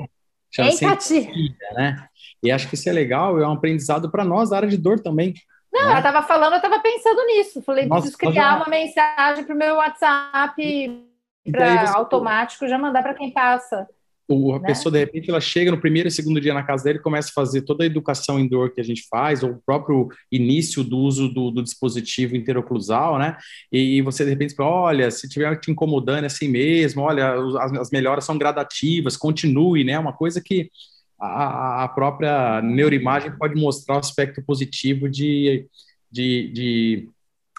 Chama-se 0.50 0.84
empatia. 0.84 1.20
empatia, 1.20 1.72
né? 1.74 2.08
E 2.42 2.50
acho 2.50 2.68
que 2.68 2.74
isso 2.74 2.88
é 2.88 2.92
legal, 2.92 3.38
é 3.40 3.46
um 3.46 3.52
aprendizado 3.52 4.10
para 4.10 4.24
nós 4.24 4.50
da 4.50 4.56
área 4.56 4.68
de 4.68 4.76
dor 4.76 5.00
também. 5.00 5.34
Não, 5.72 5.84
né? 5.84 5.90
ela 5.90 5.98
estava 5.98 6.22
falando, 6.22 6.52
eu 6.52 6.56
estava 6.56 6.80
pensando 6.80 7.24
nisso. 7.26 7.62
Falei, 7.62 7.86
Nossa, 7.86 8.02
preciso 8.02 8.18
criar 8.18 8.52
já... 8.52 8.56
uma 8.56 8.68
mensagem 8.68 9.44
para 9.44 9.54
o 9.54 9.58
meu 9.58 9.76
WhatsApp 9.76 11.04
para 11.50 11.92
automático 11.92 12.68
já 12.68 12.78
mandar 12.78 13.02
para 13.02 13.14
quem 13.14 13.32
passa. 13.32 13.88
O, 14.30 14.52
a 14.52 14.58
né? 14.58 14.66
pessoa, 14.66 14.92
de 14.92 14.98
repente, 14.98 15.30
ela 15.30 15.40
chega 15.40 15.70
no 15.70 15.80
primeiro 15.80 16.06
e 16.06 16.12
segundo 16.12 16.38
dia 16.38 16.52
na 16.52 16.62
casa 16.62 16.84
dele, 16.84 16.98
começa 16.98 17.30
a 17.30 17.32
fazer 17.32 17.62
toda 17.62 17.82
a 17.82 17.86
educação 17.86 18.38
indoor 18.38 18.70
que 18.70 18.80
a 18.80 18.84
gente 18.84 19.06
faz, 19.08 19.42
ou 19.42 19.52
o 19.52 19.62
próprio 19.64 20.08
início 20.30 20.84
do 20.84 20.98
uso 20.98 21.28
do, 21.28 21.50
do 21.50 21.62
dispositivo 21.62 22.36
interoclusal, 22.36 23.18
né? 23.18 23.38
E, 23.72 23.96
e, 23.96 24.02
você, 24.02 24.24
de 24.24 24.30
repente, 24.30 24.54
fala, 24.54 24.70
olha, 24.70 25.10
se 25.10 25.26
tiver 25.30 25.58
te 25.58 25.70
incomodando, 25.70 26.24
é 26.24 26.26
assim 26.26 26.46
mesmo, 26.46 27.00
olha, 27.02 27.32
as, 27.58 27.72
as 27.72 27.90
melhoras 27.90 28.24
são 28.24 28.36
gradativas, 28.36 29.16
continue, 29.16 29.82
né? 29.82 29.98
Uma 29.98 30.12
coisa 30.12 30.42
que 30.42 30.70
a, 31.18 31.84
a 31.84 31.88
própria 31.88 32.60
neuroimagem 32.60 33.32
pode 33.38 33.58
mostrar 33.58 33.96
o 33.96 33.98
aspecto 34.00 34.42
positivo 34.42 35.08
de, 35.08 35.66
de, 36.12 36.52
de 36.52 37.08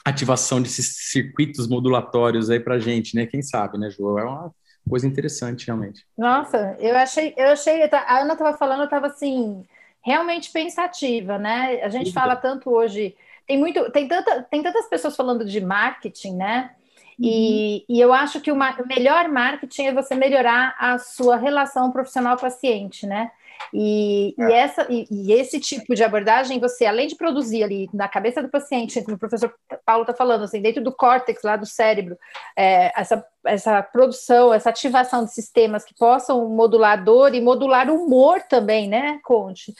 ativação 0.05 0.61
desses 0.61 1.09
circuitos 1.09 1.67
modulatórios 1.67 2.51
aí 2.51 2.59
para 2.59 2.77
gente, 2.77 3.15
né? 3.15 3.25
Quem 3.25 3.41
sabe, 3.41 3.79
né, 3.79 3.89
João? 3.89 4.19
É 4.19 4.23
uma 4.23 4.51
coisa 4.87 5.07
interessante, 5.07 5.67
realmente. 5.67 6.05
Nossa, 6.17 6.75
eu 6.79 6.95
achei, 6.97 7.33
eu 7.37 7.47
achei, 7.49 7.83
a 7.83 8.19
Ana 8.19 8.33
estava 8.33 8.57
falando, 8.57 8.79
eu 8.79 8.85
estava 8.85 9.07
assim, 9.07 9.63
realmente 10.01 10.51
pensativa, 10.51 11.37
né? 11.37 11.81
A 11.81 11.89
gente 11.89 12.11
fala 12.11 12.35
tanto 12.35 12.69
hoje, 12.69 13.15
tem 13.47 13.57
muito, 13.57 13.91
tem, 13.91 14.07
tanta, 14.07 14.43
tem 14.43 14.61
tantas 14.61 14.87
pessoas 14.87 15.15
falando 15.15 15.45
de 15.45 15.61
marketing, 15.61 16.35
né? 16.35 16.71
E, 17.19 17.85
uhum. 17.89 17.95
e 17.95 17.99
eu 17.99 18.13
acho 18.13 18.39
que 18.39 18.51
o 18.51 18.57
melhor 18.87 19.27
marketing 19.27 19.87
é 19.87 19.93
você 19.93 20.15
melhorar 20.15 20.75
a 20.79 20.97
sua 20.97 21.35
relação 21.35 21.91
profissional-paciente, 21.91 23.05
né? 23.05 23.31
E, 23.73 24.33
é. 24.39 24.43
e, 24.43 24.53
essa, 24.53 24.87
e, 24.89 25.07
e, 25.11 25.33
esse 25.33 25.59
tipo 25.59 25.93
de 25.93 26.03
abordagem, 26.03 26.59
você, 26.59 26.85
além 26.85 27.07
de 27.07 27.15
produzir 27.15 27.63
ali 27.63 27.89
na 27.93 28.07
cabeça 28.07 28.41
do 28.41 28.49
paciente, 28.49 29.01
como 29.03 29.15
o 29.15 29.19
professor 29.19 29.53
Paulo 29.85 30.03
está 30.03 30.13
falando, 30.13 30.43
assim, 30.43 30.61
dentro 30.61 30.83
do 30.83 30.91
córtex 30.91 31.43
lá 31.43 31.55
do 31.55 31.65
cérebro, 31.65 32.17
é, 32.57 32.91
essa, 32.99 33.25
essa 33.45 33.81
produção, 33.83 34.53
essa 34.53 34.69
ativação 34.69 35.25
de 35.25 35.33
sistemas 35.33 35.83
que 35.83 35.93
possam 35.93 36.49
modular 36.49 37.03
dor 37.03 37.35
e 37.35 37.41
modular 37.41 37.89
humor 37.89 38.41
também, 38.41 38.87
né, 38.87 39.19
Conte? 39.23 39.73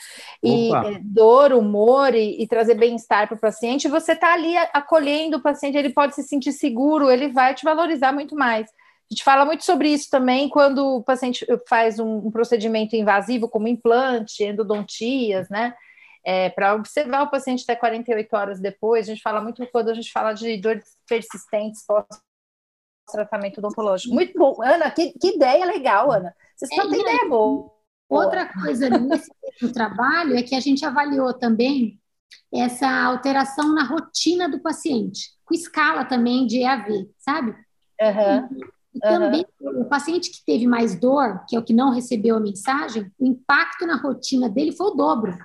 E 0.44 0.74
é, 0.74 1.00
dor, 1.02 1.54
humor 1.54 2.14
e, 2.14 2.42
e 2.42 2.48
trazer 2.48 2.76
bem-estar 2.76 3.28
para 3.28 3.36
o 3.36 3.40
paciente, 3.40 3.88
você 3.88 4.14
está 4.14 4.34
ali 4.34 4.56
acolhendo 4.74 5.38
o 5.38 5.42
paciente, 5.42 5.78
ele 5.78 5.94
pode 5.94 6.16
se 6.16 6.24
sentir 6.24 6.52
seguro, 6.52 7.10
ele 7.10 7.30
vai 7.30 7.54
te 7.54 7.64
valorizar 7.64 8.12
muito 8.12 8.36
mais. 8.36 8.70
A 9.12 9.14
gente 9.14 9.24
fala 9.24 9.44
muito 9.44 9.66
sobre 9.66 9.90
isso 9.90 10.10
também 10.10 10.50
quando 10.50 10.98
o 10.98 11.04
paciente 11.04 11.46
faz 11.68 12.00
um, 12.00 12.28
um 12.28 12.32
procedimento 12.32 12.96
invasivo, 12.96 13.50
como 13.50 13.68
implante, 13.68 14.44
endodontias, 14.44 15.50
né? 15.50 15.74
É, 16.24 16.50
para 16.50 16.76
observar 16.76 17.24
o 17.24 17.32
paciente 17.32 17.64
até 17.64 17.76
48 17.76 18.36
horas 18.36 18.60
depois. 18.60 19.08
A 19.08 19.14
gente 19.14 19.22
fala 19.22 19.42
muito 19.42 19.66
quando 19.72 19.90
a 19.90 19.94
gente 19.94 20.12
fala 20.12 20.34
de 20.34 20.58
dores 20.58 20.86
persistentes 21.08 21.84
tratamento 23.12 23.58
odontológico. 23.58 24.14
Muito 24.14 24.38
bom. 24.38 24.62
Ana, 24.62 24.92
que, 24.92 25.14
que 25.14 25.36
ideia 25.36 25.66
legal, 25.66 26.12
Ana. 26.12 26.36
Vocês 26.56 26.72
é, 26.72 26.88
têm 26.88 27.02
ideia 27.02 27.28
boa. 27.28 27.72
Outra 28.08 28.52
coisa 28.52 28.90
nesse 28.90 29.32
trabalho 29.74 30.36
é 30.36 30.42
que 30.42 30.56
a 30.56 30.60
gente 30.60 30.84
avaliou 30.86 31.34
também 31.34 32.00
essa 32.54 32.90
alteração 33.06 33.74
na 33.74 33.84
rotina 33.84 34.50
do 34.50 34.60
paciente, 34.60 35.32
com 35.46 35.54
escala 35.54 36.06
também 36.06 36.48
de 36.48 36.60
EAV, 36.60 37.10
sabe? 37.18 37.52
Uhum. 37.52 38.70
E 38.94 39.00
também 39.00 39.46
uhum. 39.62 39.82
o 39.82 39.86
paciente 39.86 40.32
que 40.32 40.44
teve 40.44 40.66
mais 40.66 41.00
dor, 41.00 41.44
que 41.48 41.56
é 41.56 41.60
o 41.60 41.64
que 41.64 41.74
não 41.74 41.92
recebeu 41.92 42.36
a 42.36 42.40
mensagem, 42.40 43.12
o 43.20 43.26
impacto 43.26 43.86
na 43.86 43.96
rotina 43.96 44.50
dele 44.50 44.72
foi 44.72 44.88
o 44.88 44.96
dobro. 44.96 45.38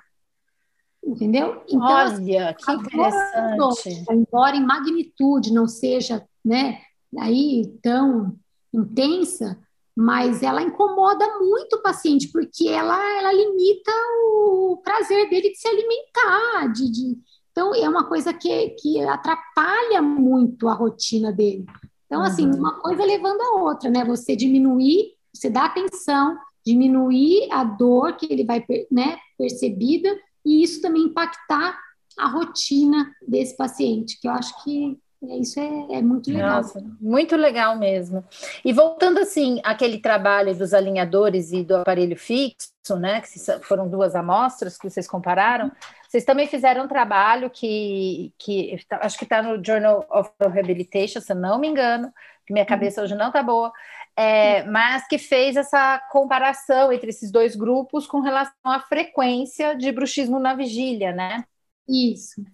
Entendeu? 1.05 1.63
Então, 1.69 1.81
Olha, 1.81 2.05
assim, 2.05 2.57
que 2.57 2.73
interessante. 2.73 4.05
embora 4.11 4.57
em 4.57 4.65
magnitude 4.65 5.53
não 5.53 5.69
seja 5.69 6.27
né, 6.43 6.81
aí 7.19 7.79
tão 7.83 8.35
intensa, 8.73 9.59
mas 9.95 10.43
ela 10.43 10.63
incomoda 10.63 11.39
muito 11.39 11.77
o 11.77 11.83
paciente, 11.83 12.29
porque 12.29 12.69
ela, 12.69 12.99
ela 13.19 13.33
limita 13.33 13.93
o 14.25 14.81
prazer 14.83 15.29
dele 15.29 15.51
de 15.51 15.57
se 15.57 15.69
alimentar, 15.69 16.73
de, 16.73 16.91
de... 16.91 17.19
então 17.53 17.75
é 17.75 17.89
uma 17.89 18.05
coisa 18.05 18.33
que, 18.33 18.71
que 18.71 19.01
atrapalha 19.03 20.03
muito 20.03 20.69
a 20.69 20.75
rotina 20.75 21.31
dele. 21.31 21.67
Então, 22.07 22.23
assim, 22.23 22.47
uhum. 22.47 22.59
uma 22.59 22.81
coisa 22.81 23.05
levando 23.05 23.41
a 23.41 23.63
outra, 23.63 23.91
né? 23.91 24.05
Você 24.05 24.37
diminuir, 24.37 25.15
você 25.33 25.51
dá 25.51 25.65
atenção, 25.65 26.37
diminuir 26.65 27.49
a 27.51 27.65
dor 27.65 28.17
que 28.17 28.27
ele 28.33 28.45
vai, 28.45 28.65
né, 28.91 29.19
percebida, 29.37 30.09
e 30.45 30.63
isso 30.63 30.81
também 30.81 31.05
impactar 31.05 31.79
a 32.19 32.29
rotina 32.29 33.13
desse 33.27 33.57
paciente, 33.57 34.19
que 34.21 34.29
eu 34.29 34.33
acho 34.33 34.63
que 34.63 34.99
é, 35.29 35.39
isso 35.39 35.59
é, 35.59 35.87
é, 35.97 36.03
muito 36.03 36.31
legal. 36.31 36.57
Nossa, 36.57 36.85
muito 37.01 37.37
legal 37.37 37.79
mesmo. 37.79 38.25
E 38.65 38.73
voltando 38.73 39.19
assim, 39.19 39.61
aquele 39.65 39.99
trabalho 39.99 40.55
dos 40.55 40.75
alinhadores 40.75 41.53
e 41.53 41.63
do 41.63 41.77
aparelho 41.77 42.17
fixo, 42.17 42.97
né? 42.99 43.21
Que 43.21 43.39
foram 43.63 43.89
duas 43.89 44.15
amostras 44.15 44.77
que 44.77 44.89
vocês 44.89 45.09
compararam. 45.09 45.73
Vocês 46.15 46.25
também 46.25 46.47
fizeram 46.47 46.85
um 46.85 46.87
trabalho 46.87 47.51
que, 47.51 48.33
que 48.39 48.79
acho 48.89 49.19
que 49.19 49.25
está 49.25 49.43
no 49.43 49.61
Journal 49.65 50.07
of 50.09 50.31
Rehabilitation, 50.41 51.21
se 51.21 51.35
não 51.35 51.59
me 51.59 51.67
engano, 51.67 52.13
que 52.47 52.53
minha 52.53 52.65
cabeça 52.65 53.03
hoje 53.03 53.17
não 53.17 53.27
está 53.27 53.43
boa, 53.43 53.73
é, 54.17 54.63
mas 54.63 55.09
que 55.09 55.19
fez 55.19 55.57
essa 55.57 55.99
comparação 56.13 56.93
entre 56.93 57.09
esses 57.09 57.33
dois 57.33 57.57
grupos 57.57 58.07
com 58.07 58.21
relação 58.21 58.55
à 58.63 58.79
frequência 58.79 59.75
de 59.75 59.91
bruxismo 59.91 60.39
na 60.39 60.55
vigília, 60.55 61.11
né? 61.11 61.43
Isso. 61.89 62.45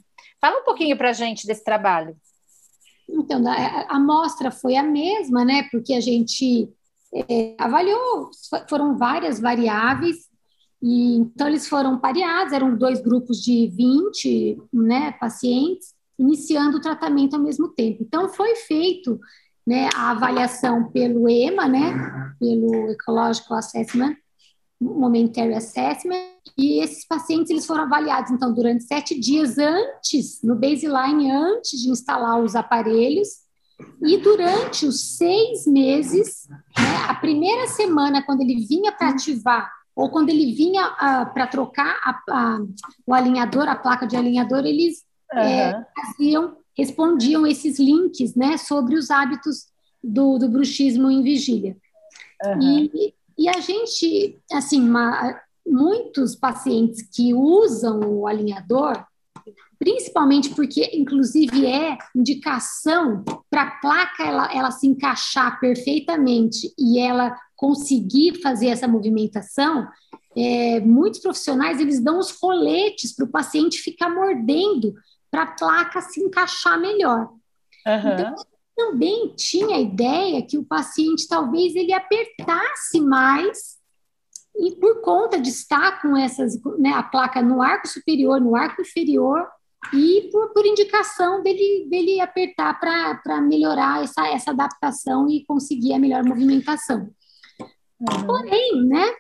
Fala 0.41 0.61
um 0.61 0.65
pouquinho 0.65 0.97
para 0.97 1.11
a 1.11 1.13
gente 1.13 1.47
desse 1.47 1.63
trabalho. 1.63 2.17
Então, 3.07 3.47
a 3.47 3.95
amostra 3.95 4.51
foi 4.51 4.75
a 4.77 4.83
mesma, 4.83 5.45
né? 5.45 5.69
Porque 5.71 5.93
a 5.93 6.01
gente 6.01 6.67
é, 7.15 7.57
avaliou, 7.59 8.31
foram 8.67 8.97
várias 8.97 9.39
variáveis, 9.39 10.30
e 10.83 11.17
então 11.17 11.47
eles 11.47 11.69
foram 11.69 11.99
pareados, 11.99 12.53
eram 12.53 12.77
dois 12.77 13.03
grupos 13.03 13.43
de 13.43 13.69
20 13.69 14.63
né, 14.73 15.13
pacientes, 15.13 15.95
iniciando 16.19 16.77
o 16.77 16.81
tratamento 16.81 17.35
ao 17.35 17.43
mesmo 17.43 17.69
tempo. 17.69 18.03
Então, 18.03 18.29
foi 18.29 18.55
feito 18.55 19.19
né, 19.67 19.89
a 19.95 20.11
avaliação 20.11 20.91
pelo 20.91 21.29
EMA, 21.29 21.67
né, 21.67 22.35
pelo 22.39 22.91
Ecological 22.91 23.59
Assessment, 23.59 24.17
Momentary 24.81 25.55
Assessment, 25.55 26.31
e 26.57 26.83
esses 26.83 27.07
pacientes 27.07 27.51
eles 27.51 27.67
foram 27.67 27.85
avaliados, 27.85 28.31
então, 28.31 28.53
durante 28.53 28.85
sete 28.85 29.19
dias 29.19 29.59
antes, 29.59 30.43
no 30.43 30.55
baseline, 30.57 31.31
antes 31.31 31.81
de 31.81 31.91
instalar 31.91 32.43
os 32.43 32.55
aparelhos, 32.55 33.29
e 34.03 34.19
durante 34.19 34.85
os 34.85 35.17
seis 35.17 35.67
meses, 35.67 36.47
né, 36.79 36.97
a 37.09 37.15
primeira 37.15 37.67
semana, 37.67 38.23
quando 38.23 38.43
ele 38.43 38.67
vinha 38.67 38.93
para 38.93 39.11
ativar, 39.11 39.71
ou 40.01 40.09
quando 40.09 40.31
ele 40.31 40.53
vinha 40.53 40.89
uh, 40.89 40.97
ah, 40.99 41.27
para 41.27 41.47
trocar 41.47 42.01
a, 42.03 42.23
a, 42.31 42.59
o 43.07 43.13
alinhador, 43.13 43.69
a 43.69 43.77
placa 43.77 44.07
de 44.07 44.17
alinhador, 44.17 44.65
eles 44.65 45.05
uhum. 45.31 45.39
é, 45.39 45.87
faziam, 45.95 46.57
respondiam 46.77 47.47
esses 47.47 47.79
links 47.79 48.35
né, 48.35 48.57
sobre 48.57 48.95
os 48.95 49.11
hábitos 49.11 49.67
do, 50.03 50.39
do 50.39 50.49
bruxismo 50.49 51.11
em 51.11 51.23
vigília. 51.23 51.77
Uhum. 52.43 52.89
E, 52.95 53.15
e 53.37 53.49
a 53.51 53.61
gente, 53.61 54.39
assim, 54.51 54.81
uma, 54.89 55.39
muitos 55.67 56.35
pacientes 56.35 57.03
que 57.03 57.35
usam 57.35 58.01
o 58.01 58.27
alinhador, 58.27 59.05
principalmente 59.81 60.51
porque, 60.51 60.91
inclusive, 60.93 61.65
é 61.65 61.97
indicação 62.15 63.25
para 63.49 63.63
a 63.63 63.71
placa 63.81 64.23
ela, 64.23 64.55
ela 64.55 64.71
se 64.71 64.87
encaixar 64.87 65.59
perfeitamente 65.59 66.71
e 66.79 67.01
ela 67.01 67.35
conseguir 67.57 68.43
fazer 68.43 68.69
essa 68.69 68.87
movimentação, 68.87 69.89
é, 70.37 70.81
muitos 70.81 71.21
profissionais 71.21 71.81
eles 71.81 71.99
dão 71.99 72.19
os 72.19 72.31
roletes 72.31 73.17
para 73.17 73.25
o 73.25 73.31
paciente 73.31 73.81
ficar 73.81 74.11
mordendo 74.11 74.95
para 75.31 75.45
a 75.45 75.53
placa 75.53 76.03
se 76.03 76.21
encaixar 76.21 76.79
melhor. 76.79 77.31
Uhum. 77.87 78.13
Então, 78.13 78.35
também 78.77 79.35
tinha 79.35 79.77
a 79.77 79.81
ideia 79.81 80.43
que 80.43 80.59
o 80.59 80.65
paciente 80.65 81.27
talvez 81.27 81.75
ele 81.75 81.93
apertasse 81.93 83.01
mais 83.01 83.79
e 84.57 84.77
por 84.77 85.01
conta 85.01 85.41
de 85.41 85.49
estar 85.49 86.03
com 86.03 86.15
essas, 86.17 86.61
né, 86.79 86.91
a 86.91 87.03
placa 87.03 87.41
no 87.41 87.63
arco 87.63 87.89
superior, 87.89 88.41
no 88.41 88.55
arco 88.55 88.83
inferior, 88.83 89.49
e 89.93 90.29
por, 90.31 90.53
por 90.53 90.65
indicação 90.67 91.43
dele, 91.43 91.87
dele 91.89 92.21
apertar 92.21 92.79
para 92.79 93.41
melhorar 93.41 94.03
essa, 94.05 94.27
essa 94.29 94.51
adaptação 94.51 95.29
e 95.29 95.45
conseguir 95.45 95.95
a 95.95 95.99
melhor 95.99 96.25
movimentação. 96.25 97.11
Uhum. 98.01 98.27
Porém, 98.27 98.85
né, 98.87 99.15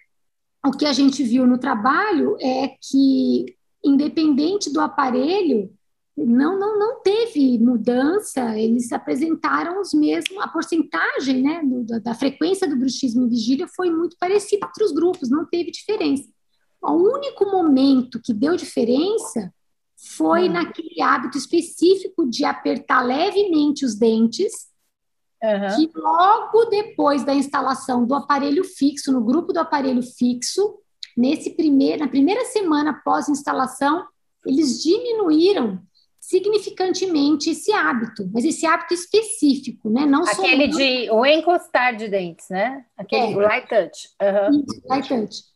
o 0.66 0.70
que 0.70 0.86
a 0.86 0.92
gente 0.92 1.22
viu 1.22 1.46
no 1.46 1.58
trabalho 1.58 2.36
é 2.40 2.74
que, 2.80 3.46
independente 3.84 4.70
do 4.72 4.80
aparelho, 4.80 5.72
não, 6.16 6.58
não, 6.58 6.78
não 6.78 7.00
teve 7.02 7.58
mudança, 7.58 8.58
eles 8.58 8.92
apresentaram 8.92 9.80
os 9.80 9.94
mesmos, 9.94 10.36
a 10.38 10.48
porcentagem 10.48 11.42
né, 11.42 11.62
do, 11.64 11.84
da, 11.84 11.98
da, 11.98 12.14
frequência 12.14 12.68
do 12.68 12.76
bruxismo 12.76 13.24
em 13.24 13.28
vigília 13.28 13.66
foi 13.66 13.90
muito 13.90 14.16
parecida 14.18 14.66
entre 14.66 14.84
os 14.84 14.92
grupos, 14.92 15.30
não 15.30 15.46
teve 15.46 15.70
diferença. 15.70 16.28
O 16.82 16.92
único 16.92 17.46
momento 17.46 18.20
que 18.22 18.34
deu 18.34 18.56
diferença 18.56 19.52
foi 20.02 20.48
hum. 20.48 20.52
naquele 20.52 21.00
hábito 21.02 21.36
específico 21.36 22.28
de 22.28 22.44
apertar 22.44 23.02
levemente 23.02 23.84
os 23.84 23.94
dentes, 23.94 24.68
uhum. 25.42 25.76
que 25.76 25.90
logo 25.98 26.64
depois 26.66 27.22
da 27.24 27.34
instalação 27.34 28.06
do 28.06 28.14
aparelho 28.14 28.64
fixo, 28.64 29.12
no 29.12 29.20
grupo 29.20 29.52
do 29.52 29.60
aparelho 29.60 30.02
fixo, 30.02 30.78
nesse 31.16 31.50
primeiro, 31.50 32.00
na 32.00 32.08
primeira 32.08 32.44
semana 32.46 32.92
após 32.92 33.28
instalação, 33.28 34.06
eles 34.46 34.82
diminuíram 34.82 35.80
significantemente 36.18 37.50
esse 37.50 37.72
hábito, 37.72 38.30
mas 38.32 38.44
esse 38.44 38.64
hábito 38.64 38.94
específico, 38.94 39.90
né? 39.90 40.06
Não 40.06 40.22
aquele 40.22 40.68
de 40.68 41.10
o 41.10 41.26
encostar 41.26 41.96
de 41.96 42.08
dentes, 42.08 42.48
né? 42.48 42.84
Aquele 42.96 43.32
é. 43.32 43.36
light 43.36 43.68
touch. 43.68 44.08
Uhum. 44.22 44.60
Isso, 44.60 44.82
light 44.88 45.08
touch. 45.08 45.50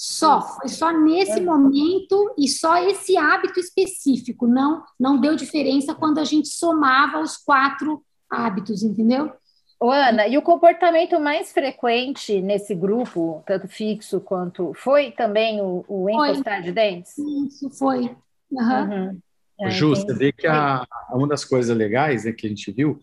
Só, 0.00 0.40
foi 0.40 0.68
só 0.68 0.92
nesse 0.92 1.40
uhum. 1.40 1.46
momento 1.46 2.32
e 2.38 2.46
só 2.46 2.76
esse 2.88 3.16
hábito 3.16 3.58
específico. 3.58 4.46
Não, 4.46 4.84
não 4.98 5.20
deu 5.20 5.34
diferença 5.34 5.92
quando 5.92 6.18
a 6.18 6.24
gente 6.24 6.46
somava 6.46 7.18
os 7.18 7.36
quatro 7.36 8.00
hábitos, 8.30 8.84
entendeu? 8.84 9.32
Ô, 9.80 9.90
Ana, 9.90 10.28
e 10.28 10.38
o 10.38 10.42
comportamento 10.42 11.18
mais 11.18 11.50
frequente 11.50 12.40
nesse 12.40 12.76
grupo, 12.76 13.42
tanto 13.44 13.66
fixo 13.66 14.20
quanto. 14.20 14.72
Foi 14.74 15.10
também 15.10 15.60
o, 15.60 15.84
o 15.88 16.08
encostar 16.08 16.58
foi. 16.58 16.62
de 16.62 16.72
dentes? 16.72 17.18
Isso, 17.18 17.68
foi. 17.70 18.16
Uhum. 18.52 18.82
Uhum. 18.82 19.18
É, 19.60 19.70
Ju, 19.70 19.88
você 19.88 20.14
vê 20.14 20.30
que 20.30 20.46
a, 20.46 20.86
uma 21.10 21.26
das 21.26 21.44
coisas 21.44 21.76
legais 21.76 22.24
né, 22.24 22.30
que 22.30 22.46
a 22.46 22.50
gente 22.50 22.70
viu 22.70 23.00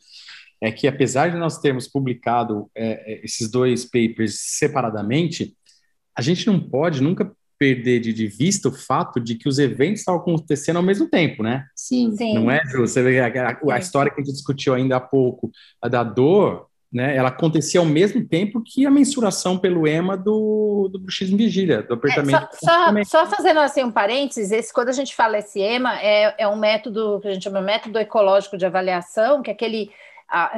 é 0.62 0.72
que, 0.72 0.88
apesar 0.88 1.30
de 1.30 1.38
nós 1.38 1.60
termos 1.60 1.89
publicado 1.89 2.72
é, 2.74 3.16
é, 3.16 3.26
esses 3.26 3.52
dois 3.52 3.84
papers 3.84 4.39
separadamente, 4.39 5.54
a 6.18 6.22
gente 6.22 6.47
não 6.47 6.59
pode 6.59 7.01
nunca 7.01 7.32
perder 7.57 7.99
de, 7.99 8.11
de, 8.11 8.28
vista 8.28 8.68
o 8.68 8.74
fato 8.74 9.20
de 9.20 9.36
que 9.36 9.47
os 9.47 9.59
eventos 9.59 9.99
estavam 9.99 10.20
acontecendo 10.20 10.78
ao 10.78 10.84
mesmo 10.84 11.07
tempo, 11.09 11.41
né? 11.41 11.66
Sim, 11.76 12.16
sim. 12.16 12.34
Não 12.34 12.51
é, 12.51 12.61
Ju? 12.66 12.82
Você 12.82 13.01
vê 13.01 13.20
a, 13.20 13.28
a, 13.28 13.74
a 13.74 13.80
história 13.80 14.11
que 14.11 14.20
a 14.20 14.24
gente 14.24 14.34
discutiu 14.34 14.74
ainda 14.74 14.97
há 14.97 14.99
pouco, 14.99 15.49
a 15.82 15.88
da 15.88 16.03
dor, 16.03 16.68
né, 16.95 17.16
ela 17.16 17.28
acontecia 17.28 17.80
ao 17.80 17.86
mesmo 17.86 18.26
tempo 18.26 18.63
que 18.66 18.86
a 18.86 18.91
mensuração 18.91 19.57
pelo 19.57 19.86
EMA 19.86 20.16
do, 20.16 20.89
do 20.91 20.97
bruxismo 20.97 21.38
vigília, 21.38 21.84
do 21.84 21.95
apertamento. 21.95 22.45
É, 22.45 22.57
só, 22.57 23.03
só, 23.03 23.26
só, 23.26 23.26
fazendo 23.26 23.59
assim 23.59 23.84
um 23.84 23.91
parênteses, 23.91 24.49
esse, 24.51 24.74
quando 24.74 24.89
a 24.89 24.93
gente 24.93 25.13
fala 25.13 25.38
esse 25.38 25.59
EMA, 25.59 25.99
é, 26.01 26.36
é 26.38 26.47
um 26.47 26.55
método 26.55 27.20
que 27.22 27.28
a 27.28 27.34
gente 27.34 27.43
chama 27.43 27.59
de 27.59 27.66
método 27.66 27.99
ecológico 27.99 28.57
de 28.57 28.66
avaliação, 28.66 29.41
que 29.41 29.49
é 29.49 29.53
aquele 29.53 29.91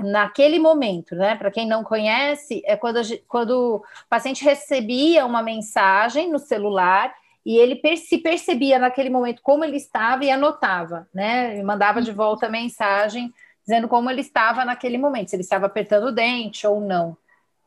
naquele 0.03 0.59
momento, 0.59 1.15
né? 1.15 1.35
Para 1.35 1.51
quem 1.51 1.67
não 1.67 1.83
conhece, 1.83 2.61
é 2.65 2.75
quando, 2.75 3.03
gente, 3.03 3.23
quando 3.27 3.77
o 3.77 3.83
paciente 4.09 4.43
recebia 4.43 5.25
uma 5.25 5.41
mensagem 5.41 6.31
no 6.31 6.39
celular 6.39 7.13
e 7.45 7.57
ele 7.57 7.79
se 7.97 8.17
percebia 8.17 8.79
naquele 8.79 9.09
momento 9.09 9.41
como 9.41 9.63
ele 9.63 9.77
estava 9.77 10.25
e 10.25 10.31
anotava, 10.31 11.07
né? 11.13 11.57
E 11.57 11.63
mandava 11.63 12.01
de 12.01 12.11
volta 12.11 12.47
a 12.47 12.49
mensagem 12.49 13.33
dizendo 13.65 13.87
como 13.87 14.09
ele 14.09 14.21
estava 14.21 14.63
naquele 14.63 14.97
momento, 14.97 15.29
se 15.29 15.35
ele 15.35 15.43
estava 15.43 15.65
apertando 15.65 16.07
o 16.07 16.11
dente 16.11 16.65
ou 16.65 16.79
não. 16.79 17.17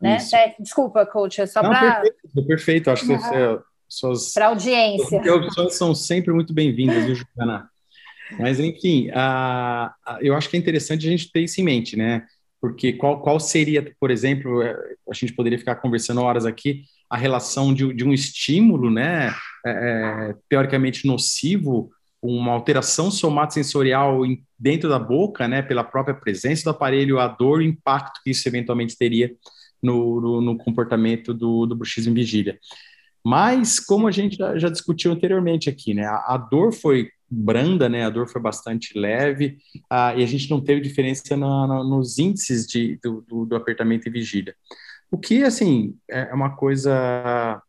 Né? 0.01 0.16
É, 0.32 0.55
desculpa, 0.59 1.05
coach, 1.05 1.40
é 1.42 1.46
só 1.46 1.61
para. 1.61 2.01
Perfeito, 2.01 2.46
perfeito, 2.46 2.90
acho 2.90 3.07
que 3.07 3.16
você. 3.16 3.61
Para 4.34 4.46
audiência. 4.46 5.20
As 5.20 5.28
opções 5.28 5.74
são 5.74 5.94
sempre 5.94 6.32
muito 6.32 6.55
bem-vindas, 6.55 7.05
viu, 7.05 7.14
Juliana? 7.14 7.70
Mas, 8.39 8.61
enfim, 8.61 9.09
eu 10.20 10.35
acho 10.35 10.49
que 10.49 10.57
é 10.57 10.61
interessante 10.61 11.07
a 11.07 11.11
gente 11.11 11.31
ter 11.31 11.41
isso 11.41 11.61
em 11.61 11.64
mente, 11.64 11.97
né? 11.97 12.24
Porque 12.61 12.93
qual, 12.93 13.22
qual 13.22 13.41
seria, 13.41 13.95
por 13.99 14.11
exemplo, 14.11 14.62
é, 14.62 14.76
a 15.09 15.14
gente 15.14 15.33
poderia 15.33 15.59
ficar 15.59 15.76
conversando 15.76 16.20
horas 16.20 16.45
aqui, 16.45 16.83
a 17.09 17.16
relação 17.16 17.72
de, 17.72 17.93
de 17.95 18.05
um 18.05 18.12
estímulo, 18.12 18.91
né, 18.91 19.35
é, 19.66 19.70
é 19.70 20.35
teoricamente 20.49 21.07
nocivo, 21.07 21.91
uma 22.22 22.53
alteração 22.53 23.11
somatosensorial 23.11 24.20
dentro 24.59 24.91
da 24.91 24.99
boca, 24.99 25.49
né, 25.49 25.62
pela 25.62 25.83
própria 25.83 26.14
presença 26.14 26.64
do 26.64 26.70
aparelho, 26.70 27.18
a 27.18 27.26
dor, 27.26 27.61
o 27.61 27.62
impacto 27.62 28.20
que 28.22 28.31
isso 28.31 28.47
eventualmente 28.47 28.97
teria 28.97 29.33
no, 29.83 30.20
no, 30.20 30.41
no 30.43 30.57
comportamento 30.59 31.33
do, 31.33 31.64
do 31.64 31.74
bruxismo 31.74 32.12
em 32.12 32.14
vigília. 32.14 32.59
Mas, 33.24 33.81
como 33.81 34.07
a 34.07 34.11
gente 34.11 34.37
já, 34.37 34.59
já 34.59 34.68
discutiu 34.68 35.12
anteriormente 35.12 35.68
aqui, 35.68 35.95
né, 35.95 36.05
a, 36.05 36.35
a, 36.35 36.37
dor 36.37 36.72
foi 36.72 37.11
branda, 37.31 37.89
né, 37.89 38.05
a 38.05 38.11
dor 38.11 38.28
foi 38.28 38.41
bastante 38.41 38.99
leve, 38.99 39.59
uh, 39.93 40.18
e 40.18 40.24
a 40.24 40.26
gente 40.26 40.51
não 40.51 40.61
teve 40.61 40.81
diferença 40.81 41.37
na, 41.37 41.66
na, 41.66 41.85
nos 41.85 42.18
índices 42.18 42.66
de, 42.66 42.99
do, 43.03 43.20
do, 43.22 43.47
do 43.47 43.57
apertamento 43.57 44.09
em 44.09 44.12
vigília. 44.12 44.55
O 45.11 45.18
que, 45.18 45.43
assim, 45.43 45.97
é 46.09 46.33
uma 46.35 46.57
coisa 46.57 47.62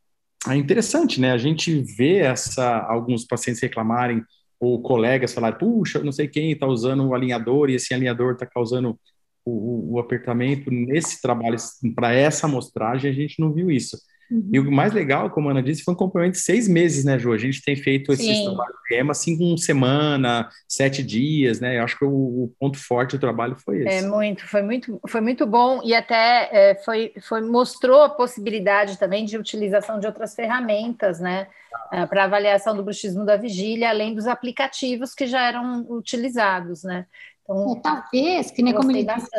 interessante, 0.49 1.20
né? 1.20 1.32
A 1.32 1.38
gente 1.38 1.82
vê 1.82 2.18
essa, 2.18 2.80
alguns 2.80 3.26
pacientes 3.26 3.62
reclamarem 3.62 4.24
ou 4.59 4.82
colegas 4.82 5.34
falarem, 5.34 5.57
puxa, 5.57 6.03
não 6.03 6.12
sei 6.12 6.28
quem 6.28 6.51
está 6.51 6.68
usando 6.68 7.07
o 7.07 7.16
alinhador 7.16 7.70
e 7.70 7.76
esse 7.76 7.93
alinhador 7.93 8.34
está 8.34 8.45
causando 8.45 8.99
o, 9.43 9.93
o, 9.93 9.99
apertamento 9.99 10.70
nesse 10.70 11.20
trabalho, 11.20 11.57
para 11.95 12.14
essa 12.14 12.45
amostragem, 12.45 13.09
a 13.09 13.14
gente 13.14 13.39
não 13.39 13.51
viu 13.51 13.72
isso. 13.72 13.97
Uhum. 14.32 14.49
E 14.53 14.59
o 14.59 14.71
mais 14.71 14.93
legal, 14.93 15.29
como 15.29 15.49
a 15.49 15.51
Ana 15.51 15.61
disse, 15.61 15.84
foi 15.84 15.93
um 15.93 15.97
complemento 15.97 16.38
de 16.38 16.41
seis 16.41 16.65
meses, 16.65 17.03
né, 17.03 17.19
Ju? 17.19 17.34
A 17.34 17.38
gente 17.38 17.61
tem 17.61 17.75
feito 17.75 18.13
esse 18.13 18.43
trabalho 18.45 18.73
de 18.88 18.95
EMA 18.95 19.11
assim 19.11 19.38
com 19.38 19.57
semana, 19.57 20.47
sete 20.65 21.03
dias, 21.03 21.59
né? 21.59 21.77
Eu 21.77 21.84
acho 21.84 21.97
que 21.97 22.05
o, 22.05 22.09
o, 22.09 22.53
ponto 22.57 22.77
forte 22.77 23.17
do 23.17 23.19
trabalho 23.19 23.57
foi 23.59 23.82
esse. 23.82 24.05
É 24.05 24.07
muito, 24.07 24.47
foi 24.47 24.61
muito, 24.61 25.01
foi 25.05 25.19
muito 25.19 25.45
bom 25.45 25.82
e 25.84 25.93
até 25.93 26.49
é, 26.51 26.75
foi, 26.75 27.11
foi 27.21 27.41
mostrou 27.41 28.03
a 28.03 28.09
possibilidade 28.09 28.97
também 28.97 29.25
de 29.25 29.38
utilização 29.38 29.99
de 29.99 30.07
outras 30.07 30.34
ferramentas, 30.34 31.19
né? 31.19 31.47
É, 31.91 32.05
para 32.05 32.23
avaliação 32.23 32.75
do 32.75 32.84
bruxismo 32.84 33.25
da 33.25 33.36
vigília, 33.36 33.89
além 33.89 34.13
dos 34.13 34.27
aplicativos 34.27 35.13
que 35.13 35.27
já 35.27 35.45
eram 35.45 35.86
utilizados, 35.89 36.84
né? 36.84 37.05
Então, 37.43 37.73
é, 37.73 37.82
talvez, 37.82 38.51
que 38.51 38.63
nem 38.63 38.73
como 38.73 38.91
ele 38.91 39.03
disse, 39.03 39.29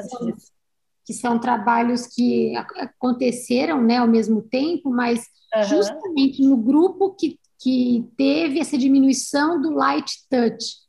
que 1.04 1.12
são 1.12 1.38
trabalhos 1.38 2.06
que 2.06 2.54
aconteceram 2.56 3.82
né, 3.82 3.98
ao 3.98 4.06
mesmo 4.06 4.42
tempo, 4.42 4.90
mas 4.90 5.26
uhum. 5.54 5.62
justamente 5.64 6.42
no 6.42 6.56
grupo 6.56 7.14
que, 7.14 7.38
que 7.60 8.08
teve 8.16 8.60
essa 8.60 8.78
diminuição 8.78 9.60
do 9.60 9.70
light 9.70 10.12
touch. 10.30 10.82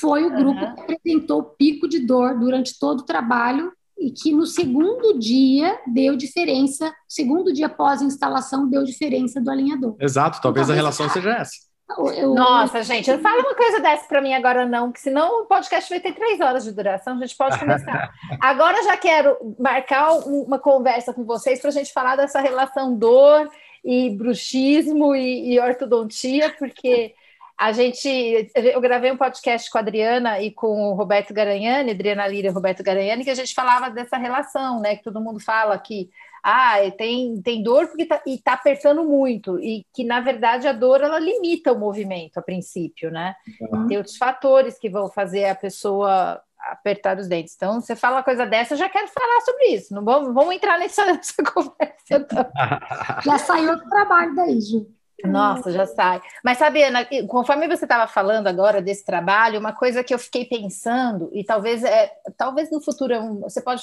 Foi 0.00 0.24
o 0.24 0.34
grupo 0.34 0.60
uhum. 0.60 0.74
que 0.74 0.80
apresentou 0.80 1.42
pico 1.42 1.88
de 1.88 1.98
dor 1.98 2.38
durante 2.38 2.78
todo 2.78 3.00
o 3.00 3.06
trabalho 3.06 3.72
e 3.98 4.12
que 4.12 4.32
no 4.32 4.46
segundo 4.46 5.18
dia 5.18 5.76
deu 5.86 6.14
diferença, 6.16 6.94
segundo 7.08 7.52
dia 7.52 7.66
após 7.66 8.00
a 8.00 8.04
instalação 8.04 8.68
deu 8.68 8.84
diferença 8.84 9.40
do 9.40 9.50
alinhador. 9.50 9.96
Exato, 9.98 10.40
talvez 10.40 10.66
então, 10.66 10.74
a 10.74 10.76
relação 10.76 11.08
seja 11.08 11.30
essa. 11.30 11.67
Eu, 11.96 12.34
Nossa, 12.34 12.82
gente, 12.82 13.10
não 13.10 13.18
fala 13.18 13.40
uma 13.40 13.54
coisa 13.54 13.80
dessa 13.80 14.06
para 14.06 14.20
mim 14.20 14.34
agora, 14.34 14.66
não, 14.66 14.92
que 14.92 15.00
senão 15.00 15.42
o 15.42 15.46
podcast 15.46 15.88
vai 15.88 15.98
ter 16.00 16.12
três 16.12 16.38
horas 16.38 16.64
de 16.64 16.72
duração, 16.72 17.16
a 17.16 17.20
gente 17.20 17.36
pode 17.36 17.56
começar. 17.58 18.10
agora 18.40 18.82
já 18.84 18.96
quero 18.96 19.36
marcar 19.58 20.12
uma 20.26 20.58
conversa 20.58 21.14
com 21.14 21.24
vocês 21.24 21.60
para 21.60 21.70
a 21.70 21.72
gente 21.72 21.92
falar 21.92 22.16
dessa 22.16 22.40
relação 22.40 22.94
dor 22.94 23.50
e 23.82 24.10
bruxismo 24.10 25.14
e, 25.16 25.54
e, 25.54 25.60
ortodontia, 25.60 26.54
porque 26.58 27.14
a 27.56 27.72
gente. 27.72 28.50
Eu 28.54 28.80
gravei 28.80 29.10
um 29.10 29.16
podcast 29.16 29.70
com 29.70 29.78
a 29.78 29.80
Adriana 29.80 30.40
e 30.40 30.50
com 30.50 30.90
o 30.90 30.94
Roberto 30.94 31.32
Garanhani, 31.32 31.92
Adriana 31.92 32.26
Lira 32.26 32.48
e 32.48 32.52
Roberto 32.52 32.82
Garanhani, 32.82 33.24
que 33.24 33.30
a 33.30 33.34
gente 33.34 33.54
falava 33.54 33.90
dessa 33.90 34.16
relação, 34.16 34.80
né? 34.80 34.94
Que 34.96 35.04
todo 35.04 35.20
mundo 35.20 35.40
fala 35.40 35.78
que 35.78 36.10
ah, 36.48 36.90
tem, 36.96 37.40
tem 37.42 37.62
dor 37.62 37.88
porque 37.88 38.06
tá, 38.06 38.22
e 38.26 38.34
está 38.34 38.54
apertando 38.54 39.04
muito, 39.04 39.58
e 39.58 39.84
que 39.94 40.04
na 40.04 40.20
verdade 40.20 40.66
a 40.66 40.72
dor 40.72 41.02
ela 41.02 41.18
limita 41.18 41.72
o 41.72 41.78
movimento 41.78 42.38
a 42.38 42.42
princípio, 42.42 43.10
né? 43.10 43.34
Uhum. 43.60 43.86
Tem 43.86 43.96
outros 43.96 44.16
fatores 44.16 44.78
que 44.78 44.88
vão 44.88 45.10
fazer 45.10 45.44
a 45.46 45.54
pessoa 45.54 46.40
apertar 46.58 47.18
os 47.18 47.28
dentes. 47.28 47.54
Então, 47.54 47.80
você 47.80 47.94
fala 47.94 48.16
uma 48.16 48.22
coisa 48.22 48.44
dessa, 48.44 48.74
eu 48.74 48.78
já 48.78 48.88
quero 48.88 49.08
falar 49.08 49.40
sobre 49.42 49.66
isso. 49.66 49.94
Não 49.94 50.04
vamos, 50.04 50.34
vamos 50.34 50.54
entrar 50.54 50.78
nessa, 50.78 51.04
nessa 51.12 51.42
conversa. 51.42 52.26
já 53.24 53.38
saiu 53.38 53.76
do 53.76 53.88
trabalho 53.88 54.34
daí, 54.34 54.60
Ju. 54.60 54.86
Nossa, 55.24 55.72
já 55.72 55.86
sai. 55.86 56.20
Mas 56.44 56.58
sabe, 56.58 56.82
Ana, 56.82 57.06
conforme 57.26 57.66
você 57.66 57.84
estava 57.84 58.06
falando 58.06 58.46
agora 58.46 58.80
desse 58.80 59.04
trabalho, 59.04 59.58
uma 59.58 59.72
coisa 59.72 60.04
que 60.04 60.14
eu 60.14 60.18
fiquei 60.18 60.44
pensando, 60.44 61.28
e 61.32 61.42
talvez 61.42 61.82
é, 61.82 62.12
talvez 62.36 62.70
no 62.70 62.80
futuro 62.80 63.40
você 63.40 63.60
pode, 63.60 63.82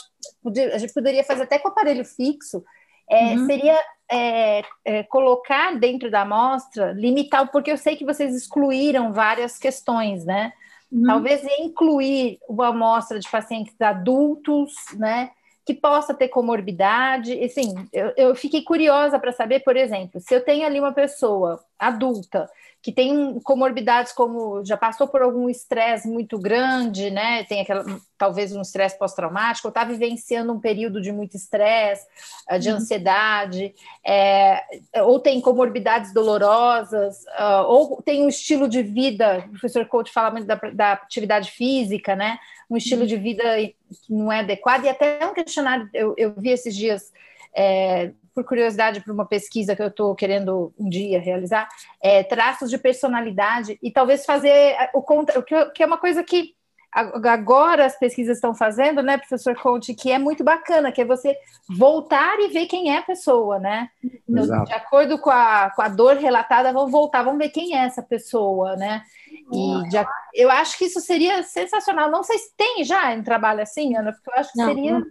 a 0.73 0.77
gente 0.77 0.93
poderia 0.93 1.23
fazer 1.23 1.43
até 1.43 1.59
com 1.59 1.67
aparelho 1.67 2.05
fixo, 2.05 2.63
é, 3.09 3.35
uhum. 3.35 3.45
seria 3.45 3.77
é, 4.09 4.63
é, 4.83 5.03
colocar 5.03 5.77
dentro 5.77 6.09
da 6.09 6.21
amostra, 6.21 6.93
limitar, 6.93 7.51
porque 7.51 7.71
eu 7.71 7.77
sei 7.77 7.95
que 7.95 8.05
vocês 8.05 8.33
excluíram 8.33 9.11
várias 9.11 9.57
questões, 9.57 10.25
né? 10.25 10.53
Uhum. 10.91 11.03
Talvez 11.03 11.43
incluir 11.59 12.39
uma 12.47 12.69
amostra 12.69 13.19
de 13.19 13.29
pacientes 13.29 13.75
adultos, 13.81 14.73
né? 14.93 15.31
Que 15.65 15.73
possa 15.73 16.13
ter 16.13 16.27
comorbidade. 16.27 17.43
Assim, 17.43 17.73
eu, 17.91 18.13
eu 18.15 18.35
fiquei 18.35 18.61
curiosa 18.63 19.17
para 19.17 19.31
saber, 19.31 19.61
por 19.61 19.75
exemplo, 19.75 20.21
se 20.21 20.33
eu 20.33 20.41
tenho 20.41 20.65
ali 20.65 20.79
uma 20.79 20.93
pessoa 20.93 21.59
adulta 21.77 22.49
que 22.85 22.91
tem 22.91 23.39
comorbidades 23.39 24.11
como 24.11 24.63
já 24.63 24.77
passou 24.77 25.07
por 25.07 25.19
algum 25.19 25.49
estresse 25.49 26.07
muito 26.07 26.37
grande, 26.37 27.09
né? 27.09 27.43
Tem 27.45 27.61
aquela 27.61 27.83
talvez 28.15 28.55
um 28.55 28.61
estresse 28.61 28.95
pós-traumático, 28.95 29.67
ou 29.67 29.69
está 29.69 29.83
vivenciando 29.83 30.53
um 30.53 30.59
período 30.59 31.01
de 31.01 31.11
muito 31.11 31.35
estresse, 31.35 32.05
eh, 32.47 32.59
de 32.59 32.69
uhum. 32.69 32.75
ansiedade, 32.75 33.73
é, 34.05 34.61
ou 35.01 35.19
tem 35.19 35.41
comorbidades 35.41 36.13
dolorosas, 36.13 37.23
uh, 37.39 37.65
ou 37.67 38.03
tem 38.03 38.23
um 38.23 38.29
estilo 38.29 38.69
de 38.69 38.83
vida, 38.83 39.43
o 39.47 39.49
professor 39.49 39.85
Coach 39.87 40.13
fala 40.13 40.29
muito 40.29 40.45
da, 40.45 40.55
da 40.71 40.91
atividade 40.91 41.49
física, 41.49 42.15
né? 42.15 42.37
Um 42.69 42.77
estilo 42.77 43.01
uhum. 43.01 43.07
de 43.07 43.17
vida 43.17 43.43
que 43.63 44.13
não 44.13 44.31
é 44.31 44.39
adequado, 44.39 44.85
e 44.85 44.89
até 44.89 45.25
um 45.25 45.33
questionário, 45.33 45.89
eu, 45.93 46.13
eu 46.17 46.33
vi 46.37 46.49
esses 46.49 46.75
dias 46.75 47.11
é, 47.55 48.11
por 48.33 48.43
curiosidade, 48.43 48.99
para 48.99 49.13
uma 49.13 49.25
pesquisa 49.25 49.75
que 49.75 49.81
eu 49.81 49.87
estou 49.87 50.13
querendo 50.13 50.73
um 50.77 50.89
dia 50.89 51.21
realizar, 51.21 51.69
é, 52.01 52.21
traços 52.21 52.69
de 52.69 52.77
personalidade 52.77 53.79
e 53.81 53.89
talvez 53.89 54.25
fazer 54.25 54.75
o 54.93 55.01
contra, 55.01 55.41
que 55.73 55.81
é 55.81 55.85
uma 55.85 55.97
coisa 55.97 56.21
que 56.21 56.53
agora 56.95 57.85
as 57.85 57.97
pesquisas 57.99 58.37
estão 58.37 58.55
fazendo, 58.55 59.03
né, 59.03 59.17
professor 59.17 59.53
Conte, 59.55 59.93
que 59.93 60.11
é 60.11 60.17
muito 60.17 60.45
bacana, 60.45 60.93
que 60.93 61.01
é 61.01 61.05
você 61.05 61.35
voltar 61.69 62.39
e 62.39 62.47
ver 62.47 62.67
quem 62.67 62.93
é 62.93 62.99
a 62.99 63.03
pessoa, 63.03 63.59
né? 63.59 63.89
Então, 64.27 64.63
de 64.63 64.73
acordo 64.73 65.19
com 65.19 65.29
a, 65.29 65.71
com 65.75 65.81
a 65.81 65.89
dor 65.89 66.15
relatada, 66.15 66.71
vamos 66.71 66.91
voltar, 66.91 67.23
vamos 67.23 67.39
ver 67.39 67.49
quem 67.49 67.75
é 67.75 67.85
essa 67.85 68.01
pessoa, 68.01 68.77
né? 68.77 69.03
E 69.51 69.89
de, 69.89 69.97
eu 70.33 70.49
acho 70.49 70.77
que 70.77 70.85
isso 70.85 70.99
seria 70.99 71.43
sensacional. 71.43 72.09
Não 72.09 72.23
sei 72.23 72.37
se 72.37 72.55
tem 72.55 72.83
já 72.83 73.13
um 73.13 73.23
trabalho 73.23 73.61
assim, 73.61 73.95
Ana, 73.95 74.11
porque 74.11 74.29
eu 74.29 74.33
acho 74.33 74.51
que 74.51 74.57
não, 74.57 74.67
seria. 74.67 74.99
Não 74.99 75.05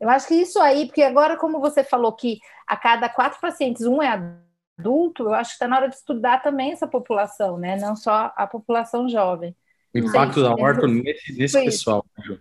eu 0.00 0.08
acho 0.08 0.28
que 0.28 0.34
isso 0.34 0.58
aí, 0.60 0.86
porque 0.86 1.02
agora, 1.02 1.36
como 1.36 1.60
você 1.60 1.84
falou 1.84 2.12
que 2.12 2.38
a 2.66 2.76
cada 2.76 3.08
quatro 3.08 3.38
pacientes, 3.38 3.84
um 3.84 4.02
é 4.02 4.08
adulto, 4.78 5.24
eu 5.24 5.34
acho 5.34 5.50
que 5.50 5.54
está 5.56 5.68
na 5.68 5.76
hora 5.76 5.88
de 5.88 5.94
estudar 5.94 6.42
também 6.42 6.72
essa 6.72 6.86
população, 6.86 7.58
né? 7.58 7.76
Não 7.76 7.94
só 7.94 8.32
a 8.34 8.46
população 8.46 9.08
jovem. 9.08 9.54
O 9.94 9.98
impacto 9.98 10.42
da 10.42 10.54
horta 10.54 10.86
nesse, 10.86 11.36
nesse 11.36 11.64
pessoal, 11.64 12.06
Ju. 12.24 12.38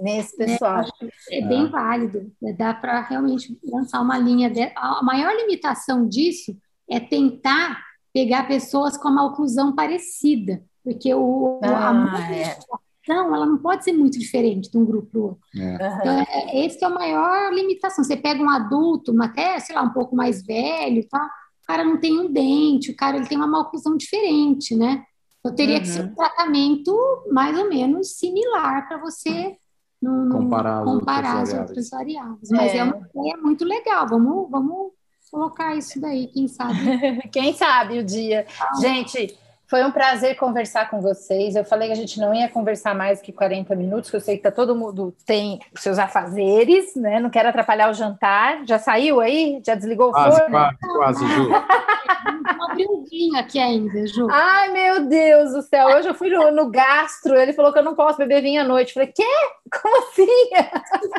Nesse 0.00 0.34
pessoal. 0.36 0.84
É, 1.30 1.40
é 1.40 1.46
bem 1.46 1.68
válido. 1.68 2.32
Dá 2.56 2.72
para 2.72 3.02
realmente 3.02 3.58
lançar 3.62 4.00
uma 4.00 4.16
linha. 4.16 4.48
De... 4.48 4.62
A 4.74 5.02
maior 5.02 5.34
limitação 5.36 6.08
disso 6.08 6.56
é 6.88 6.98
tentar 6.98 7.84
pegar 8.14 8.48
pessoas 8.48 8.96
com 8.96 9.08
uma 9.08 9.26
oclusão 9.26 9.74
parecida, 9.74 10.62
porque 10.82 11.12
o, 11.12 11.60
ah, 11.62 11.90
a 11.90 12.32
é 12.32 12.56
então 13.02 13.34
ela 13.34 13.44
não 13.44 13.58
pode 13.58 13.84
ser 13.84 13.92
muito 13.92 14.18
diferente 14.18 14.70
de 14.70 14.78
um 14.78 14.84
grupo 14.84 15.08
para 15.10 15.20
o 15.20 15.22
outro. 15.24 15.40
É. 15.54 15.74
Então, 15.74 16.18
é, 16.20 16.26
é, 16.30 16.64
esse 16.64 16.82
é 16.82 16.86
a 16.86 16.90
maior 16.90 17.52
limitação. 17.52 18.02
Você 18.02 18.16
pega 18.16 18.42
um 18.42 18.48
adulto, 18.48 19.14
até, 19.22 19.60
sei 19.60 19.76
lá, 19.76 19.82
um 19.82 19.92
pouco 19.92 20.16
mais 20.16 20.42
velho, 20.42 21.06
tá? 21.06 21.30
o 21.64 21.66
cara 21.66 21.82
não 21.82 21.96
tem 21.98 22.18
um 22.20 22.30
dente, 22.30 22.90
o 22.90 22.96
cara 22.96 23.16
ele 23.16 23.26
tem 23.26 23.38
uma 23.38 23.46
maloclusão 23.46 23.96
diferente, 23.96 24.76
né? 24.76 25.02
Então, 25.40 25.54
teria 25.54 25.76
uhum. 25.76 25.80
que 25.80 25.88
ser 25.88 26.04
um 26.04 26.14
tratamento 26.14 26.94
mais 27.30 27.58
ou 27.58 27.68
menos 27.68 28.16
similar 28.16 28.86
para 28.86 28.98
você 28.98 29.56
no, 30.00 30.30
comparar, 30.30 30.84
comparar 30.84 31.40
as, 31.40 31.52
outras 31.54 31.88
variáveis. 31.88 32.50
Mas 32.50 32.72
é, 32.72 32.78
é 32.78 32.84
uma 32.84 32.96
ideia 32.96 33.36
muito 33.42 33.64
legal. 33.64 34.06
Vamos, 34.06 34.50
vamos 34.50 34.92
colocar 35.34 35.74
isso 35.74 36.00
daí, 36.00 36.28
quem 36.28 36.46
sabe. 36.46 36.78
quem 37.32 37.52
sabe 37.52 37.98
o 37.98 38.04
dia. 38.04 38.46
Ah. 38.56 38.80
Gente, 38.80 39.36
Foi 39.66 39.84
um 39.84 39.90
prazer 39.90 40.36
conversar 40.36 40.90
com 40.90 41.00
vocês. 41.00 41.56
Eu 41.56 41.64
falei 41.64 41.88
que 41.88 41.92
a 41.92 41.96
gente 41.96 42.20
não 42.20 42.34
ia 42.34 42.48
conversar 42.48 42.94
mais 42.94 43.20
que 43.20 43.32
40 43.32 43.74
minutos, 43.74 44.10
que 44.10 44.16
eu 44.16 44.20
sei 44.20 44.36
que 44.36 44.42
tá 44.42 44.50
todo 44.50 44.76
mundo 44.76 45.14
tem 45.24 45.58
seus 45.76 45.98
afazeres, 45.98 46.94
né? 46.94 47.18
Não 47.18 47.30
quero 47.30 47.48
atrapalhar 47.48 47.90
o 47.90 47.94
jantar. 47.94 48.64
Já 48.66 48.78
saiu 48.78 49.20
aí? 49.20 49.60
Já 49.64 49.74
desligou 49.74 50.12
quase, 50.12 50.36
o 50.36 50.40
forno? 50.40 50.50
Quase, 50.50 50.78
quase, 50.96 51.26
Ju. 51.28 51.48
Não 51.48 52.70
abriu 52.70 52.90
um 52.90 53.04
vinho 53.04 53.38
aqui 53.38 53.58
ainda, 53.58 54.06
Ju. 54.06 54.28
Ai, 54.30 54.70
meu 54.70 55.06
Deus 55.06 55.52
do 55.52 55.62
céu. 55.62 55.88
Hoje 55.88 56.08
eu 56.08 56.14
fui 56.14 56.30
no, 56.30 56.50
no 56.50 56.70
gastro, 56.70 57.34
ele 57.34 57.52
falou 57.52 57.72
que 57.72 57.78
eu 57.78 57.84
não 57.84 57.94
posso 57.94 58.18
beber 58.18 58.42
vinho 58.42 58.60
à 58.60 58.64
noite. 58.64 58.88
Eu 58.88 58.94
falei, 58.94 59.12
quê? 59.14 59.24
Como 59.82 59.98
assim? 60.02 60.26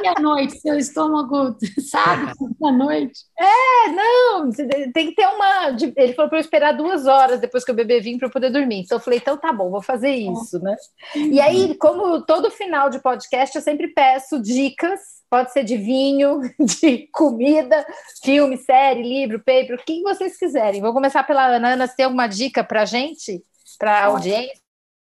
E 0.03 0.07
à 0.07 0.19
noite, 0.19 0.59
seu 0.59 0.77
estômago 0.77 1.55
sabe 1.89 2.31
à 2.63 2.71
noite? 2.71 3.21
É, 3.37 3.91
não, 3.91 4.51
tem 4.93 5.07
que 5.07 5.15
ter 5.15 5.27
uma. 5.27 5.75
Ele 5.95 6.13
falou 6.13 6.29
para 6.29 6.37
eu 6.37 6.41
esperar 6.41 6.73
duas 6.73 7.07
horas 7.07 7.39
depois 7.39 7.63
que 7.63 7.71
eu 7.71 7.75
beber 7.75 8.01
vinho 8.01 8.19
para 8.19 8.29
poder 8.35 8.49
dormir. 8.49 8.81
Então 8.81 8.97
eu 8.97 9.01
falei, 9.01 9.19
então 9.19 9.37
tá 9.37 9.53
bom, 9.53 9.71
vou 9.71 9.81
fazer 9.81 10.13
isso, 10.13 10.59
né? 10.59 10.75
E 11.15 11.39
aí, 11.39 11.73
como 11.75 12.21
todo 12.21 12.51
final 12.51 12.89
de 12.89 12.99
podcast, 12.99 13.55
eu 13.55 13.61
sempre 13.61 13.87
peço 13.87 14.41
dicas, 14.41 14.99
pode 15.29 15.53
ser 15.53 15.63
de 15.63 15.77
vinho, 15.77 16.41
de 16.59 17.07
comida, 17.13 17.85
filme, 18.21 18.57
série, 18.57 19.01
livro, 19.01 19.39
paper, 19.39 19.75
o 19.75 19.85
que 19.85 20.01
vocês 20.01 20.37
quiserem. 20.37 20.81
Vou 20.81 20.91
começar 20.91 21.23
pela 21.23 21.47
Ana. 21.47 21.69
Ana, 21.69 21.87
você 21.87 21.95
tem 21.95 22.05
alguma 22.05 22.27
dica 22.27 22.61
para 22.61 22.83
gente, 22.83 23.41
para 23.79 23.99
a 23.99 24.05
audiência? 24.07 24.59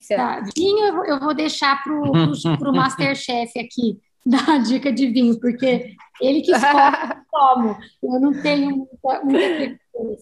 Tá, 0.09 0.43
vinho 0.53 0.85
eu 1.05 1.17
vou 1.21 1.33
deixar 1.33 1.81
para 1.81 1.93
o 1.93 2.75
Masterchef 2.75 3.57
aqui, 3.57 3.97
dar 4.25 4.49
a 4.49 4.57
dica 4.57 4.91
de 4.91 5.07
vinho, 5.07 5.39
porque 5.39 5.95
ele 6.19 6.41
que 6.41 6.51
escolhe 6.51 7.23
como. 7.31 7.77
Eu 8.03 8.19
não 8.19 8.41
tenho 8.41 8.69
muita, 8.75 9.23
muita 9.23 9.79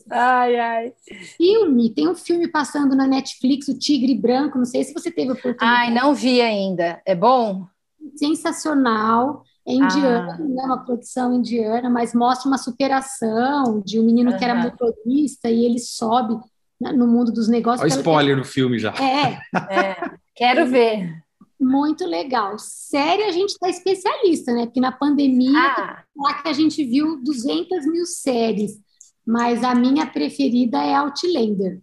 Ai, 0.09 0.59
ai. 0.59 0.93
Filme, 1.37 1.89
tem 1.89 2.07
um 2.07 2.15
filme 2.15 2.47
passando 2.47 2.95
na 2.95 3.07
Netflix, 3.07 3.67
O 3.67 3.77
Tigre 3.77 4.15
Branco, 4.15 4.57
não 4.57 4.65
sei 4.65 4.83
se 4.83 4.93
você 4.93 5.11
teve 5.11 5.31
oportunidade. 5.31 5.71
Ai, 5.71 5.93
não 5.93 6.13
vi 6.13 6.41
ainda. 6.41 7.01
É 7.05 7.15
bom? 7.15 7.65
Sensacional. 8.15 9.43
É 9.65 9.73
indiano, 9.73 10.31
ah. 10.31 10.63
é 10.63 10.65
uma 10.65 10.83
produção 10.83 11.35
indiana, 11.35 11.87
mas 11.87 12.15
mostra 12.15 12.47
uma 12.47 12.57
superação 12.57 13.79
de 13.85 13.99
um 13.99 14.03
menino 14.03 14.31
uhum. 14.31 14.37
que 14.37 14.43
era 14.43 14.55
motorista 14.55 15.51
e 15.51 15.63
ele 15.63 15.77
sobe 15.77 16.35
no 16.79 17.05
mundo 17.05 17.31
dos 17.31 17.47
negócios. 17.47 17.83
Olha 17.83 17.95
o 17.95 17.99
spoiler 17.99 18.37
do 18.37 18.43
filme 18.43 18.79
já. 18.79 18.91
É. 18.95 19.39
é. 19.71 20.11
Quero 20.35 20.65
ver. 20.65 21.13
Muito 21.59 22.07
legal. 22.07 22.57
Série 22.57 23.23
a 23.23 23.31
gente 23.31 23.51
está 23.51 23.69
especialista, 23.69 24.51
né? 24.51 24.65
Porque 24.65 24.79
na 24.79 24.91
pandemia, 24.91 25.59
ah. 25.59 26.03
lá 26.17 26.41
que 26.41 26.49
a 26.49 26.53
gente 26.53 26.83
viu 26.83 27.21
200 27.21 27.85
mil 27.85 28.05
séries 28.07 28.79
mas 29.31 29.63
a 29.63 29.73
minha 29.73 30.05
preferida 30.05 30.77
é 30.83 30.93
Outlander. 30.93 31.79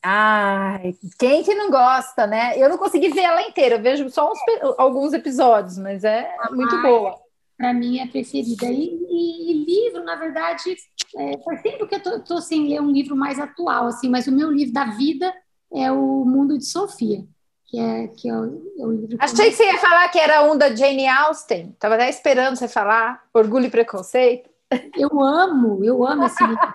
Ai, 0.00 0.94
quem 1.18 1.42
que 1.42 1.52
não 1.52 1.72
gosta, 1.72 2.24
né? 2.24 2.56
Eu 2.56 2.68
não 2.68 2.78
consegui 2.78 3.08
ver 3.08 3.22
ela 3.22 3.42
inteira, 3.42 3.74
eu 3.74 3.82
vejo 3.82 4.08
só 4.10 4.30
uns, 4.30 4.38
alguns 4.78 5.12
episódios, 5.12 5.76
mas 5.76 6.04
é 6.04 6.32
ah, 6.38 6.52
muito 6.52 6.80
boa. 6.80 7.18
Para 7.56 7.74
mim 7.74 7.98
é 7.98 8.06
preferida. 8.06 8.66
E, 8.66 8.94
e, 9.10 9.50
e, 9.50 9.64
livro, 9.64 10.04
na 10.04 10.14
verdade, 10.14 10.76
é, 11.16 11.38
faz 11.38 11.62
tempo 11.62 11.88
que 11.88 11.96
eu 11.96 12.22
tô, 12.22 12.40
sem 12.40 12.68
ler 12.68 12.80
um 12.80 12.92
livro 12.92 13.16
mais 13.16 13.40
atual, 13.40 13.86
assim, 13.86 14.08
mas 14.08 14.28
o 14.28 14.32
meu 14.32 14.48
livro 14.52 14.72
da 14.72 14.84
vida 14.84 15.34
é 15.74 15.90
o 15.90 16.24
Mundo 16.24 16.56
de 16.56 16.64
Sofia. 16.64 17.24
Que 17.66 17.78
é, 17.80 18.06
que 18.06 18.28
é 18.28 18.32
o, 18.32 18.44
é 18.78 18.86
o 18.86 18.92
livro 18.92 19.16
Achei 19.18 19.46
que, 19.46 19.50
que 19.50 19.56
você 19.56 19.64
ia 19.64 19.78
falar 19.78 20.08
que 20.10 20.18
era 20.18 20.44
um 20.44 20.56
da 20.56 20.72
Jane 20.72 21.08
Austen. 21.08 21.70
Estava 21.70 21.96
até 21.96 22.08
esperando 22.08 22.54
você 22.54 22.68
falar 22.68 23.20
Orgulho 23.34 23.66
e 23.66 23.70
Preconceito. 23.70 24.48
Eu 24.96 25.20
amo, 25.20 25.84
eu 25.84 26.06
amo 26.06 26.24
esse 26.26 26.44
livro. 26.44 26.74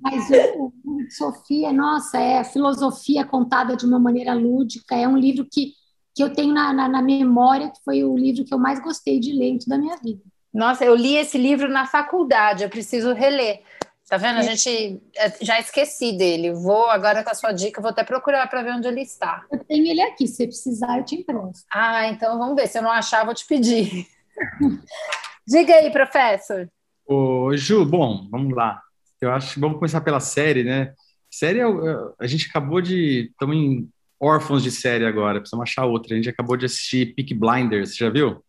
Mas 0.00 0.28
o, 0.56 0.72
Sofia, 1.10 1.72
nossa, 1.72 2.18
é 2.18 2.38
a 2.38 2.44
filosofia 2.44 3.24
contada 3.24 3.76
de 3.76 3.86
uma 3.86 3.98
maneira 3.98 4.34
lúdica. 4.34 4.96
É 4.96 5.06
um 5.06 5.16
livro 5.16 5.46
que, 5.50 5.72
que 6.14 6.22
eu 6.22 6.32
tenho 6.32 6.52
na, 6.52 6.72
na, 6.72 6.88
na 6.88 7.02
memória, 7.02 7.70
que 7.70 7.82
foi 7.84 8.02
o 8.02 8.16
livro 8.16 8.44
que 8.44 8.52
eu 8.52 8.58
mais 8.58 8.80
gostei 8.80 9.20
de 9.20 9.32
ler 9.32 9.50
em 9.50 9.58
toda 9.58 9.76
a 9.76 9.78
minha 9.78 9.96
vida. 9.96 10.22
Nossa, 10.52 10.84
eu 10.84 10.94
li 10.94 11.16
esse 11.16 11.38
livro 11.38 11.68
na 11.68 11.86
faculdade, 11.86 12.62
eu 12.62 12.68
preciso 12.68 13.12
reler. 13.12 13.62
Tá 14.08 14.18
vendo? 14.18 14.38
A 14.38 14.42
gente 14.42 15.00
é, 15.16 15.32
já 15.40 15.58
esqueci 15.58 16.12
dele. 16.12 16.52
Vou 16.52 16.90
agora 16.90 17.24
com 17.24 17.30
a 17.30 17.34
sua 17.34 17.52
dica, 17.52 17.80
vou 17.80 17.90
até 17.90 18.04
procurar 18.04 18.46
para 18.46 18.62
ver 18.62 18.72
onde 18.72 18.86
ele 18.86 19.00
está. 19.00 19.46
Eu 19.50 19.60
tenho 19.64 19.86
ele 19.86 20.02
aqui, 20.02 20.26
se 20.26 20.46
precisar, 20.46 20.98
eu 20.98 21.04
te 21.04 21.14
empresto. 21.14 21.64
Ah, 21.72 22.06
então 22.08 22.38
vamos 22.38 22.56
ver. 22.56 22.66
Se 22.66 22.78
eu 22.78 22.82
não 22.82 22.90
achar, 22.90 23.24
vou 23.24 23.34
te 23.34 23.46
pedir. 23.46 24.06
Diga 25.48 25.74
aí, 25.76 25.90
professor. 25.90 26.68
Ô, 27.06 27.56
Ju, 27.56 27.84
bom, 27.84 28.26
vamos 28.30 28.54
lá. 28.54 28.80
Eu 29.20 29.32
acho 29.32 29.54
que 29.54 29.60
vamos 29.60 29.78
começar 29.78 30.00
pela 30.00 30.20
série, 30.20 30.64
né? 30.64 30.92
Série, 31.30 31.60
é 31.60 31.64
é, 31.64 31.96
a 32.18 32.26
gente 32.26 32.48
acabou 32.48 32.80
de. 32.80 33.30
Estamos 33.30 33.56
em 33.56 33.88
órfãos 34.20 34.62
de 34.62 34.70
série 34.70 35.06
agora, 35.06 35.40
precisamos 35.40 35.68
achar 35.68 35.84
outra. 35.84 36.14
A 36.14 36.16
gente 36.16 36.28
acabou 36.28 36.56
de 36.56 36.66
assistir 36.66 37.14
Peak 37.14 37.34
Blinders, 37.34 37.96
já 37.96 38.10
viu? 38.10 38.44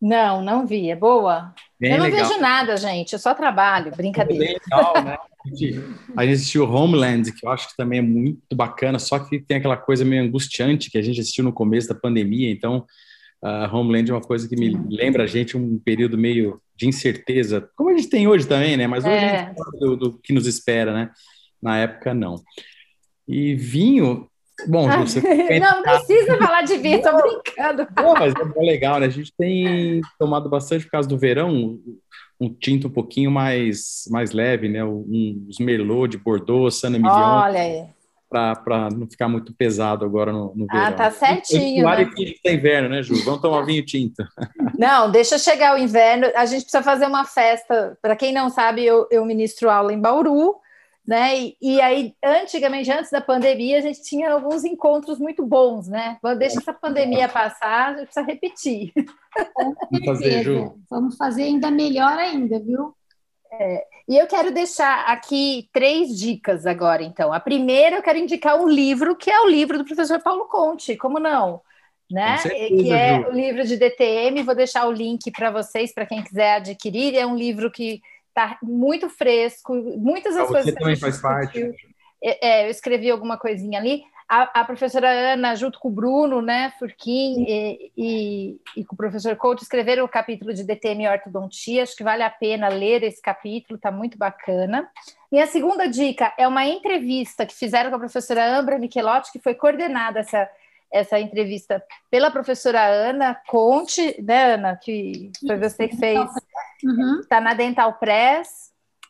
Não, 0.00 0.42
não 0.42 0.66
vi. 0.66 0.90
É 0.90 0.96
boa? 0.96 1.54
Bem 1.80 1.92
eu 1.92 1.98
não 1.98 2.04
legal. 2.04 2.28
vejo 2.28 2.40
nada, 2.40 2.76
gente. 2.76 3.12
Eu 3.12 3.18
só 3.18 3.34
trabalho, 3.34 3.90
brincadeira. 3.96 4.44
Bem 4.44 4.54
legal, 4.54 5.02
né? 5.02 5.16
A 5.44 5.48
gente, 5.48 5.80
a 6.16 6.22
gente 6.24 6.34
assistiu 6.34 6.70
Homeland, 6.70 7.32
que 7.32 7.46
eu 7.46 7.50
acho 7.50 7.68
que 7.68 7.76
também 7.76 8.00
é 8.00 8.02
muito 8.02 8.54
bacana, 8.54 8.98
só 8.98 9.18
que 9.18 9.38
tem 9.38 9.58
aquela 9.58 9.76
coisa 9.76 10.04
meio 10.04 10.22
angustiante 10.24 10.90
que 10.90 10.98
a 10.98 11.02
gente 11.02 11.20
assistiu 11.20 11.44
no 11.44 11.52
começo 11.52 11.88
da 11.88 11.94
pandemia, 11.94 12.50
então 12.50 12.84
uh, 13.42 13.74
Homeland 13.74 14.10
é 14.10 14.14
uma 14.14 14.20
coisa 14.20 14.48
que 14.48 14.56
me 14.56 14.76
lembra 14.88 15.24
a 15.24 15.26
gente 15.26 15.56
um 15.56 15.78
período 15.78 16.16
meio 16.16 16.60
de 16.74 16.86
incerteza, 16.86 17.68
como 17.76 17.90
a 17.90 17.96
gente 17.96 18.08
tem 18.08 18.28
hoje 18.28 18.46
também, 18.46 18.76
né? 18.76 18.86
Mas 18.86 19.04
hoje 19.04 19.14
é. 19.14 19.40
a 19.40 19.44
gente 19.46 19.56
fala 19.56 19.70
do, 19.78 19.96
do, 19.96 20.18
que 20.18 20.32
nos 20.32 20.46
espera, 20.46 20.92
né? 20.92 21.10
Na 21.60 21.78
época, 21.78 22.12
não. 22.12 22.42
E 23.26 23.54
vinho, 23.54 24.28
bom, 24.68 24.86
ah, 24.90 24.98
você... 24.98 25.20
não 25.58 25.82
precisa 25.82 26.36
falar 26.36 26.62
de 26.62 26.76
vinho, 26.76 27.02
tô 27.02 27.16
brincando. 27.16 27.86
Não, 27.96 28.14
mas 28.14 28.34
é 28.34 28.60
legal, 28.60 29.00
né? 29.00 29.06
A 29.06 29.10
gente 29.10 29.32
tem 29.36 30.00
tomado 30.18 30.48
bastante 30.48 30.84
por 30.84 30.90
causa 30.90 31.08
do 31.08 31.18
verão, 31.18 31.78
um 32.38 32.52
tinto 32.52 32.88
um 32.88 32.92
pouquinho 32.92 33.30
mais, 33.30 34.04
mais 34.10 34.32
leve, 34.32 34.68
né? 34.68 34.84
Um, 34.84 35.46
os 35.48 35.58
Merlot 35.58 36.10
de 36.10 36.18
Bordeaux, 36.18 36.74
Sana 36.78 36.96
Emilion. 36.96 37.14
Olha 37.14 37.60
aí 37.60 37.95
para 38.28 38.90
não 38.90 39.08
ficar 39.08 39.28
muito 39.28 39.54
pesado 39.54 40.04
agora 40.04 40.32
no, 40.32 40.52
no 40.54 40.66
verão. 40.66 40.86
Ah, 40.86 40.92
tá 40.92 41.10
certinho. 41.10 41.82
Claro 41.82 42.06
né? 42.06 42.12
que 42.14 42.40
é 42.44 42.54
inverno, 42.54 42.88
né, 42.88 43.02
Ju? 43.02 43.14
Vamos 43.24 43.40
tomar 43.40 43.62
vinho 43.62 43.84
tinto. 43.84 44.24
Não, 44.78 45.10
deixa 45.10 45.38
chegar 45.38 45.74
o 45.74 45.78
inverno. 45.78 46.26
A 46.34 46.44
gente 46.44 46.62
precisa 46.62 46.82
fazer 46.82 47.06
uma 47.06 47.24
festa. 47.24 47.96
Para 48.02 48.16
quem 48.16 48.32
não 48.32 48.50
sabe, 48.50 48.84
eu, 48.84 49.06
eu 49.10 49.24
ministro 49.24 49.70
aula 49.70 49.92
em 49.92 50.00
Bauru, 50.00 50.56
né? 51.06 51.38
E, 51.38 51.56
e, 51.62 51.80
aí, 51.80 52.14
antigamente, 52.22 52.90
antes 52.90 53.10
da 53.10 53.20
pandemia, 53.20 53.78
a 53.78 53.80
gente 53.80 54.02
tinha 54.02 54.32
alguns 54.32 54.64
encontros 54.64 55.18
muito 55.18 55.46
bons, 55.46 55.88
né? 55.88 56.18
Deixa 56.38 56.58
essa 56.58 56.72
pandemia 56.72 57.28
passar, 57.28 57.94
a 57.94 57.96
gente 57.96 58.06
precisa 58.06 58.26
repetir. 58.26 58.92
Vamos 59.90 60.04
fazer, 60.04 60.42
Ju. 60.42 60.74
Vamos 60.90 61.16
fazer 61.16 61.44
ainda 61.44 61.70
melhor 61.70 62.18
ainda, 62.18 62.58
viu? 62.58 62.94
É, 63.52 63.84
e 64.08 64.16
eu 64.16 64.26
quero 64.26 64.52
deixar 64.52 65.06
aqui 65.06 65.68
três 65.72 66.16
dicas 66.16 66.66
agora, 66.66 67.02
então. 67.02 67.32
A 67.32 67.40
primeira, 67.40 67.96
eu 67.96 68.02
quero 68.02 68.18
indicar 68.18 68.60
um 68.60 68.68
livro, 68.68 69.16
que 69.16 69.30
é 69.30 69.40
o 69.40 69.48
livro 69.48 69.78
do 69.78 69.84
professor 69.84 70.20
Paulo 70.20 70.46
Conte, 70.46 70.96
como 70.96 71.18
não? 71.18 71.60
Né? 72.10 72.36
Certeza, 72.38 72.82
que 72.82 72.92
é 72.92 73.20
Ju. 73.20 73.28
o 73.28 73.32
livro 73.32 73.64
de 73.64 73.76
DTM. 73.76 74.42
Vou 74.42 74.54
deixar 74.54 74.86
o 74.86 74.92
link 74.92 75.30
para 75.30 75.50
vocês, 75.50 75.92
para 75.92 76.06
quem 76.06 76.22
quiser 76.22 76.56
adquirir. 76.56 77.16
É 77.16 77.26
um 77.26 77.36
livro 77.36 77.70
que 77.70 78.00
está 78.28 78.58
muito 78.62 79.08
fresco, 79.08 79.74
muitas 79.74 80.34
das 80.34 80.46
coisas. 80.46 80.66
Você 80.66 80.78
também 80.78 80.96
faz 80.96 81.20
parte. 81.20 81.70
É, 82.22 82.48
é, 82.48 82.66
eu 82.66 82.70
escrevi 82.70 83.10
alguma 83.10 83.36
coisinha 83.36 83.78
ali 83.78 84.04
a, 84.28 84.60
a, 84.60 84.64
professora 84.64 85.08
Ana, 85.08 85.54
junto 85.54 85.78
com 85.78 85.88
o 85.88 85.92
Bruno, 85.92 86.42
né, 86.42 86.72
Furquim 86.78 87.44
e, 87.46 87.92
e, 87.96 88.60
e, 88.76 88.84
com 88.84 88.94
o 88.94 88.96
professor 88.96 89.36
Couto, 89.36 89.62
escreveram 89.62 90.04
o 90.04 90.08
capítulo 90.08 90.52
de 90.52 90.64
DTM 90.64 91.04
e 91.04 91.08
ortodontia. 91.08 91.84
Acho 91.84 91.96
que 91.96 92.02
vale 92.02 92.22
a 92.24 92.30
pena 92.30 92.68
ler 92.68 93.04
esse 93.04 93.22
capítulo, 93.22 93.76
está 93.76 93.90
muito 93.92 94.18
bacana. 94.18 94.88
E 95.30 95.38
a 95.38 95.46
segunda 95.46 95.86
dica 95.86 96.32
é 96.36 96.46
uma 96.46 96.66
entrevista 96.66 97.46
que 97.46 97.54
fizeram 97.54 97.90
com 97.90 97.96
a 97.96 98.00
professora 98.00 98.58
Ambra 98.58 98.78
Michelotti, 98.78 99.30
que 99.30 99.38
foi 99.38 99.54
coordenada 99.54 100.20
essa, 100.20 100.50
essa 100.92 101.20
entrevista 101.20 101.82
pela 102.10 102.30
professora 102.30 102.84
Ana 102.84 103.34
Conte, 103.46 104.20
né, 104.20 104.54
Ana, 104.54 104.76
que 104.76 105.30
foi 105.46 105.56
você 105.56 105.86
que 105.86 105.96
fez, 105.96 106.18
está 106.18 106.42
uhum. 106.84 107.20
Tá 107.28 107.40
na 107.40 107.54
Dental 107.54 107.92
Press. 107.94 108.65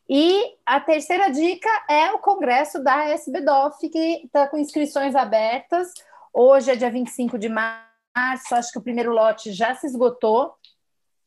E 0.08 0.54
a 0.64 0.78
terceira 0.78 1.28
dica 1.30 1.68
é 1.88 2.12
o 2.12 2.18
congresso 2.18 2.82
da 2.82 3.08
SBDOF, 3.10 3.88
que 3.88 4.22
está 4.24 4.46
com 4.46 4.56
inscrições 4.56 5.16
abertas. 5.16 5.92
Hoje 6.32 6.70
é 6.70 6.76
dia 6.76 6.90
25 6.90 7.36
de 7.38 7.48
março, 7.48 8.54
acho 8.54 8.70
que 8.70 8.78
o 8.78 8.82
primeiro 8.82 9.12
lote 9.12 9.52
já 9.52 9.74
se 9.74 9.86
esgotou, 9.86 10.54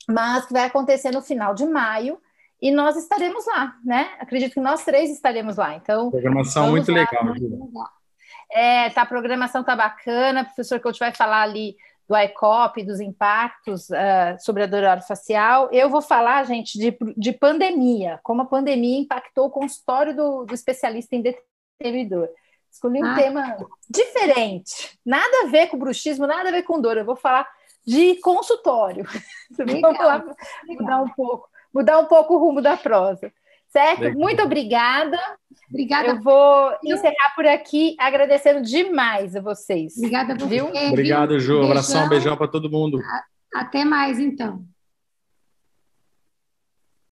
mas 0.08 0.46
que 0.46 0.52
vai 0.52 0.64
acontecer 0.64 1.10
no 1.10 1.20
final 1.20 1.54
de 1.54 1.66
maio. 1.66 2.18
E 2.62 2.70
nós 2.70 2.96
estaremos 2.96 3.46
lá, 3.46 3.76
né? 3.84 4.10
Acredito 4.18 4.54
que 4.54 4.60
nós 4.60 4.84
três 4.84 5.10
estaremos 5.10 5.56
lá. 5.56 5.74
Então, 5.74 6.10
programação 6.10 6.70
muito 6.70 6.90
lá, 6.90 6.98
legal. 6.98 7.34
É, 8.52 8.90
tá, 8.90 9.02
a 9.02 9.06
programação 9.06 9.62
tá 9.62 9.76
bacana. 9.76 10.42
O 10.42 10.44
professor 10.46 10.80
Coach 10.80 10.98
vai 10.98 11.14
falar 11.14 11.42
ali 11.42 11.76
do 12.10 12.16
ICOP, 12.16 12.82
dos 12.82 12.98
impactos 12.98 13.88
uh, 13.88 14.36
sobre 14.40 14.64
a 14.64 14.66
dor 14.66 14.82
facial. 15.06 15.68
Eu 15.70 15.88
vou 15.88 16.02
falar, 16.02 16.44
gente, 16.44 16.76
de, 16.76 16.98
de 17.16 17.32
pandemia, 17.32 18.18
como 18.24 18.42
a 18.42 18.46
pandemia 18.46 18.98
impactou 18.98 19.46
o 19.46 19.50
consultório 19.50 20.14
do, 20.14 20.44
do 20.44 20.52
especialista 20.52 21.14
em 21.14 21.22
determinador. 21.22 22.28
Escolhi 22.68 23.00
um 23.00 23.06
ah. 23.06 23.14
tema 23.14 23.56
diferente. 23.88 24.98
Nada 25.06 25.44
a 25.44 25.46
ver 25.46 25.68
com 25.68 25.78
bruxismo, 25.78 26.26
nada 26.26 26.48
a 26.48 26.52
ver 26.52 26.64
com 26.64 26.80
dor. 26.80 26.96
Eu 26.96 27.04
vou 27.04 27.14
falar 27.14 27.48
de 27.86 28.16
consultório. 28.16 29.06
Legal. 29.56 29.80
Vamos 29.80 29.98
lá 30.04 30.24
mudar 30.66 31.02
um 31.02 31.08
pouco, 31.10 31.48
mudar 31.72 31.98
um 32.00 32.06
pouco 32.06 32.34
o 32.34 32.38
rumo 32.38 32.60
da 32.60 32.76
prosa. 32.76 33.32
Certo? 33.70 34.00
Legal. 34.00 34.18
Muito 34.18 34.42
obrigada. 34.42 35.18
Obrigada. 35.68 36.08
Eu 36.08 36.20
vou 36.20 36.72
encerrar 36.84 37.34
por 37.36 37.46
aqui, 37.46 37.94
agradecendo 37.98 38.60
demais 38.62 39.36
a 39.36 39.40
vocês. 39.40 39.96
Obrigada 39.96 40.32
a 40.32 40.36
você. 40.36 40.46
Viu? 40.46 40.66
Obrigado, 40.88 41.38
Ju. 41.38 41.60
Um 41.60 41.66
abração, 41.66 42.08
beijão 42.08 42.36
para 42.36 42.48
todo 42.48 42.68
mundo. 42.68 43.00
Até 43.54 43.84
mais, 43.84 44.18
então. 44.18 44.64